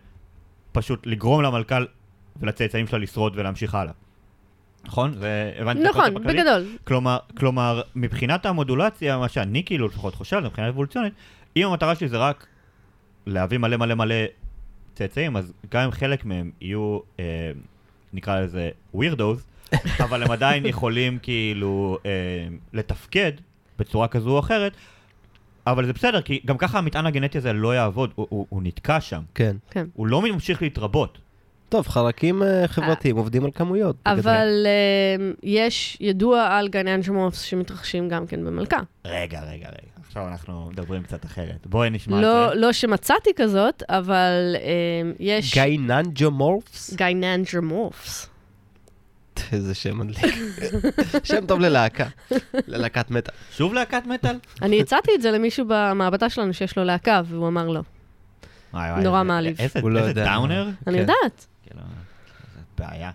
פשוט 0.72 1.06
לגרום 1.06 1.42
למלכה 1.42 1.78
ולצאצאים 2.40 2.86
שלה 2.86 2.98
לשרוד 2.98 3.32
ולהמשיך 3.36 3.74
הלאה. 3.74 3.92
נכון? 4.84 5.14
והבנתי 5.18 5.82
את 5.82 5.86
נכון, 5.86 6.16
הכללי? 6.16 6.38
בגדול. 6.38 6.66
כלומר, 6.84 7.18
כלומר, 7.36 7.82
מבחינת 7.94 8.46
המודולציה, 8.46 9.18
מה 9.18 9.28
שאני 9.28 9.62
כאילו 9.64 9.86
לפחות 9.86 10.14
חושב, 10.14 10.40
מבחינה 10.44 10.68
אבולוציונית, 10.68 11.12
אם 11.56 11.66
המטרה 11.66 11.94
שלי 11.94 12.08
זה 12.08 12.16
רק 12.16 12.46
להביא 13.26 13.58
מלא 13.58 13.76
מלא 13.76 13.94
מלא 13.94 14.14
צאצאים, 14.94 15.36
אז 15.36 15.52
גם 15.70 15.82
אם 15.82 15.90
חלק 15.90 16.24
מהם 16.24 16.50
יהיו, 16.60 16.98
אה, 17.20 17.52
נקרא 18.12 18.40
לזה 18.40 18.70
weirdos, 18.96 19.72
אבל 20.04 20.22
הם 20.22 20.30
עדיין 20.30 20.66
יכולים 20.66 21.18
כאילו 21.22 21.98
אה, 22.06 22.10
לתפקד 22.72 23.32
בצורה 23.78 24.08
כזו 24.08 24.30
או 24.30 24.38
אחרת, 24.38 24.72
אבל 25.66 25.86
זה 25.86 25.92
בסדר, 25.92 26.22
כי 26.22 26.40
גם 26.46 26.58
ככה 26.58 26.78
המטען 26.78 27.06
הגנטי 27.06 27.38
הזה 27.38 27.52
לא 27.52 27.74
יעבוד, 27.74 28.12
הוא, 28.14 28.26
הוא, 28.30 28.46
הוא 28.48 28.62
נתקע 28.62 29.00
שם, 29.00 29.22
כן. 29.34 29.56
כן. 29.70 29.86
הוא 29.94 30.06
לא 30.06 30.22
ממשיך 30.22 30.62
להתרבות. 30.62 31.18
טוב, 31.68 31.88
חרקים 31.88 32.42
אה, 32.42 32.68
חברתיים 32.68 33.16
עובדים 33.16 33.44
על 33.44 33.50
כמויות. 33.54 33.96
אבל 34.06 34.66
אה, 34.66 35.30
יש 35.42 35.96
ידוע 36.00 36.46
על 36.50 36.68
gynandromorphs 36.68 37.40
שמתרחשים 37.40 38.08
גם 38.08 38.26
כן 38.26 38.44
במלכה. 38.44 38.80
רגע, 39.04 39.40
רגע, 39.40 39.68
רגע, 39.68 39.90
עכשיו 40.06 40.28
אנחנו 40.28 40.68
מדברים 40.72 41.02
קצת 41.02 41.24
אחרת. 41.24 41.66
בואי 41.66 41.90
נשמע 41.90 42.20
לא, 42.20 42.44
את 42.44 42.50
זה. 42.50 42.60
לא 42.60 42.72
שמצאתי 42.72 43.30
כזאת, 43.36 43.82
אבל 43.88 44.56
אה, 44.58 45.10
יש... 45.18 45.54
gynandromorphs? 45.54 46.94
gynandromorphs. 46.94 48.28
איזה 49.52 49.74
שם 49.74 49.98
מדליק. 49.98 50.34
שם 51.24 51.46
טוב 51.46 51.60
ללהקה. 51.60 52.06
ללהקת 52.66 53.10
מטאל. 53.10 53.32
שוב 53.50 53.74
להקת 53.74 54.06
מטאל? 54.06 54.38
אני 54.62 54.80
הצעתי 54.80 55.10
את 55.14 55.22
זה 55.22 55.30
למישהו 55.30 55.64
במעבדה 55.68 56.30
שלנו 56.30 56.54
שיש 56.54 56.78
לו 56.78 56.84
להקה, 56.84 57.22
והוא 57.24 57.48
אמר 57.48 57.68
לא. 57.68 57.80
נורא 59.02 59.22
מעליב. 59.22 59.56
איזה, 59.60 59.80
לא. 59.80 60.12
downer? 60.12 60.68
אני 60.86 60.96
כן. 60.96 61.00
יודעת. 61.00 61.46
כאילו, 61.76 62.64
בעיה. 62.78 63.10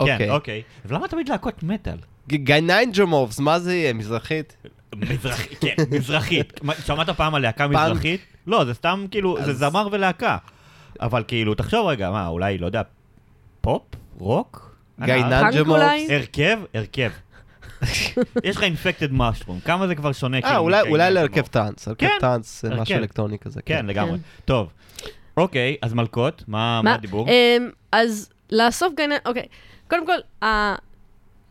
אוקיי. 0.00 0.18
כן, 0.18 0.30
אוקיי. 0.30 0.62
ולמה 0.84 1.08
תמיד 1.08 1.28
להקות 1.28 1.62
מטאל? 1.62 1.96
gynandromorphs, 2.28 3.38
מה 3.38 3.58
זה 3.58 3.74
יהיה? 3.74 3.92
מזרחית? 3.92 4.56
מזרחית, 4.96 5.58
כן, 5.60 5.74
מזרחית. 5.90 6.60
שמעת 6.86 7.10
פעם 7.10 7.34
על 7.34 7.42
להקה 7.42 7.68
מזרחית? 7.68 8.20
לא, 8.46 8.64
זה 8.64 8.74
סתם 8.74 9.06
כאילו, 9.10 9.36
זה 9.44 9.52
זמר 9.52 9.88
ולהקה. 9.92 10.36
אבל 11.00 11.24
כאילו, 11.28 11.54
תחשוב 11.54 11.86
רגע, 11.86 12.10
מה, 12.10 12.26
אולי, 12.26 12.58
לא 12.58 12.66
יודע, 12.66 12.82
פופ? 13.60 13.82
רוק? 14.18 14.76
פאנק 14.96 15.08
gynandromorphs? 15.08 15.82
אולי? 15.82 16.14
הרכב? 16.14 16.58
הרכב. 16.74 17.10
יש 18.44 18.56
לך 18.56 18.62
Infected 18.62 19.12
Mushroom, 19.12 19.60
כמה 19.60 19.86
זה 19.86 19.94
כבר 19.94 20.12
שונה? 20.12 20.36
אה, 20.36 20.42
כאילו, 20.42 20.58
אולי-? 20.88 21.10
להרכב 21.10 21.46
טראנס. 21.46 21.88
הרכב 21.88 22.06
כן, 22.06 22.16
טראנס 22.20 22.62
זה 22.62 22.74
משהו. 22.74 22.96
אלקטרוני 22.96 23.38
כזה. 23.38 23.62
כן, 23.62 23.86
לגמרי. 23.86 24.18
כן. 24.18 24.24
טוב. 24.44 24.68
אוקיי, 25.36 25.76
אז 25.82 25.94
מלכות, 25.94 26.44
מה 26.48 26.80
מה 26.84 26.94
הדיבור? 26.94 27.28
אמ, 27.28 27.70
אז 27.92 28.30
לאסוף 28.52 28.94
gyna... 28.96 29.14
אוקיי. 29.26 29.46
קודם 29.90 30.06
כל, 30.06 30.46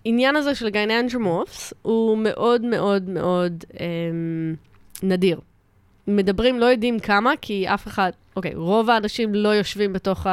העניין 0.05 0.35
הזה 0.35 0.55
של 0.55 0.69
gynandromorphs 0.69 1.73
הוא 1.81 2.17
מאוד 2.17 2.61
מאוד 2.61 3.09
מאוד 3.09 3.63
אמ, 3.79 4.55
נדיר. 5.03 5.39
מדברים, 6.07 6.59
לא 6.59 6.65
יודעים 6.65 6.99
כמה, 6.99 7.31
כי 7.41 7.67
אף 7.67 7.87
אחד, 7.87 8.11
אוקיי, 8.35 8.55
רוב 8.55 8.89
האנשים 8.89 9.35
לא 9.35 9.49
יושבים 9.49 9.93
בתוך 9.93 10.27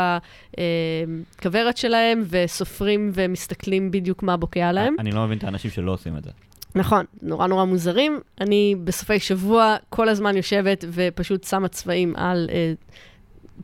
הכוורת 1.39 1.77
שלהם 1.77 2.25
וסופרים 2.29 3.11
ומסתכלים 3.15 3.91
בדיוק 3.91 4.23
מה 4.23 4.37
בוקע 4.37 4.73
להם. 4.73 4.97
אני 4.99 5.11
לא 5.11 5.25
מבין 5.27 5.39
את 5.39 5.45
האנשים 5.45 5.71
שלא 5.71 5.93
עושים 5.93 6.17
את 6.17 6.25
זה. 6.25 6.31
נכון, 6.75 7.05
נורא 7.23 7.47
נורא 7.47 7.65
מוזרים. 7.65 8.21
אני 8.41 8.75
בסופי 8.85 9.19
שבוע 9.19 9.77
כל 9.89 10.09
הזמן 10.09 10.37
יושבת 10.37 10.85
ופשוט 10.89 11.45
שמה 11.45 11.69
צבעים 11.69 12.17
על 12.17 12.49
אה, 12.53 12.73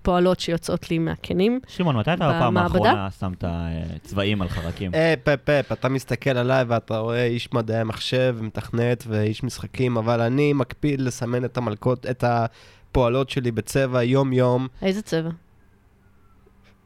פועלות 0.03 0.41
שיוצאות 0.41 0.91
לי 0.91 0.99
מהקנים. 0.99 1.61
שמעון, 1.69 1.97
מתי 1.97 2.13
אתה 2.13 2.29
בפעם? 2.29 2.57
האחרונה 2.57 3.09
שמת 3.21 3.45
אה, 3.45 3.83
צבעים 4.03 4.43
על 4.43 4.49
חרקים? 4.49 4.95
אה, 4.95 5.15
פפ, 5.25 5.37
פפ, 5.45 5.73
אתה 5.73 5.89
מסתכל 5.89 6.31
עליי 6.31 6.65
ואתה 6.69 6.99
רואה 6.99 7.25
איש 7.25 7.53
מדעי 7.53 7.85
מחשב 7.85 8.37
ומתכנת 8.39 9.05
ואיש 9.07 9.45
משחקים, 9.45 9.97
אבל 9.97 10.21
אני 10.21 10.53
מקפיד 10.53 11.01
לסמן 11.01 11.45
את 11.45 11.57
המלכות, 11.57 12.07
את 12.07 12.25
הפועלות 12.27 13.31
שלי 13.31 13.51
בצבע 13.51 14.03
יום-יום. 14.03 14.69
איזה 14.83 15.03
צבע? 15.03 15.31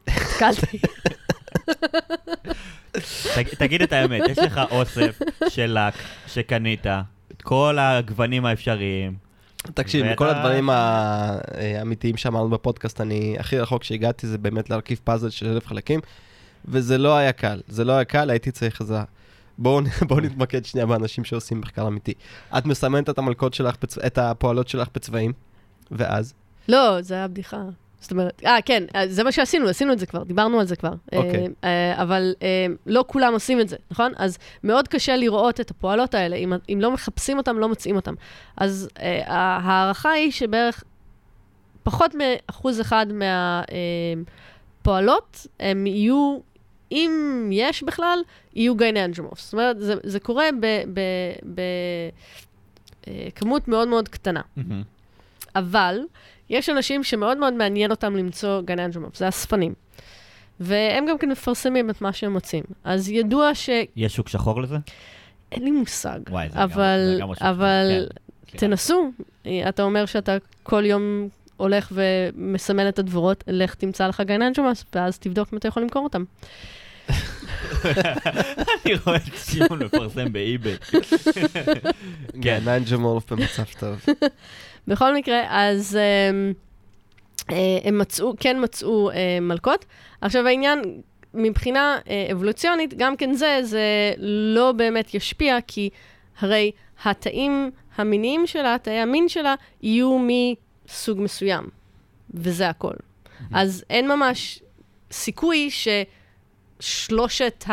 התקלתי. 0.07 0.77
תגיד 3.59 3.81
את 3.81 3.93
האמת, 3.93 4.21
יש 4.29 4.37
לך 4.37 4.61
אוסף 4.71 5.19
של 5.49 5.77
לק 5.79 5.93
שקנית, 6.27 6.87
את 7.31 7.41
כל 7.41 7.77
הגוונים 7.79 8.45
האפשריים. 8.45 9.22
תקשיב, 9.73 10.01
ואתה- 10.03 10.13
מכל 10.13 10.29
הדברים 10.29 10.69
ה- 10.69 11.37
האמיתיים 11.77 12.17
שאמרנו 12.17 12.49
בפודקאסט, 12.49 13.01
אני, 13.01 13.35
הכי 13.39 13.59
רחוק 13.59 13.83
שהגעתי 13.83 14.27
זה 14.27 14.37
באמת 14.37 14.69
להרכיב 14.69 14.99
פאזל 15.03 15.29
של 15.29 15.47
אלף 15.47 15.67
חלקים, 15.67 15.99
וזה 16.65 16.97
לא 16.97 17.15
היה 17.17 17.31
קל, 17.31 17.61
זה 17.67 17.83
לא 17.85 17.91
היה 17.93 18.03
קל, 18.03 18.29
הייתי 18.29 18.51
צריך 18.51 18.81
עזרה. 18.81 19.03
בואו 19.57 19.81
נתמקד 20.21 20.65
שנייה 20.65 20.85
באנשים 20.85 21.23
שעושים 21.23 21.61
מחקר 21.61 21.87
אמיתי. 21.87 22.13
את 22.57 22.65
מסמנת 22.65 23.09
את 23.09 23.17
המלכות 23.17 23.53
שלך. 23.53 23.75
את 24.05 24.17
הפועלות 24.17 24.67
שלך 24.67 24.87
בצבעים, 24.95 25.33
ואז? 25.91 26.33
לא, 26.67 27.01
זה 27.01 27.13
היה 27.13 27.27
בדיחה. 27.27 27.61
זאת 28.03 28.11
אומרת, 28.11 28.41
אה, 28.45 28.57
כן, 28.65 28.83
אה, 28.95 29.07
זה 29.07 29.23
מה 29.23 29.31
שעשינו, 29.31 29.67
עשינו 29.69 29.93
את 29.93 29.99
זה 29.99 30.05
כבר, 30.05 30.23
דיברנו 30.23 30.59
על 30.59 30.65
זה 30.65 30.75
כבר. 30.75 30.93
אוקיי. 31.15 31.47
אה, 31.63 31.93
אה, 31.93 32.01
אבל 32.01 32.33
אה, 32.41 32.65
לא 32.85 33.05
כולם 33.07 33.33
עושים 33.33 33.59
את 33.59 33.69
זה, 33.69 33.75
נכון? 33.91 34.11
אז 34.17 34.37
מאוד 34.63 34.87
קשה 34.87 35.15
לראות 35.15 35.59
את 35.59 35.71
הפועלות 35.71 36.13
האלה. 36.13 36.35
אם, 36.35 36.53
אם 36.69 36.79
לא 36.81 36.91
מחפשים 36.91 37.37
אותם, 37.37 37.59
לא 37.59 37.69
מוצאים 37.69 37.95
אותם. 37.95 38.13
אז 38.57 38.89
אה, 38.99 39.21
ההערכה 39.25 40.11
היא 40.11 40.31
שבערך 40.31 40.83
פחות 41.83 42.15
מאחוז 42.15 42.81
אחד 42.81 43.05
מהפועלות, 44.81 45.47
הם 45.59 45.87
יהיו, 45.87 46.39
אם 46.91 47.49
יש 47.51 47.83
בכלל, 47.83 48.19
יהיו 48.55 48.75
גייננג'מוס. 48.75 49.43
זאת 49.43 49.53
אומרת, 49.53 49.81
זה, 49.81 49.95
זה 50.03 50.19
קורה 50.19 50.45
בכמות 53.35 53.67
מאוד 53.67 53.87
מאוד 53.87 54.09
קטנה. 54.09 54.41
מהמם. 54.55 54.92
אבל 55.55 55.99
יש 56.49 56.69
אנשים 56.69 57.03
שמאוד 57.03 57.37
מאוד 57.37 57.53
מעניין 57.53 57.91
אותם 57.91 58.15
למצוא 58.15 58.61
גננג'ומוב, 58.61 59.11
זה 59.15 59.27
אספנים. 59.29 59.73
והם 60.59 61.05
גם 61.09 61.17
כן 61.17 61.29
מפרסמים 61.29 61.89
את 61.89 62.01
מה 62.01 62.13
שהם 62.13 62.33
מוצאים. 62.33 62.63
אז 62.83 63.09
ידוע 63.09 63.55
ש... 63.55 63.69
יש 63.95 64.15
שוק 64.15 64.29
שחור 64.29 64.61
לזה? 64.61 64.77
אין 65.51 65.63
לי 65.63 65.71
מושג. 65.71 66.19
וואי, 66.29 66.49
זה 66.49 66.55
גם- 66.55 66.61
אבל, 66.61 67.11
זה 67.13 67.21
גם 67.21 67.29
משהו- 67.29 67.45
אבל 67.49 68.07
כן. 68.47 68.57
תנסו. 68.57 69.09
אתה 69.69 69.83
אומר 69.83 70.05
שאתה 70.05 70.37
כל 70.63 70.83
יום 70.85 71.27
הולך 71.57 71.91
ומסמן 71.91 72.87
את 72.89 72.99
הדבורות, 72.99 73.43
לך 73.47 73.75
תמצא 73.75 74.07
לך 74.07 74.21
גננג'ומוס, 74.25 74.85
ואז 74.95 75.19
תבדוק 75.19 75.49
אם 75.53 75.57
אתה 75.57 75.67
יכול 75.67 75.83
למכור 75.83 76.03
אותם. 76.03 76.23
אני 78.85 78.93
רואה 79.05 79.15
את 79.17 79.21
שמעון 79.51 79.83
מפרסם 79.83 80.33
באיביי. 80.33 80.75
כן. 82.41 82.59
ננג'מורף 82.65 83.31
במצב 83.31 83.63
טוב. 83.79 84.05
בכל 84.87 85.15
מקרה, 85.15 85.43
אז 85.49 85.95
הם, 86.29 86.53
אה, 87.51 87.77
הם 87.83 87.97
מצאו, 87.97 88.33
כן 88.39 88.57
מצאו 88.63 89.11
אה, 89.11 89.37
מלכות. 89.41 89.85
עכשיו 90.21 90.47
העניין, 90.47 91.01
מבחינה 91.33 91.97
אה, 92.09 92.27
אבולוציונית, 92.31 92.93
גם 92.93 93.15
כן 93.15 93.33
זה, 93.33 93.59
זה 93.61 94.13
לא 94.17 94.71
באמת 94.71 95.13
ישפיע, 95.13 95.57
כי 95.67 95.89
הרי 96.39 96.71
התאים 97.03 97.71
המיניים 97.95 98.47
שלה, 98.47 98.77
תאי 98.81 98.93
המין 98.93 99.29
שלה, 99.29 99.55
יהיו 99.81 100.17
מסוג 100.19 101.19
מסוים, 101.21 101.63
וזה 102.33 102.69
הכל. 102.69 102.93
אז 103.53 103.85
אין 103.89 104.07
ממש 104.07 104.59
סיכוי 105.11 105.69
ששלושת 106.79 107.65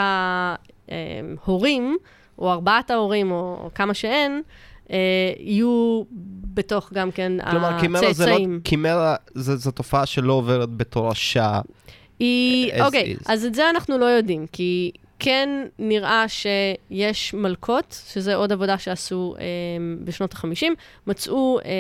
ההורים, 0.89 1.97
או 2.39 2.53
ארבעת 2.53 2.91
ההורים, 2.91 3.31
או 3.31 3.71
כמה 3.75 3.95
שאין, 3.95 4.43
אה, 4.91 5.33
יהיו 5.39 6.03
בתוך 6.55 6.93
גם 6.93 7.11
כן 7.11 7.33
כלומר, 7.51 7.81
קימרה 7.81 8.13
זה 8.13 8.27
לא... 8.27 8.31
הצאצאים. 8.31 8.61
קימרה 8.65 9.17
זה- 9.35 9.57
זו 9.57 9.71
תופעה 9.71 10.07
שלא 10.07 10.33
עוברת 10.33 10.71
בתורשה. 10.71 11.61
היא, 12.19 12.73
אוקיי, 12.83 13.17
is. 13.21 13.25
אז 13.27 13.45
את 13.45 13.55
זה 13.55 13.71
אנחנו 13.71 13.99
לא 13.99 14.05
יודעים, 14.05 14.47
כי 14.53 14.91
כן 15.19 15.49
נראה 15.79 16.25
שיש 16.29 17.35
מלכות, 17.35 18.03
שזה 18.13 18.35
עוד 18.35 18.53
עבודה 18.53 18.79
שעשו 18.79 19.35
אה, 19.39 19.45
בשנות 20.05 20.35
ה-50, 20.35 20.67
מצאו 21.07 21.59
אה, 21.65 21.71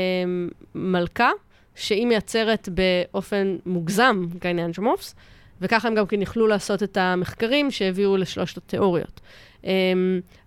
מלכה 0.75 1.31
שהיא 1.75 2.07
מייצרת 2.07 2.69
באופן 2.69 3.57
מוגזם 3.67 4.27
gynandromorphs, 4.41 5.15
וככה 5.61 5.89
הם 5.89 5.95
גם 5.95 6.07
כן 6.07 6.23
יכלו 6.23 6.47
לעשות 6.47 6.83
את 6.83 6.97
המחקרים 6.97 7.71
שהביאו 7.71 8.17
לשלושת 8.17 8.57
התיאוריות. 8.57 9.21
אה, 9.67 9.71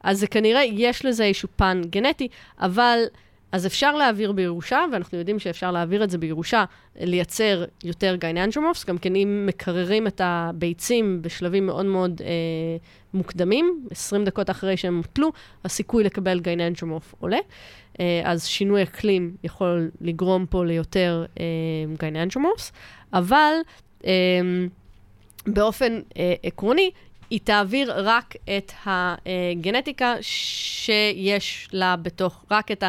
אז 0.03 0.19
זה 0.19 0.27
כנראה, 0.27 0.63
יש 0.63 1.05
לזה 1.05 1.23
איזשהו 1.23 1.49
פן 1.55 1.81
גנטי, 1.89 2.27
אבל... 2.59 2.99
אז 3.53 3.65
אפשר 3.65 3.95
להעביר 3.95 4.31
בירושה, 4.31 4.85
ואנחנו 4.91 5.17
יודעים 5.17 5.39
שאפשר 5.39 5.71
להעביר 5.71 6.03
את 6.03 6.09
זה 6.09 6.17
בירושה, 6.17 6.65
לייצר 6.99 7.65
יותר 7.83 8.15
gynandromorphs, 8.15 8.85
גם 8.85 8.97
כן 8.97 9.15
אם 9.15 9.43
מקררים 9.45 10.07
את 10.07 10.21
הביצים 10.23 11.21
בשלבים 11.21 11.65
מאוד 11.65 11.85
מאוד 11.85 12.21
אה, 12.25 12.27
מוקדמים, 13.13 13.87
20 13.91 14.25
דקות 14.25 14.49
אחרי 14.49 14.77
שהם 14.77 14.97
מוטלו, 14.97 15.31
הסיכוי 15.65 16.03
לקבל 16.03 16.39
gynandromorph 16.39 17.15
עולה. 17.19 17.37
אה, 17.99 18.21
אז 18.23 18.45
שינוי 18.45 18.83
אקלים 18.83 19.35
יכול 19.43 19.91
לגרום 20.01 20.45
פה 20.45 20.65
ליותר 20.65 21.25
אה, 21.39 21.45
gynandromorphs, 21.99 22.71
אבל 23.13 23.53
אה, 24.05 24.11
באופן 25.47 25.99
אה, 26.17 26.33
עקרוני, 26.43 26.91
היא 27.29 27.39
תעביר 27.43 27.93
רק 27.95 28.35
את 28.57 28.71
הגנטיקה 28.85 30.15
שיש 30.21 31.67
לה 31.73 31.95
בתוך, 31.95 32.45
רק 32.51 32.71
את 32.71 32.83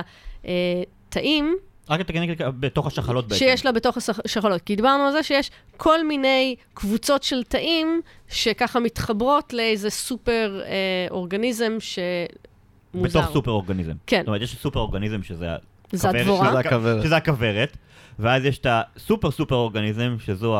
התאים 1.09 1.57
רק 1.91 2.01
את 2.01 2.11
הגנטיקה 2.11 2.51
בתוך 2.51 2.87
השחלות 2.87 3.29
בעצם. 3.29 3.39
שיש 3.39 3.67
לה 3.67 3.73
בתוך 3.73 3.97
השחלות. 4.25 4.63
כי 4.63 4.77
דיברנו 4.77 5.03
על 5.03 5.13
זה 5.13 5.23
שיש 5.23 5.51
כל 5.77 6.07
מיני 6.07 6.55
קבוצות 6.75 7.23
של 7.23 7.43
תאים 7.43 8.01
שככה 8.29 8.81
מתחברות 8.81 9.53
לאיזה 9.53 9.91
סופר 9.91 10.61
אה, 10.65 10.71
אורגניזם 11.11 11.77
שמוזר. 11.81 13.21
בתוך 13.21 13.33
סופר 13.33 13.51
אורגניזם. 13.51 13.93
כן. 14.07 14.19
זאת 14.21 14.27
אומרת, 14.29 14.43
יש 14.43 14.57
סופר 14.57 14.81
אורגניזם 14.81 15.23
שזה 15.23 15.49
זה 15.93 16.09
הכוורת- 16.09 16.21
הדבורה. 16.21 16.49
שזה 16.51 16.59
הכוורת. 16.59 17.03
שזה 17.05 17.17
הכוורת, 17.17 17.77
ואז 18.19 18.45
יש 18.45 18.59
את 18.59 18.67
הסופר 18.71 19.31
סופר 19.31 19.55
אורגניזם, 19.55 20.17
שזו 20.25 20.57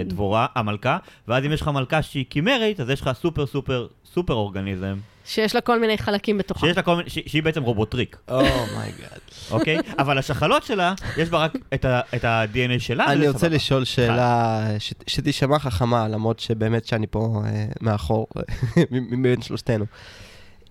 הדבורה, 0.00 0.46
המלכה, 0.54 0.98
ואז 1.28 1.44
אם 1.44 1.52
יש 1.52 1.60
לך 1.60 1.68
מלכה 1.68 2.02
שהיא 2.02 2.24
כימרית, 2.28 2.80
אז 2.80 2.90
יש 2.90 3.00
לך 3.00 3.10
סופר 3.12 3.46
סופר 3.46 3.86
סופר 4.14 4.34
אורגניזם, 4.34 4.96
שיש 5.30 5.54
לה 5.54 5.60
כל 5.60 5.80
מיני 5.80 5.98
חלקים 5.98 6.38
בתוכה. 6.38 6.66
שיש 6.66 6.76
לה 6.76 6.82
כל 6.82 6.96
מיני, 6.96 7.10
ש- 7.10 7.18
שהיא 7.26 7.42
בעצם 7.42 7.62
רובוטריק, 7.62 8.16
oh 8.28 8.51
my 8.51 8.73
God. 8.73 9.18
אוקיי? 9.50 9.78
אבל 9.98 10.18
השחלות 10.18 10.62
שלה, 10.62 10.94
יש 11.16 11.28
בה 11.28 11.38
רק 11.38 11.52
את 11.74 11.84
ה- 11.84 12.00
את 12.16 12.24
ה-DNA 12.24 12.78
שלה, 12.78 13.04
אני 13.12 13.26
רוצה 13.28 13.38
סבבה. 13.38 13.54
לשאול 13.56 13.84
שאלה 13.84 14.66
ש- 14.78 14.92
שתישמע 15.06 15.58
חכמה, 15.58 16.08
למרות 16.08 16.40
שבאמת 16.40 16.86
שאני 16.86 17.06
פה 17.06 17.42
אה, 17.46 17.66
מאחור, 17.80 18.26
מבין 18.90 19.42
שלושתנו. 19.42 19.84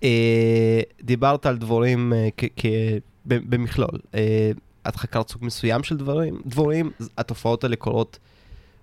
אה, 0.03 0.10
דיברת 1.01 1.45
על 1.45 1.57
דבורים 1.57 2.14
אה, 2.14 2.28
כ- 2.38 2.45
כ- 2.55 2.66
במכלול. 3.26 3.99
אה, 4.16 4.51
את 4.88 4.95
חקרת 4.95 5.30
סוג 5.30 5.45
מסוים 5.45 5.84
של 5.84 5.97
דברים? 5.97 6.41
דבורים? 6.45 6.91
התופעות 7.18 7.64
האלה 7.64 7.76
קורות 7.76 8.20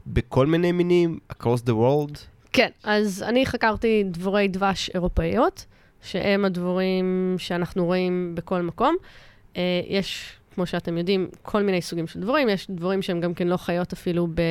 בכל 0.06 0.46
מיני 0.46 0.72
מינים? 0.72 1.18
across 1.32 1.60
the 1.66 1.72
world? 1.72 2.18
כן, 2.56 2.68
אז 2.84 3.24
אני 3.28 3.46
חקרתי 3.46 4.04
דבורי 4.06 4.48
דבש 4.48 4.90
אירופאיות, 4.94 5.64
שהם 6.02 6.44
הדבורים 6.44 7.34
שאנחנו 7.38 7.84
רואים 7.84 8.32
בכל 8.34 8.62
מקום. 8.62 8.96
אה, 9.56 9.62
יש, 9.88 10.32
כמו 10.54 10.66
שאתם 10.66 10.98
יודעים, 10.98 11.28
כל 11.42 11.62
מיני 11.62 11.82
סוגים 11.82 12.06
של 12.06 12.20
דבורים, 12.20 12.48
יש 12.48 12.66
דבורים 12.70 13.02
שהם 13.02 13.20
גם 13.20 13.34
כן 13.34 13.48
לא 13.48 13.56
חיות 13.56 13.92
אפילו 13.92 14.26
ב... 14.26 14.40
אה, 14.40 14.44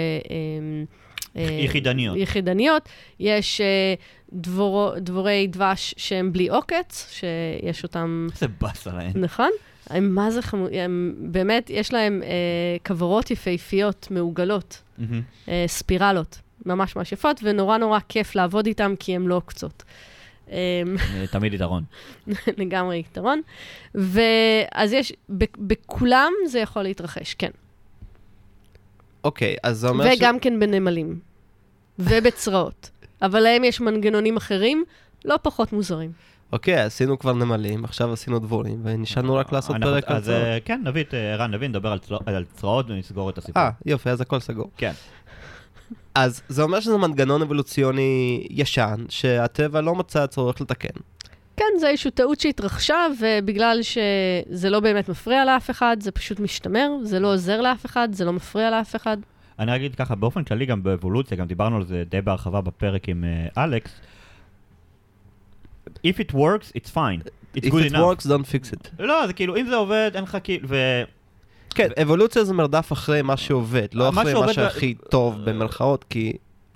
אה, 1.37 1.59
יחידניות. 1.61 2.17
יחידניות. 2.17 2.89
יש 3.19 3.61
אה, 3.61 3.93
דבורו, 4.33 4.91
דבורי 4.97 5.47
דבש 5.47 5.93
שהם 5.97 6.33
בלי 6.33 6.49
עוקץ, 6.49 7.09
שיש 7.11 7.83
אותם 7.83 8.27
איזה 8.31 8.47
באסה 8.61 8.93
להן. 8.93 9.11
נכון? 9.15 9.49
הם 9.89 10.15
מה 10.15 10.31
זה 10.31 10.41
חמוד, 10.41 10.69
הם 10.73 11.15
באמת, 11.17 11.69
יש 11.69 11.93
להם 11.93 12.23
אה, 12.23 12.29
כוורות 12.85 13.31
יפהפיות 13.31 14.07
מעוגלות, 14.11 14.81
מהמם. 14.97 15.21
אה, 15.47 15.63
ספירלות. 15.67 16.39
ממש 16.65 16.95
ממש 16.95 17.11
יפות, 17.11 17.39
ונורא 17.43 17.77
נורא 17.77 17.99
כיף 18.09 18.35
לעבוד 18.35 18.65
איתן, 18.65 18.93
כי 18.99 19.15
הן 19.15 19.21
לא 19.25 19.35
עוקצות. 19.35 19.83
אמ, 20.49 20.53
אה, 21.15 21.27
תמיד 21.31 21.53
יתרון. 21.53 21.83
לגמרי 22.57 22.99
יתרון. 22.99 23.41
ואז 23.95 24.93
יש, 24.93 25.13
ב- 25.29 25.43
בכולם 25.57 26.31
זה 26.47 26.59
יכול 26.59 26.81
להתרחש, 26.83 27.33
כן. 27.33 27.51
אוקיי, 29.23 29.55
אז 29.63 29.77
זה 29.77 29.87
אומר 29.87 30.05
וגם 30.17 30.39
כן 30.39 30.59
בנמלים. 30.59 31.19
ובצרעות. 31.99 32.89
אבל 33.21 33.39
להם 33.39 33.63
יש 33.63 33.81
מנגנונים 33.81 34.37
אחרים, 34.37 34.83
לא 35.25 35.35
פחות 35.41 35.73
מוזרים. 35.73 36.11
אוקיי, 36.51 36.79
עשינו 36.79 37.19
כבר 37.19 37.33
נמלים, 37.33 37.83
עכשיו 37.85 38.13
עשינו 38.13 38.39
דבורים, 38.39 38.79
ונשארנו 38.83 39.35
רק 39.35 39.51
לעשות 39.51 39.75
אנחנו- 39.75 39.91
פרק 39.91 40.03
על 40.07 40.15
אז 40.17 40.25
צרעות. 40.25 40.41
אה, 40.43 40.57
כן, 40.65 40.81
נביא 40.83 41.03
את 41.03 41.13
אה, 41.13 41.33
ערן 41.33 41.51
לוין, 41.51 41.71
נדבר 41.71 41.97
על 42.25 42.45
צרעות 42.53 42.89
ונסגור 42.89 43.29
את 43.29 43.37
הסיפור. 43.37 43.61
אה, 43.63 43.69
יופי, 43.85 44.09
אז 44.09 44.21
הכל 44.21 44.39
סגור. 44.39 44.69
כן. 44.77 44.91
אז 46.15 46.41
זה 46.49 46.63
אומר 46.63 46.79
שזה 46.79 46.97
מנגנון 46.97 47.41
אבולוציוני 47.41 48.47
ישן, 48.49 49.05
שהטבע 49.09 49.81
לא 49.81 49.95
מצא 49.95 50.25
צורך 50.27 50.61
לתקן. 50.61 50.99
כן, 51.57 51.65
זה 51.79 51.89
איזושהי 51.89 52.11
טעות 52.11 52.39
שהתרחשה, 52.39 52.95
ובגלל 53.19 53.79
שזה 53.81 54.69
לא 54.69 54.79
באמת 54.79 55.09
מפריע 55.09 55.45
לאף 55.45 55.69
אחד, 55.69 55.97
זה 55.99 56.11
פשוט 56.11 56.39
משתמר, 56.39 56.89
זה 57.03 57.19
לא 57.19 57.33
עוזר 57.33 57.61
לאף 57.61 57.85
אחד, 57.85 58.09
זה 58.11 58.25
לא 58.25 58.33
מפריע 58.33 58.69
לאף 58.71 58.95
אחד. 58.95 59.17
אני 59.59 59.75
אגיד 59.75 59.95
ככה, 59.95 60.15
באופן 60.15 60.43
כללי 60.43 60.65
גם 60.65 60.83
באבולוציה, 60.83 61.37
גם 61.37 61.47
דיברנו 61.47 61.75
על 61.75 61.85
זה 61.85 62.03
די 62.09 62.21
בהרחבה 62.21 62.61
בפרק 62.61 63.09
עם 63.09 63.23
אה, 63.23 63.63
אלכס. 63.63 63.91
If 66.07 66.19
it 66.19 66.33
works, 66.33 66.71
it's 66.77 66.89
fine. 66.89 67.21
It's 67.55 67.65
If 67.65 67.71
good 67.71 67.85
it 67.85 67.91
enough. 67.91 67.99
works, 68.19 68.25
don't 68.25 68.45
fix 68.51 68.73
it. 68.73 68.89
לא, 68.99 69.27
זה 69.27 69.33
כאילו, 69.33 69.57
אם 69.57 69.67
זה 69.67 69.75
עובד, 69.75 70.11
אין 70.15 70.23
לך 70.23 70.37
כאילו, 70.43 70.67
ו... 70.69 70.75
כן, 71.75 71.89
אבולוציה 72.01 72.43
זה 72.43 72.53
מרדף 72.53 72.93
אחרי 72.93 73.21
מה 73.21 73.37
שעובד, 73.37 73.87
לא 73.93 74.11
מה 74.11 74.21
אחרי 74.21 74.33
מה 74.33 74.53
שהכי 74.53 74.93
טוב 75.09 75.35
במרכאות, 75.45 76.05
כי 76.09 76.33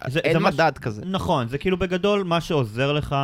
זה- 0.07 0.19
אין 0.19 0.33
זה 0.33 0.39
מה- 0.39 0.49
מדד 0.51 0.71
כזה. 0.81 1.01
נכון, 1.05 1.47
זה 1.47 1.57
כאילו 1.57 1.77
בגדול 1.77 2.23
מה 2.23 2.41
שעוזר 2.41 2.93
לך. 2.93 3.15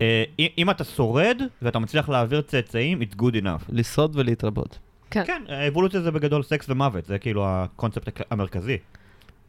אה, 0.00 0.24
אם- 0.58 0.70
אתה 0.70 0.84
שורד 0.84 1.42
ואתה 1.62 1.78
מצליח 1.78 2.08
להעביר 2.08 2.40
צאצאים, 2.40 3.02
it's 3.02 3.14
good 3.22 3.34
enough. 3.42 3.64
לשרוד 3.68 4.16
ולהתרבות. 4.16 4.78
כן. 5.10 5.22
כן, 5.26 5.42
האבולוציה 5.48 6.00
זה 6.00 6.10
בגדול 6.10 6.42
סקס 6.42 6.66
ומוות, 6.68 7.04
זה 7.06 7.18
כאילו 7.18 7.44
הקונספט 7.46 8.08
הק- 8.08 8.26
המרכזי. 8.30 8.76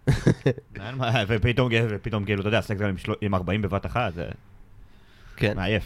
ופתאום, 1.27 1.69
ופתאום 1.89 2.25
כאילו, 2.25 2.39
אתה 2.41 2.47
יודע, 2.49 2.61
סקס 2.61 2.79
גם 2.79 2.93
עם 3.21 3.35
40 3.35 3.61
בבת 3.61 3.85
אחת, 3.85 4.13
זה 4.13 4.25
כן. 5.37 5.53
מעייף. 5.55 5.83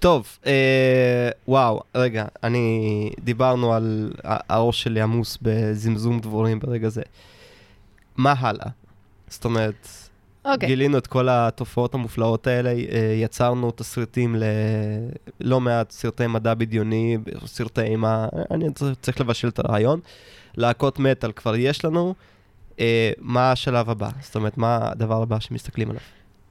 טוב, 0.00 0.38
אה, 0.46 1.30
וואו, 1.48 1.80
רגע, 1.94 2.24
אני... 2.42 3.10
דיברנו 3.24 3.74
על 3.74 4.12
הראש 4.24 4.82
שלי 4.82 5.00
עמוס 5.00 5.38
בזמזום 5.42 6.20
דבורים 6.20 6.58
ברגע 6.58 6.88
זה. 6.88 7.02
מה 8.16 8.34
הלאה? 8.38 8.66
זאת 9.28 9.44
אומרת, 9.44 9.88
אוקיי. 10.44 10.68
גילינו 10.68 10.98
את 10.98 11.06
כל 11.06 11.28
התופעות 11.30 11.94
המופלאות 11.94 12.46
האלה, 12.46 12.70
אה, 12.70 12.74
יצרנו 13.22 13.70
תסריטים 13.70 14.36
ללא 15.40 15.60
מעט 15.60 15.90
סרטי 15.90 16.26
מדע 16.26 16.54
בדיוני, 16.54 17.18
סרטי 17.46 17.80
אימה, 17.82 18.28
אני 18.50 18.72
צריך- 18.74 18.98
צריך 19.02 19.20
לבשל 19.20 19.48
את 19.48 19.58
הרעיון. 19.58 20.00
להקות 20.56 20.98
מטאל 20.98 21.32
כבר 21.32 21.56
יש 21.56 21.84
לנו, 21.84 22.14
אה, 22.80 23.10
מה 23.18 23.52
השלב 23.52 23.90
הבא? 23.90 24.08
זאת 24.20 24.34
אומרת, 24.36 24.58
מה 24.58 24.78
הדבר 24.82 25.22
הבא 25.22 25.40
שמסתכלים 25.40 25.90
עליו? 25.90 26.02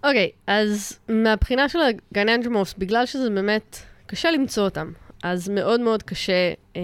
אוקיי, 0.03 0.29
אז 0.47 0.99
מהבחינה 1.09 1.69
של 1.69 1.79
הגניאנג'מורפס, 1.81 2.73
בגלל 2.77 3.05
שזה 3.05 3.29
באמת 3.29 3.77
קשה 4.07 4.31
למצוא 4.31 4.63
אותם, 4.63 4.91
אז 5.23 5.49
מאוד 5.49 5.79
מאוד 5.79 6.03
קשה 6.03 6.53
אה, 6.75 6.81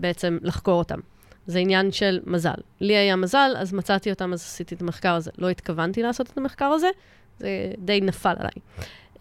בעצם 0.00 0.38
לחקור 0.42 0.78
אותם. 0.78 0.98
זה 1.46 1.58
עניין 1.58 1.92
של 1.92 2.20
מזל. 2.26 2.54
לי 2.80 2.96
היה 2.96 3.16
מזל, 3.16 3.50
אז 3.56 3.72
מצאתי 3.72 4.10
אותם, 4.10 4.32
אז 4.32 4.40
עשיתי 4.40 4.74
את 4.74 4.82
המחקר 4.82 5.14
הזה. 5.14 5.30
לא 5.38 5.48
התכוונתי 5.48 6.02
לעשות 6.02 6.30
את 6.30 6.38
המחקר 6.38 6.64
הזה, 6.64 6.88
זה 7.38 7.48
די 7.78 8.00
נפל 8.00 8.34
עליי. 8.38 8.50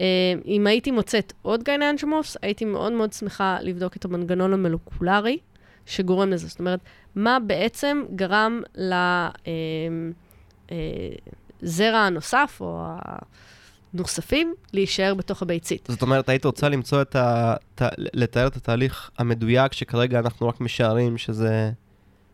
אה, 0.01 0.05
אם 0.45 0.67
הייתי 0.67 0.91
מוצאת 0.91 1.33
עוד 1.41 1.63
gynandromorphs, 1.63 2.37
הייתי 2.41 2.65
מאוד 2.65 2.93
מאוד 2.93 3.13
שמחה 3.13 3.57
לבדוק 3.61 3.95
את 3.95 4.05
המנגנון 4.05 4.53
המולקולרי 4.53 5.37
שגורם 5.85 6.29
לזה. 6.29 6.47
זאת 6.47 6.59
אומרת, 6.59 6.79
מה 7.15 7.37
בעצם 7.39 8.03
גרם 8.15 8.61
לזרע 11.61 11.97
הנוסף, 11.97 12.57
או 12.61 12.85
הנוספים, 13.93 14.53
להישאר 14.73 15.13
בתוך 15.13 15.41
הביצית. 15.41 15.87
זאת 15.91 16.01
אומרת, 16.01 16.29
היית 16.29 16.45
רוצה 16.45 16.69
למצוא 16.69 17.01
את 17.01 17.15
ה... 17.15 17.55
ת... 17.75 17.81
לתאר 17.97 18.47
את 18.47 18.55
התהליך 18.55 19.09
המדויק, 19.17 19.73
שכרגע 19.73 20.19
אנחנו 20.19 20.47
רק 20.47 20.61
משערים 20.61 21.17
שזה 21.17 21.71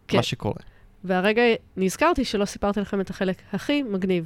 כן. 0.08 0.18
מה 0.18 0.24
שקורה. 0.24 0.62
והרגע 1.04 1.42
נזכרתי 1.78 2.26
שלא 2.26 2.46
סיפרתי 2.46 2.80
לכם 2.80 3.02
את 3.02 3.10
החלק 3.10 3.42
הכי 3.54 3.84
מגניב. 3.84 4.26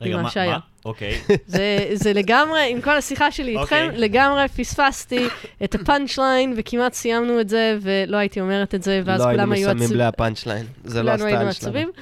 ממה 0.00 0.30
שהיה. 0.30 0.58
אוקיי. 0.84 1.20
זה, 1.46 1.88
זה 1.92 2.12
לגמרי, 2.12 2.72
עם 2.72 2.80
כל 2.80 2.96
השיחה 2.96 3.30
שלי 3.30 3.58
איתכם, 3.58 3.86
אוקיי. 3.86 4.00
לגמרי 4.00 4.48
פספסתי 4.48 5.28
את 5.64 5.74
ה 5.74 5.81
punch 5.81 6.18
line, 6.18 6.54
וכמעט 6.56 6.92
סיימנו 6.94 7.40
את 7.40 7.48
זה, 7.48 7.78
ולא 7.80 8.16
הייתי 8.16 8.40
אומרת 8.40 8.74
את 8.74 8.82
זה, 8.82 9.02
ואז 9.04 9.20
לא 9.20 9.26
כולם 9.26 9.52
היו 9.52 9.68
היינו 9.68 9.80
מסיימים 9.80 9.82
עצובים. 9.82 9.96
בלי 9.96 10.04
ה 10.04 10.11
punch 10.11 10.46
line, 10.46 10.66
זה 10.84 11.02
לא 11.02 11.10
כולנו 11.10 11.24
היינו 11.24 11.48
הסטייל 11.48 11.72
שלנו. 11.72 11.92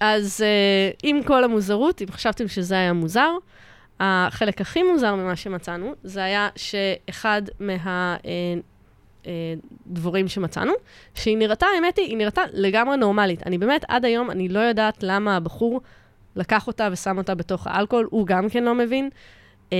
אז 0.00 0.44
אה, 0.44 0.96
עם 1.02 1.22
כל 1.22 1.44
המוזרות, 1.44 2.02
אם 2.02 2.06
חשבתם 2.10 2.48
שזה 2.48 2.74
היה 2.74 2.92
מוזר, 2.92 3.30
החלק 4.00 4.60
הכי 4.60 4.82
מוזר 4.82 5.14
ממה 5.14 5.36
שמצאנו, 5.36 5.94
זה 6.02 6.24
היה 6.24 6.48
שאחד 6.56 7.42
מהדבורים 9.26 10.28
שמצאנו, 10.28 10.72
שהיא 11.14 11.38
נראתה, 11.38 11.66
האמת 11.76 11.98
היא, 11.98 12.06
היא 12.06 12.16
נראתה 12.16 12.42
לגמרי 12.52 12.96
נורמלית. 12.96 13.46
אני 13.46 13.58
באמת, 13.58 13.84
עד 13.88 14.04
היום, 14.04 14.30
אני 14.30 14.48
לא 14.48 14.58
יודעת 14.58 15.02
למה 15.02 15.36
הבחור 15.36 15.80
לקח 16.36 16.66
אותה 16.66 16.88
ושם 16.92 17.18
אותה 17.18 17.34
בתוך 17.34 17.66
האלכוהול, 17.66 18.08
הוא 18.10 18.26
גם 18.26 18.48
כן 18.48 18.64
לא 18.64 18.74
מבין. 18.74 19.10
Um, 19.70 19.72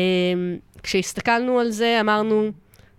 כשהסתכלנו 0.82 1.58
על 1.58 1.70
זה, 1.70 1.98
אמרנו, 2.00 2.50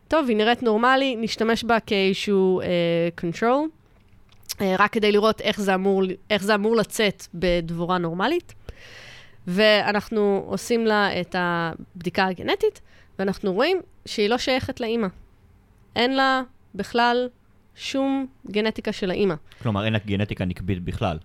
טוב, 0.08 0.30
היא 0.30 0.38
נראית 0.38 0.64
נורמלי, 0.64 1.16
נשתמש 1.16 1.64
בה 1.64 1.80
כאיזשהו 1.80 2.62
uh, 2.62 2.66
control. 3.22 3.79
אה, 4.62 4.76
רק 4.80 4.94
כדי 4.94 5.12
לראות 5.12 5.42
איך 5.42 5.60
זה, 5.60 5.76
אמור, 5.76 6.04
איך 6.30 6.44
זה 6.44 6.56
אמור 6.56 6.76
לצאת 6.76 7.24
בדבורה 7.34 7.98
נורמלית. 7.98 8.54
ואנחנו 9.48 10.44
עושים 10.48 10.86
לה 10.86 11.22
את 11.22 11.36
הבדיקה 11.40 12.28
הגנטית, 12.28 12.82
ואנחנו 13.20 13.54
רואים 13.54 13.82
שהיא 14.06 14.30
לא 14.30 14.38
שייכת 14.38 14.80
לאימא. 14.80 15.08
אין 15.96 16.16
לה 16.16 16.42
בכלל 16.76 17.30
שום 17.76 18.28
גנטיקה 18.52 18.92
של 18.92 19.12
האימא. 19.12 19.36
כלומר, 19.62 19.86
אין 19.86 19.94
לה 19.94 20.00
גנטיקה 20.06 20.46
נקבית 20.46 20.84
בכלל. 20.84 21.18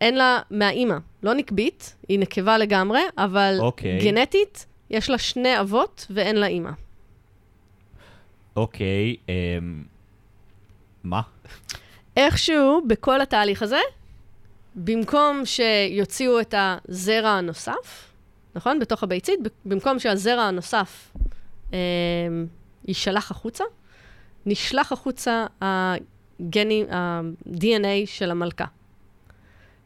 אין 0.00 0.14
לה 0.14 0.40
מהאימא. 0.50 0.96
לא 1.22 1.34
נקבית, 1.34 1.96
היא 2.08 2.18
נקבה 2.18 2.58
לגמרי, 2.58 3.00
אבל 3.18 3.56
אוקיי. 3.60 3.98
גנטית, 4.04 4.66
יש 4.90 5.10
לה 5.10 5.18
שני 5.18 5.60
אבות 5.60 6.06
ואין 6.10 6.36
לה 6.36 6.46
אימא. 6.46 6.70
אוקיי, 8.56 9.16
אמ... 9.28 9.84
מה? 11.04 11.20
איכשהו, 12.16 12.82
בכל 12.86 13.20
התהליך 13.20 13.62
הזה, 13.62 13.80
במקום 14.74 15.42
שיוציאו 15.44 16.40
את 16.40 16.54
הזרע 16.58 17.28
הנוסף, 17.30 18.12
נכון? 18.54 18.78
בתוך 18.78 19.02
הביצית, 19.02 19.40
במקום 19.64 19.98
שהזרע 19.98 20.42
הנוסף 20.42 21.12
אה, 21.72 21.78
יישלח 22.88 23.30
החוצה, 23.30 23.64
נשלח 24.46 24.92
החוצה 24.92 25.46
הגני, 25.60 26.84
ה-DNA 26.90 28.06
של 28.06 28.30
המלכה, 28.30 28.64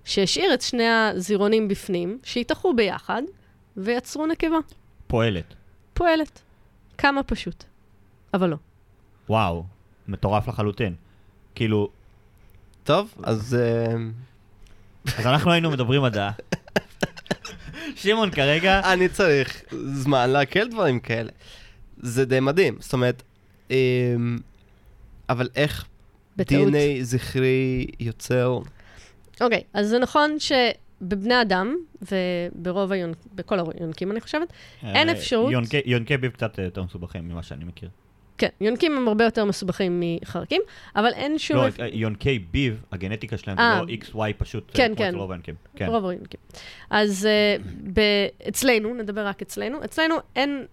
שהשאיר 0.04 0.54
את 0.54 0.62
שני 0.62 0.88
הזירונים 0.88 1.68
בפנים, 1.68 2.18
שהתאחו 2.22 2.74
ביחד 2.74 3.22
ויצרו 3.76 4.26
נקבה. 4.26 4.58
פועלת. 5.06 5.54
פועלת. 5.94 6.42
כמה 6.98 7.22
פשוט. 7.22 7.64
אבל 8.34 8.50
לא. 8.50 8.56
וואו, 9.28 9.64
מטורף 10.08 10.48
לחלוטין. 10.48 10.94
כאילו, 11.54 11.88
טוב, 12.86 13.14
אז 13.22 13.54
אה, 13.60 13.94
אז 15.18 15.26
אנחנו 15.26 15.52
היינו 15.52 15.70
מדברים 15.70 16.02
מדע. 16.02 16.30
שמעון 17.96 18.30
כרגע, 18.30 18.92
אני 18.92 19.08
צריך 19.08 19.62
זמן 19.72 20.30
לעכל 20.30 20.68
דברים 20.68 21.00
כאלה. 21.00 21.30
זה 21.98 22.24
די 22.24 22.40
מדהים, 22.40 22.76
זאת 22.80 22.92
אומרת, 22.92 23.22
אה, 23.70 23.76
אבל 25.28 25.48
איך. 25.56 25.84
DNA 26.40 26.42
זכרי 27.02 27.86
יוצר... 28.00 28.58
אוקיי, 29.40 29.62
אז 29.72 29.88
זה 29.88 29.98
נכון 29.98 30.36
שבבני 30.38 31.42
אדם, 31.42 31.76
וברוב 32.02 32.92
היונק... 32.92 33.16
בכל 33.34 33.58
היונקים, 33.78 34.10
אני 34.10 34.20
חושבת, 34.20 34.52
אין 34.82 35.08
אה, 35.08 35.14
אפשרות. 35.14 35.52
יונקי- 35.86 36.16
ביב 36.16 36.32
קצת 36.32 36.58
יותר 36.58 36.82
מסובכים 36.82 37.28
ממה 37.28 37.42
שאני 37.42 37.64
מכיר. 37.64 37.88
כן, 38.38 38.48
יונקים 38.60 38.96
הם 38.96 39.08
הרבה 39.08 39.24
יותר 39.24 39.44
מסובכים 39.44 40.02
מחרקים, 40.04 40.62
אבל 40.96 41.12
אין 41.12 41.38
שום... 41.38 41.56
לא, 41.56 41.68
אפ- 41.68 41.80
אה, 41.80 41.88
יונקי 41.92 42.38
ביב, 42.38 42.82
הגנטיקה 42.92 43.36
שלהם 43.38 43.58
אה. 43.58 43.80
זה 43.86 43.92
לא 44.14 44.28
XY 44.30 44.32
פשוט, 44.38 44.68
אה, 44.70 44.74
כן, 44.74 44.86
כמו 44.88 45.04
כן. 45.04 45.14
רוב 45.14 45.30
היונקים. 45.30 45.54
כן. 45.76 45.86
רוב 45.86 46.06
היונקים. 46.06 46.40
אז 46.90 47.28
uh, 47.58 47.62
ב- 47.92 48.48
אצלנו, 48.48 48.94
נדבר 48.94 49.26
רק 49.26 49.42
אצלנו, 49.42 49.84
אצלנו 49.84 50.14
אין 50.36 50.64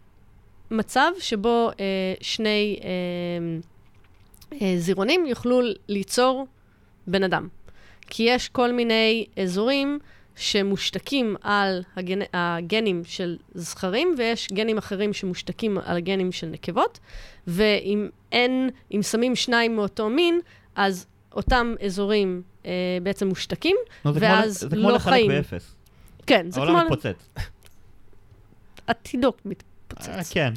מצב 0.72 1.11
שבו 1.20 1.70
uh, 1.72 1.76
שני 2.22 2.80
uh, 2.82 2.84
uh, 4.53 4.55
זירונים 4.78 5.26
יוכלו 5.26 5.59
ליצור 5.88 6.47
בן 7.07 7.24
אדם. 7.24 7.47
כי 8.09 8.24
יש 8.24 8.49
כל 8.49 8.72
מיני 8.72 9.26
אזורים 9.43 9.99
שמושתקים 10.36 11.36
על 11.42 11.84
הגנ... 11.96 12.20
הגנים 12.34 13.02
של 13.06 13.38
זכרים, 13.54 14.16
ויש 14.18 14.48
גנים 14.52 14.78
אחרים 14.78 15.14
שמושתקים 15.14 15.78
על 15.86 15.98
הגנים 15.98 16.32
של 16.32 16.48
נקבות, 16.48 17.00
ואם 17.48 18.10
אין, 18.32 18.70
אם 18.96 19.02
שמים 19.04 19.36
שניים 19.36 19.76
מאותו 19.76 20.10
מין, 20.10 20.40
אז 20.76 21.06
אותם 21.32 21.76
אזורים 21.86 22.42
אה, 22.66 22.72
בעצם 23.04 23.28
מושתקים, 23.28 23.76
נו, 24.06 24.14
זה 24.14 24.20
כמו- 24.20 24.30
ואז 24.30 24.54
זה 24.60 24.70
כמו 24.70 24.90
לא 24.90 24.96
לחלק 24.96 25.14
חיים. 25.14 25.32
באפס. 25.32 25.76
כן, 26.28 26.52
זה 26.52 26.56
כמו... 26.62 26.70
העולם 26.70 26.86
מתפוצץ. 26.92 27.30
אה, 28.90 28.94
מתפוצץ. 29.46 30.34
כן. 30.34 30.54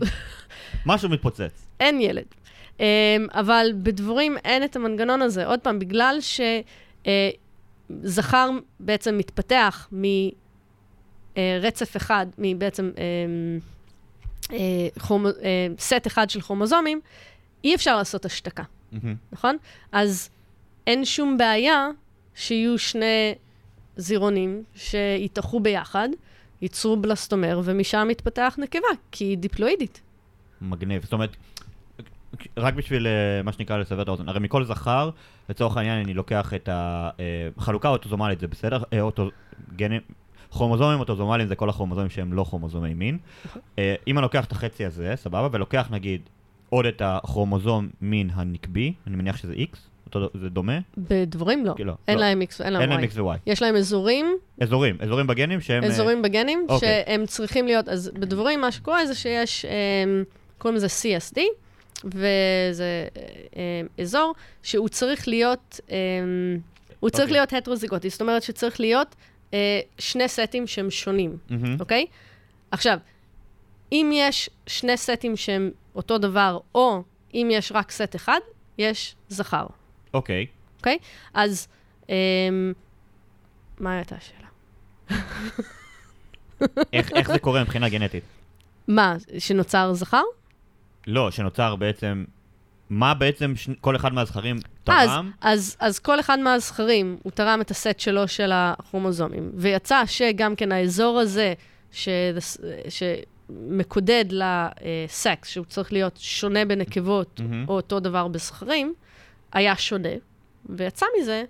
משהו 0.87 1.09
מתפוצץ. 1.09 1.67
אין 1.81 2.01
ילד. 2.01 2.25
Um, 2.77 2.81
אבל 3.33 3.73
בדבורים 3.83 4.37
אין 4.45 4.65
את 4.65 4.77
המנגנון 4.77 5.23
הזה. 5.23 5.47
עוד 5.47 5.61
פעם, 5.61 5.79
בגלל 5.79 6.19
שזכר 7.89 8.51
בעצם 8.81 9.19
מתפתח 9.19 9.89
מרצף 11.37 11.97
אחד, 11.97 12.27
מבעצם 12.39 12.91
כרומ... 14.99 15.27
uh, 15.27 15.31
סט 15.79 16.07
אחד 16.07 16.31
של 16.31 16.41
כרומוזומים, 16.41 17.01
אי 17.65 17.75
אפשר 17.75 17.97
לעשות 17.97 18.25
השתקה. 18.25 18.63
נכון? 19.33 19.57
אז 19.93 20.31
אין 20.87 21.05
שום 21.05 21.39
בעיה 21.39 21.89
שיהיו 22.35 22.79
שני 22.79 23.35
זירונים 23.97 24.63
שיתאחו 24.75 25.61
ביחד, 25.61 26.09
ייצרו 26.63 26.97
בלסטומר, 26.97 27.61
ומשם 27.65 28.07
מתפתח 28.11 28.55
נקבה, 28.59 28.89
כי 29.13 29.25
היא 29.25 29.39
דיפלואידית. 29.39 30.01
מגניב. 30.61 31.03
זאת 31.03 31.13
אומרת, 31.13 31.37
רק 32.57 32.75
בשביל 32.75 33.07
אה, 33.07 33.43
מה 33.43 33.53
שנקרא 33.53 33.79
לסבר 33.79 34.03
את 34.03 34.09
האוזן, 34.09 34.29
הרי 34.29 34.41
מכל 34.41 34.65
זכר, 34.65 35.11
לצורך 35.49 35.77
העניין 35.77 36.05
אני 36.05 36.15
לוקח 36.15 36.55
את 36.55 36.69
החלוקה 36.73 37.89
האוטוזומלית, 37.89 38.41
זה 38.41 38.47
בסדר? 38.47 38.83
אה, 38.93 39.01
אוטו... 39.01 39.31
גנים... 39.77 40.01
כרומוזומים 40.51 41.01
אוטוזומליים 41.01 41.49
זה 41.49 41.55
כל 41.55 41.69
הכרומוזומים 41.69 42.11
שהם 42.11 42.33
לא 42.33 42.45
כרומוזומי 42.45 42.95
מין. 42.95 43.19
אה, 43.79 43.95
אם 44.07 44.19
אני 44.19 44.23
לוקח 44.23 44.45
את 44.45 44.53
החצי 44.53 44.85
הזה, 44.85 45.13
סבבה, 45.17 45.49
ולוקח 45.53 45.89
נגיד 45.91 46.21
עוד 46.69 46.87
את 46.87 47.03
הכרומוזום 47.05 47.89
מין 48.01 48.31
הנקבי, 48.33 48.93
אני 49.07 49.17
מניח 49.17 49.37
שזה 49.37 49.53
X, 49.53 49.77
אותו, 50.07 50.39
זה 50.41 50.49
דומה? 50.49 50.79
בדבורים 50.97 51.67
לא. 51.67 51.73
כאילו, 51.77 51.95
אין 52.09 52.19
לא. 52.19 52.25
להם 52.25 52.43
X 52.43 52.65
אין 52.65 52.73
להם 52.73 52.91
להם 52.91 53.01
Y. 53.01 53.07
X 53.13 53.21
ו-Y. 53.21 53.39
יש 53.47 53.63
להם 53.63 53.77
אזורים, 53.77 54.37
אזורים, 54.61 54.97
אזורים 55.01 55.27
בגנים 55.27 55.61
שהם... 55.61 55.83
אה, 55.83 55.89
אזורים 55.89 56.23
בגנים, 56.23 56.67
אוקיי. 56.69 57.03
שהם 57.07 57.27
צריכים 57.27 57.67
להיות, 57.67 57.89
אז 57.89 58.11
בדבורים 58.15 58.61
מה 58.61 58.73
שקורה 58.73 59.07
זה 59.07 59.15
שיש, 59.15 59.67
קוראים 60.59 60.77
לזה 60.77 60.87
CSD, 60.87 61.41
וזה 62.05 63.07
אמ, 63.57 63.87
אזור 64.01 64.35
שהוא 64.63 64.89
צריך 64.89 65.29
להיות, 65.29 65.81
אמ, 65.91 66.59
הוא 67.01 67.11
צריך 67.11 67.23
אוקיי. 67.23 67.33
להיות 67.33 67.53
הטרוזיגוטי, 67.53 68.11
זאת 68.11 68.21
אומרת 68.21 68.43
שצריך 68.43 68.81
להיות 68.81 69.15
אה, 69.55 69.81
שני 69.99 70.29
סטים 70.29 70.67
שהם 70.67 70.91
שונים. 70.91 71.37
אוקיי? 71.81 72.07
עכשיו, 72.71 72.99
אם 73.93 74.11
יש 74.15 74.51
שני 74.67 74.97
סטים 74.97 75.37
שהם 75.37 75.71
אותו 75.95 76.19
דבר, 76.19 76.59
או 76.75 77.03
אם 77.35 77.49
יש 77.53 77.73
רק 77.73 77.91
סט 77.91 78.17
אחד, 78.17 78.41
יש 78.79 79.15
זכר. 79.29 79.67
אוקיי. 80.15 80.47
אוקיי? 80.79 80.99
אז 81.35 81.69
אמ, 82.09 82.73
מה 83.81 83.97
הייתה 83.97 84.17
השאלה? 84.17 84.49
איך 86.93 87.13
איך 87.13 87.33
זה 87.33 87.39
קורה 87.39 87.63
מבחינה 87.63 87.89
גנטית? 87.89 88.25
מה, 88.89 89.17
שנוצר 89.39 89.93
זכר? 89.95 90.23
לא, 91.07 91.31
שנוצר 91.31 91.77
בעצם... 91.77 92.25
מה 92.91 93.15
בעצם 93.15 93.57
ש... 93.57 93.69
כל 93.81 93.97
אחד 93.97 94.13
מהזכרים 94.13 94.57
אז, 94.87 95.09
תרם? 95.09 95.31
אז, 95.41 95.77
אז 95.81 95.99
כל 95.99 96.21
אחד 96.21 96.39
מהזכרים, 96.39 97.17
הוא 97.23 97.33
תרם 97.33 97.61
את 97.61 97.71
הסט 97.71 98.01
שלו 98.01 98.29
של 98.29 98.51
הכרומוזומים, 98.55 99.51
ויצא 99.55 100.03
שגם 100.07 100.57
כן 100.57 100.73
האזור 100.73 101.19
הזה, 101.19 101.55
ש... 101.93 102.09
שמקודד 102.89 104.25
לסקס, 104.31 105.49
שהוא 105.49 105.65
צריך 105.65 105.93
להיות 105.93 106.17
שונה 106.17 106.65
בנקבות, 106.65 107.41
מהמם. 107.41 107.65
או 107.69 107.75
אותו 107.75 108.01
דבר 108.01 108.29
בזכרים, 108.29 108.95
היה 109.53 109.77
שונה, 109.77 110.09
ויצא 110.67 111.07
מזה 111.21 111.45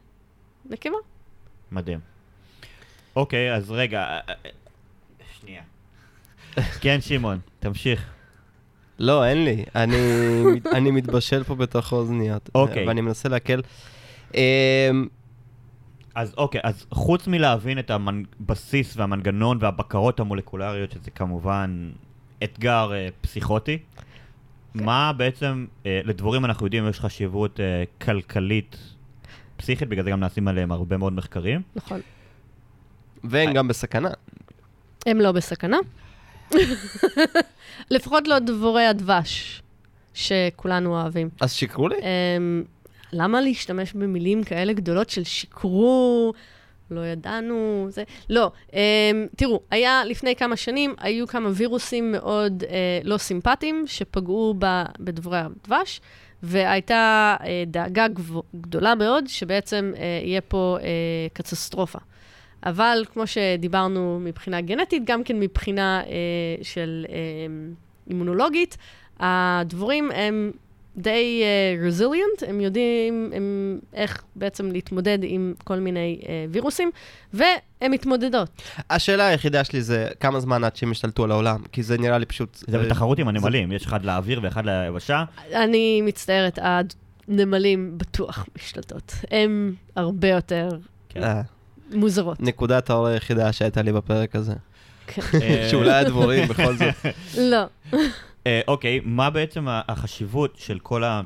נקבה. 0.70 0.98
מדהים. 1.72 2.00
אוקיי, 3.16 3.54
אז 3.54 3.70
רגע, 3.70 4.00
אה, 4.00 4.20
אה, 4.28 4.50
שנייה. 5.40 5.62
כן, 6.80 7.00
שמעון, 7.00 7.38
תמשיך. 7.60 8.15
לא, 8.98 9.24
אין 9.24 9.44
לי. 9.44 9.64
אני, 9.74 9.96
אני 10.76 10.90
מתבשל 10.90 11.44
פה 11.44 11.54
בתוך 11.54 11.92
האוזניות. 11.92 12.50
אוקיי. 12.54 12.86
ואני 12.86 13.00
מנסה 13.00 13.28
להקל. 13.28 13.62
אמ, 14.34 14.40
אז 16.14 16.34
אוקיי, 16.36 16.60
אז 16.64 16.86
חוץ 16.90 17.26
מלהבין 17.26 17.78
את 17.78 17.90
הבסיס 17.90 18.96
והמנגנון 18.96 19.58
והבקרות 19.60 20.20
המולקולריות, 20.20 20.90
שזה 20.90 21.10
כמובן 21.10 21.90
אתגר 22.44 22.92
אה, 22.92 23.08
פסיכוטי, 23.20 23.78
מה 24.74 25.12
בעצם, 25.12 25.66
אה, 25.86 26.00
לדבורים 26.04 26.44
אנחנו 26.44 26.66
יודעים 26.66 26.88
יש 26.88 27.00
חשיבות 27.00 27.60
אה, 27.60 27.84
כלכלית 28.00 28.76
פסיכית, 29.56 29.88
בגלל 29.88 30.04
זה 30.04 30.10
גם 30.10 30.20
נעשים 30.20 30.48
עליהם 30.48 30.72
הרבה 30.72 30.96
מאוד 30.96 31.12
מחקרים. 31.12 31.62
נכון. 31.76 32.00
והם 33.24 33.52
גם 33.52 33.68
בסכנה. 33.68 34.10
הם 35.06 35.20
לא 35.20 35.32
בסכנה. 35.32 35.76
לפחות 37.90 38.28
לא 38.28 38.38
דבורי 38.38 38.86
הדבש, 38.86 39.62
שכולנו 40.14 41.00
אוהבים. 41.00 41.28
אז 41.40 41.52
שיקרו 41.52 41.88
לי? 41.88 41.96
Um, 41.96 42.02
למה 43.12 43.40
להשתמש 43.40 43.92
במילים 43.92 44.44
כאלה 44.44 44.72
גדולות 44.72 45.10
של 45.10 45.24
שיקרו, 45.24 46.32
לא 46.90 47.06
ידענו, 47.06 47.86
זה... 47.90 48.04
לא, 48.30 48.50
um, 48.70 48.74
תראו, 49.36 49.60
היה 49.70 50.04
לפני 50.04 50.36
כמה 50.36 50.56
שנים, 50.56 50.94
היו 50.98 51.26
כמה 51.26 51.50
וירוסים 51.54 52.12
מאוד 52.12 52.62
uh, 52.62 52.66
לא 53.04 53.18
סימפטיים 53.18 53.84
שפגעו 53.86 54.54
ב, 54.58 54.82
בדבורי 55.00 55.38
הדבש, 55.38 56.00
והייתה 56.42 57.36
uh, 57.40 57.44
דאגה 57.66 58.06
גדולה 58.60 58.94
מאוד 58.94 59.24
שבעצם 59.26 59.92
uh, 59.94 59.98
יהיה 60.24 60.40
פה 60.40 60.78
קטסטרופה. 61.32 61.98
אבל 62.66 63.04
כמו 63.12 63.26
שדיברנו 63.26 64.20
מבחינה 64.22 64.60
גנטית, 64.60 65.02
גם 65.06 65.24
כן 65.24 65.40
מבחינה 65.40 66.02
uh, 66.04 66.08
של 66.62 67.06
uh, 67.08 67.10
אימונולוגית, 68.10 68.76
הדבורים 69.20 70.10
הם 70.14 70.52
די 70.96 71.42
uh, 71.42 71.92
resilient, 71.92 72.48
הם 72.48 72.60
יודעים 72.60 73.30
הם, 73.34 73.78
איך 73.94 74.22
בעצם 74.36 74.72
להתמודד 74.72 75.18
עם 75.22 75.54
כל 75.64 75.78
מיני 75.78 76.18
uh, 76.20 76.26
וירוסים, 76.50 76.90
והן 77.32 77.50
מתמודדות. 77.90 78.48
השאלה 78.90 79.26
היחידה 79.26 79.64
שלי 79.64 79.82
זה 79.82 80.08
כמה 80.20 80.40
זמן 80.40 80.64
עד 80.64 80.76
שהם 80.76 80.92
ישתלטו 80.92 81.24
על 81.24 81.30
העולם, 81.30 81.62
כי 81.72 81.82
זה 81.82 81.98
נראה 81.98 82.18
לי 82.18 82.26
פשוט... 82.26 82.56
זה 82.68 82.78
אה, 82.78 82.82
בתחרות 82.82 83.18
עם 83.18 83.28
הנמלים, 83.28 83.72
יש 83.72 83.86
אחד 83.86 84.04
לאוויר 84.04 84.40
ואחד 84.42 84.66
ליבשה. 84.66 85.24
אני 85.54 86.02
מצטערת, 86.02 86.58
הנמלים 87.28 87.98
בטוח 87.98 88.46
משתלטות. 88.56 89.12
הן 89.30 89.74
הרבה 89.96 90.28
יותר 90.28 90.68
כן. 91.08 91.22
אה, 91.22 91.42
מוזרות. 91.90 92.40
נקודת 92.40 92.90
האור 92.90 93.06
היחידה 93.06 93.52
שהייתה 93.52 93.82
לי 93.82 93.92
בפרק 93.92 94.36
הזה. 94.36 94.54
כן. 95.06 95.20
שאולי 95.70 95.92
הדבורים 95.92 96.48
בכל 96.48 96.76
זאת. 96.76 96.94
לא. 97.38 97.64
אה, 98.46 98.60
אוקיי, 98.68 99.00
מה 99.04 99.30
בעצם 99.30 99.66
החשיבות 99.68 100.54
של 100.58 100.78
כל 100.78 101.04
ה... 101.04 101.22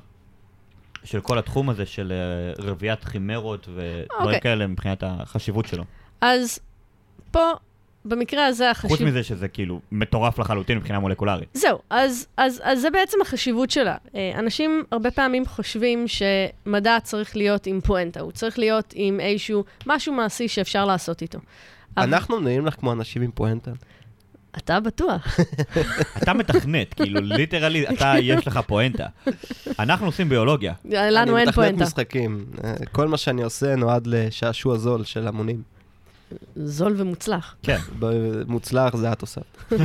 של 1.05 1.21
כל 1.21 1.39
התחום 1.39 1.71
הזה 1.71 1.87
של 1.87 2.13
אה, 2.13 2.65
רביית 2.65 3.05
חימרות 3.05 3.69
ודברים 3.69 4.07
אוקיי. 4.21 4.41
כאלה 4.41 4.67
מבחינת 4.67 5.03
החשיבות 5.07 5.67
שלו. 5.67 5.85
אז 6.21 6.59
פה, 7.31 7.53
במקרה 8.05 8.47
הזה, 8.47 8.71
החשיבות... 8.71 8.99
חוץ 8.99 9.09
מזה 9.09 9.23
שזה 9.23 9.49
כאילו 9.49 9.81
מטורף 9.93 10.39
לחלוטין 10.39 10.77
מבחינה 10.79 10.99
מולקולרית. 10.99 11.49
זהו, 11.55 11.79
אז, 11.91 12.27
אז, 12.37 12.61
אז 12.65 12.81
זה 12.81 12.91
בעצם 12.91 13.19
החשיבות 13.23 13.71
שלה. 13.71 13.97
אה, 14.15 14.33
אנשים 14.39 14.85
הרבה 14.93 15.11
פעמים 15.11 15.47
חושבים 15.47 16.05
שמדע 16.09 16.97
צריך 17.03 17.37
להיות 17.37 17.67
עם 17.67 17.81
פואנטה, 17.81 18.21
הוא 18.21 18.33
צריך 18.33 18.59
להיות 18.59 18.93
עם 18.97 19.21
איזשהו, 19.21 19.65
משהו 19.87 20.13
מעשי 20.15 20.49
שאפשר 20.49 20.85
לעשות 20.85 21.23
איתו. 21.23 21.39
אבל- 21.97 22.07
אנחנו 22.07 22.41
נראים 22.41 22.67
לך 22.67 22.75
כמו 22.75 22.93
אנשים 22.93 23.23
עם 23.23 23.31
פואנטה. 23.31 23.71
אתה 24.59 24.81
בטוח. 24.81 25.41
אתה 26.23 26.33
מתכנת, 26.33 26.95
כאילו 26.95 27.21
ליטרלי, 27.21 27.89
אתה, 27.89 28.15
יש 28.23 28.47
לך 28.47 28.61
פואנטה. 28.67 29.07
אנחנו 29.79 30.07
עושים 30.07 30.29
ביולוגיה. 30.29 30.73
לנו 30.85 31.37
אין 31.39 31.47
אני 31.49 31.53
פואנטה. 31.53 31.73
מתכנת 31.73 31.87
משחקים. 31.89 32.45
אה, 32.65 32.75
כל 32.93 33.09
מה 33.09 33.17
שאני 33.17 33.43
עושה 33.43 33.77
נועד 33.77 34.07
לשעשוע 34.07 34.77
זול 34.79 35.05
של 35.05 35.29
המונים. 35.29 35.63
זול 36.57 36.95
ומוצלח. 36.97 37.57
כן. 37.63 37.79
מוצלח 38.47 38.97
זה 38.97 39.13
את 39.13 39.21
עושה. 39.21 39.41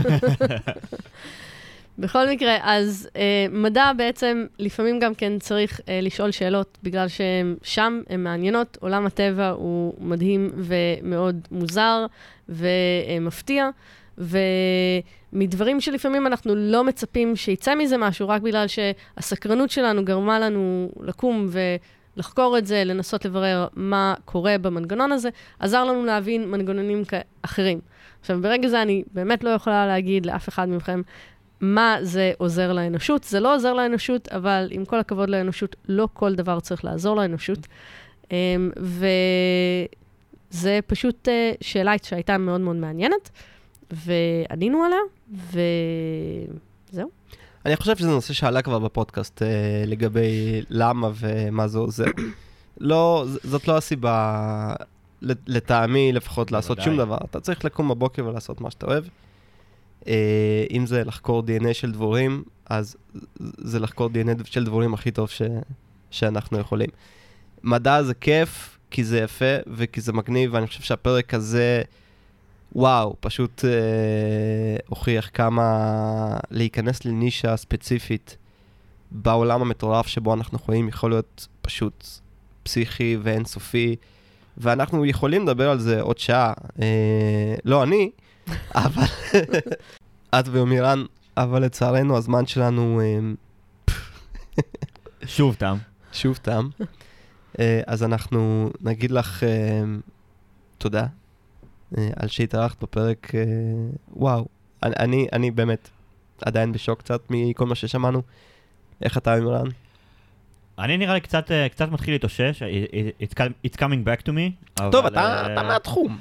בכל 1.97 2.29
מקרה, 2.29 2.57
אז 2.61 3.09
אה, 3.15 3.45
מדע 3.51 3.91
בעצם 3.97 4.45
לפעמים 4.59 4.99
גם 4.99 5.15
כן 5.15 5.39
צריך 5.39 5.81
אה, 5.89 5.99
לשאול 6.01 6.31
שאלות, 6.31 6.77
בגלל 6.83 7.07
שהם 7.07 7.55
שם, 7.63 8.01
הן 8.09 8.23
מעניינות, 8.23 8.77
עולם 8.81 9.05
הטבע 9.05 9.49
הוא 9.49 9.93
מדהים 9.99 10.51
ומאוד 10.55 11.47
מוזר 11.51 12.05
ומפתיע, 12.49 13.69
ומדברים 14.17 15.81
שלפעמים 15.81 16.27
אנחנו 16.27 16.55
לא 16.55 16.83
מצפים 16.83 17.35
שיצא 17.35 17.75
מזה 17.75 17.97
משהו, 17.97 18.29
רק 18.29 18.41
בגלל 18.41 18.65
שהסקרנות 18.67 19.69
שלנו 19.69 20.05
גרמה 20.05 20.39
לנו 20.39 20.89
לקום 21.01 21.47
לחקור 22.17 22.57
את 22.57 22.65
זה, 22.65 22.83
לנסות 22.83 23.25
לברר 23.25 23.67
מה 23.75 24.13
קורה 24.25 24.57
במנגנון 24.57 25.11
הזה, 25.11 25.29
עזר 25.59 25.83
לנו 25.83 26.05
להבין 26.05 26.51
מנגנונים 26.51 27.03
אחרים. 27.41 27.79
עכשיו, 28.21 28.41
ברגע 28.41 28.67
זה 28.67 28.81
אני 28.81 29.03
באמת 29.13 29.43
לא 29.43 29.49
יכולה 29.49 29.87
להגיד 29.87 30.25
לאף 30.25 30.49
אחד 30.49 30.69
מכם 30.69 31.01
מה 31.61 31.97
זה 32.01 32.33
עוזר 32.37 32.73
לאנושות. 32.73 33.23
זה 33.23 33.39
לא 33.39 33.55
עוזר 33.55 33.73
לאנושות, 33.73 34.27
אבל 34.27 34.67
עם 34.71 34.85
כל 34.85 34.99
הכבוד 34.99 35.29
לאנושות, 35.29 35.75
לא 35.87 36.07
כל 36.13 36.35
דבר 36.35 36.59
צריך 36.59 36.85
לעזור 36.85 37.15
לאנושות. 37.15 37.67
אמ, 38.31 38.71
וזה 38.77 40.79
פשוט 40.87 41.29
אה, 41.29 41.51
שאלה 41.61 41.93
שהייתה 42.03 42.37
מאוד 42.37 42.61
מאוד 42.61 42.75
מעניינת, 42.75 43.29
וענינו 43.91 44.83
עליה, 44.83 44.99
וזהו. 46.91 47.09
אני 47.65 47.75
חושב 47.75 47.97
שזה 47.97 48.07
נושא 48.07 48.33
שעלה 48.33 48.61
כבר 48.61 48.79
בפודקאסט 48.79 49.41
אה, 49.41 49.47
לגבי 49.87 50.61
למה 50.69 51.09
ומה 51.15 51.67
זה 51.67 51.77
עוזר. 51.77 52.05
לא, 52.79 53.25
זאת 53.43 53.67
לא 53.67 53.77
הסיבה, 53.77 54.75
לטעמי 55.21 56.13
לפחות, 56.13 56.51
לעשות 56.51 56.81
שום 56.81 56.97
דבר. 56.97 57.17
אתה 57.25 57.39
צריך 57.39 57.65
לקום 57.65 57.89
בבוקר 57.89 58.25
ולעשות 58.25 58.61
מה 58.61 58.71
שאתה 58.71 58.85
אוהב. 58.85 59.03
אה, 60.07 60.65
אם 60.71 60.85
זה 60.85 61.03
לחקור 61.03 61.43
DNA 61.47 61.73
של 61.73 61.91
דבורים, 61.91 62.43
אז 62.65 62.95
זה 63.57 63.79
לחקור 63.79 64.09
DNA 64.13 64.45
של 64.45 64.65
דבורים 64.65 64.93
הכי 64.93 65.11
טוב 65.11 65.29
ש, 65.29 65.41
שאנחנו 66.11 66.59
יכולים. 66.59 66.89
מדע 67.63 68.03
זה 68.03 68.13
כיף, 68.13 68.77
כי 68.91 69.03
זה 69.03 69.19
יפה 69.19 69.55
וכי 69.67 70.01
זה 70.01 70.13
מגניב, 70.13 70.53
ואני 70.53 70.67
חושב 70.67 70.81
שהפרק 70.81 71.33
הזה, 71.33 71.81
וואו, 72.75 73.15
פשוט 73.19 73.65
אה, 73.65 74.77
הוכיח 74.87 75.29
כמה 75.33 75.67
להיכנס 76.51 77.05
לנישה 77.05 77.57
ספציפית 77.57 78.37
בעולם 79.11 79.61
המטורף 79.61 80.07
שבו 80.07 80.33
אנחנו 80.33 80.59
חיים 80.59 80.87
יכול 80.87 81.11
להיות 81.11 81.47
פשוט 81.61 82.07
פסיכי 82.63 83.17
ואינסופי, 83.23 83.95
ואנחנו 84.57 85.05
יכולים 85.05 85.43
לדבר 85.43 85.69
על 85.69 85.79
זה 85.79 86.01
עוד 86.01 86.17
שעה. 86.17 86.53
אה, 86.81 87.55
לא 87.65 87.83
אני, 87.83 88.11
אבל... 88.75 89.03
את 90.39 90.47
ואומירן, 90.47 91.03
אבל 91.37 91.61
לצערנו 91.65 92.17
הזמן 92.17 92.45
שלנו... 92.45 93.01
אמ, 93.01 93.35
שוב 95.25 95.55
תם. 95.55 95.77
שוב 96.13 96.39
תם. 96.41 96.69
אה, 97.59 97.81
אז 97.87 98.03
אנחנו 98.03 98.69
נגיד 98.81 99.11
לך 99.11 99.43
אמ, 99.43 99.99
תודה 100.77 101.01
אה, 101.01 101.24
על 102.15 102.27
שהתארחת 102.27 102.83
בפרק, 102.83 103.35
אה, 103.35 103.41
וואו, 104.13 104.45
אני, 104.83 105.27
אני 105.33 105.51
באמת 105.51 105.89
עדיין 106.41 106.71
בשוק 106.71 106.99
קצת 106.99 107.21
מכל 107.29 107.65
מה 107.65 107.75
ששמענו. 107.75 108.21
איך 109.01 109.17
אתה, 109.17 109.37
אומירן? 109.37 109.67
אני 110.79 110.97
נראה 110.97 111.13
לי 111.13 111.21
קצת, 111.21 111.51
קצת 111.71 111.89
מתחיל 111.91 112.13
להתאושש, 112.13 112.63
it's 113.65 113.75
coming 113.77 114.07
back 114.07 114.21
to 114.21 114.29
me. 114.29 114.81
טוב, 114.91 114.95
אבל, 114.95 115.07
אתה, 115.07 115.53
אתה 115.53 115.63
מהתחום. 115.63 116.17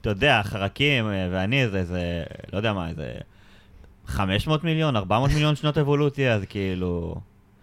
אתה 0.00 0.10
יודע, 0.10 0.40
חרקים 0.44 1.04
ואני 1.06 1.62
איזה, 1.62 1.78
איזה, 1.78 2.22
לא 2.52 2.56
יודע 2.56 2.72
מה, 2.72 2.88
איזה 2.88 3.14
500 4.06 4.64
מיליון, 4.64 4.96
400 4.96 5.30
מיליון 5.34 5.56
שנות 5.56 5.78
אבולוציה, 5.78 6.34
אז 6.34 6.44
כאילו... 6.48 7.14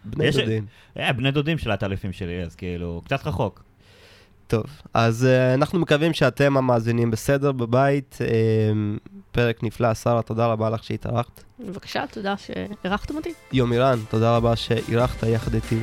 בני 0.06 0.26
יש... 0.26 0.38
דודים. 0.38 0.66
אה, 0.98 1.14
בני 1.14 1.32
דודים 1.32 1.58
של 1.58 1.72
הטלפים 1.72 2.14
שלי, 2.14 2.44
אז 2.44 2.56
כאילו, 2.56 3.02
קצת 3.06 3.28
רחוק. 3.28 3.64
טוב, 4.52 4.64
אז 4.94 5.28
uh, 5.28 5.54
אנחנו 5.54 5.80
מקווים 5.80 6.14
שאתם 6.14 6.58
המאזינים 6.58 7.12
בסדר 7.12 7.52
בבית. 7.52 8.18
Uh, 8.20 9.10
פרק 9.32 9.64
נפלא, 9.64 9.94
שרה, 9.94 10.22
תודה 10.22 10.46
רבה 10.46 10.70
לך 10.70 10.84
שהתארחת. 10.84 11.44
בבקשה, 11.60 12.04
תודה 12.12 12.36
שאירחתם 12.38 13.16
אותי. 13.16 13.34
יומירן, 13.54 14.00
תודה 14.10 14.38
רבה 14.38 14.56
שאירחת 14.56 15.24
יחד 15.24 15.54
איתי 15.54 15.80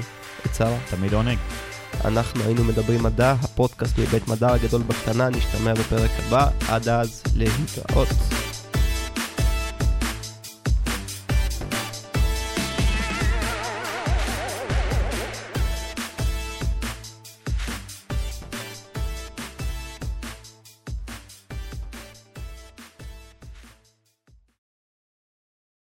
את 0.46 0.54
שרה. 0.54 0.78
תמיד 0.90 1.12
עונג. 1.12 1.38
אנחנו 2.04 2.42
היינו 2.42 2.64
מדברים 2.64 3.02
מדע, 3.02 3.32
הפודקאסט 3.32 3.98
מבית 3.98 4.28
מדע 4.28 4.52
הגדול 4.52 4.82
בקטנה, 4.82 5.28
נשתמע 5.28 5.74
בפרק 5.74 6.10
הבא, 6.18 6.48
עד 6.68 6.88
אז 6.88 7.22
להתראות. 7.36 8.08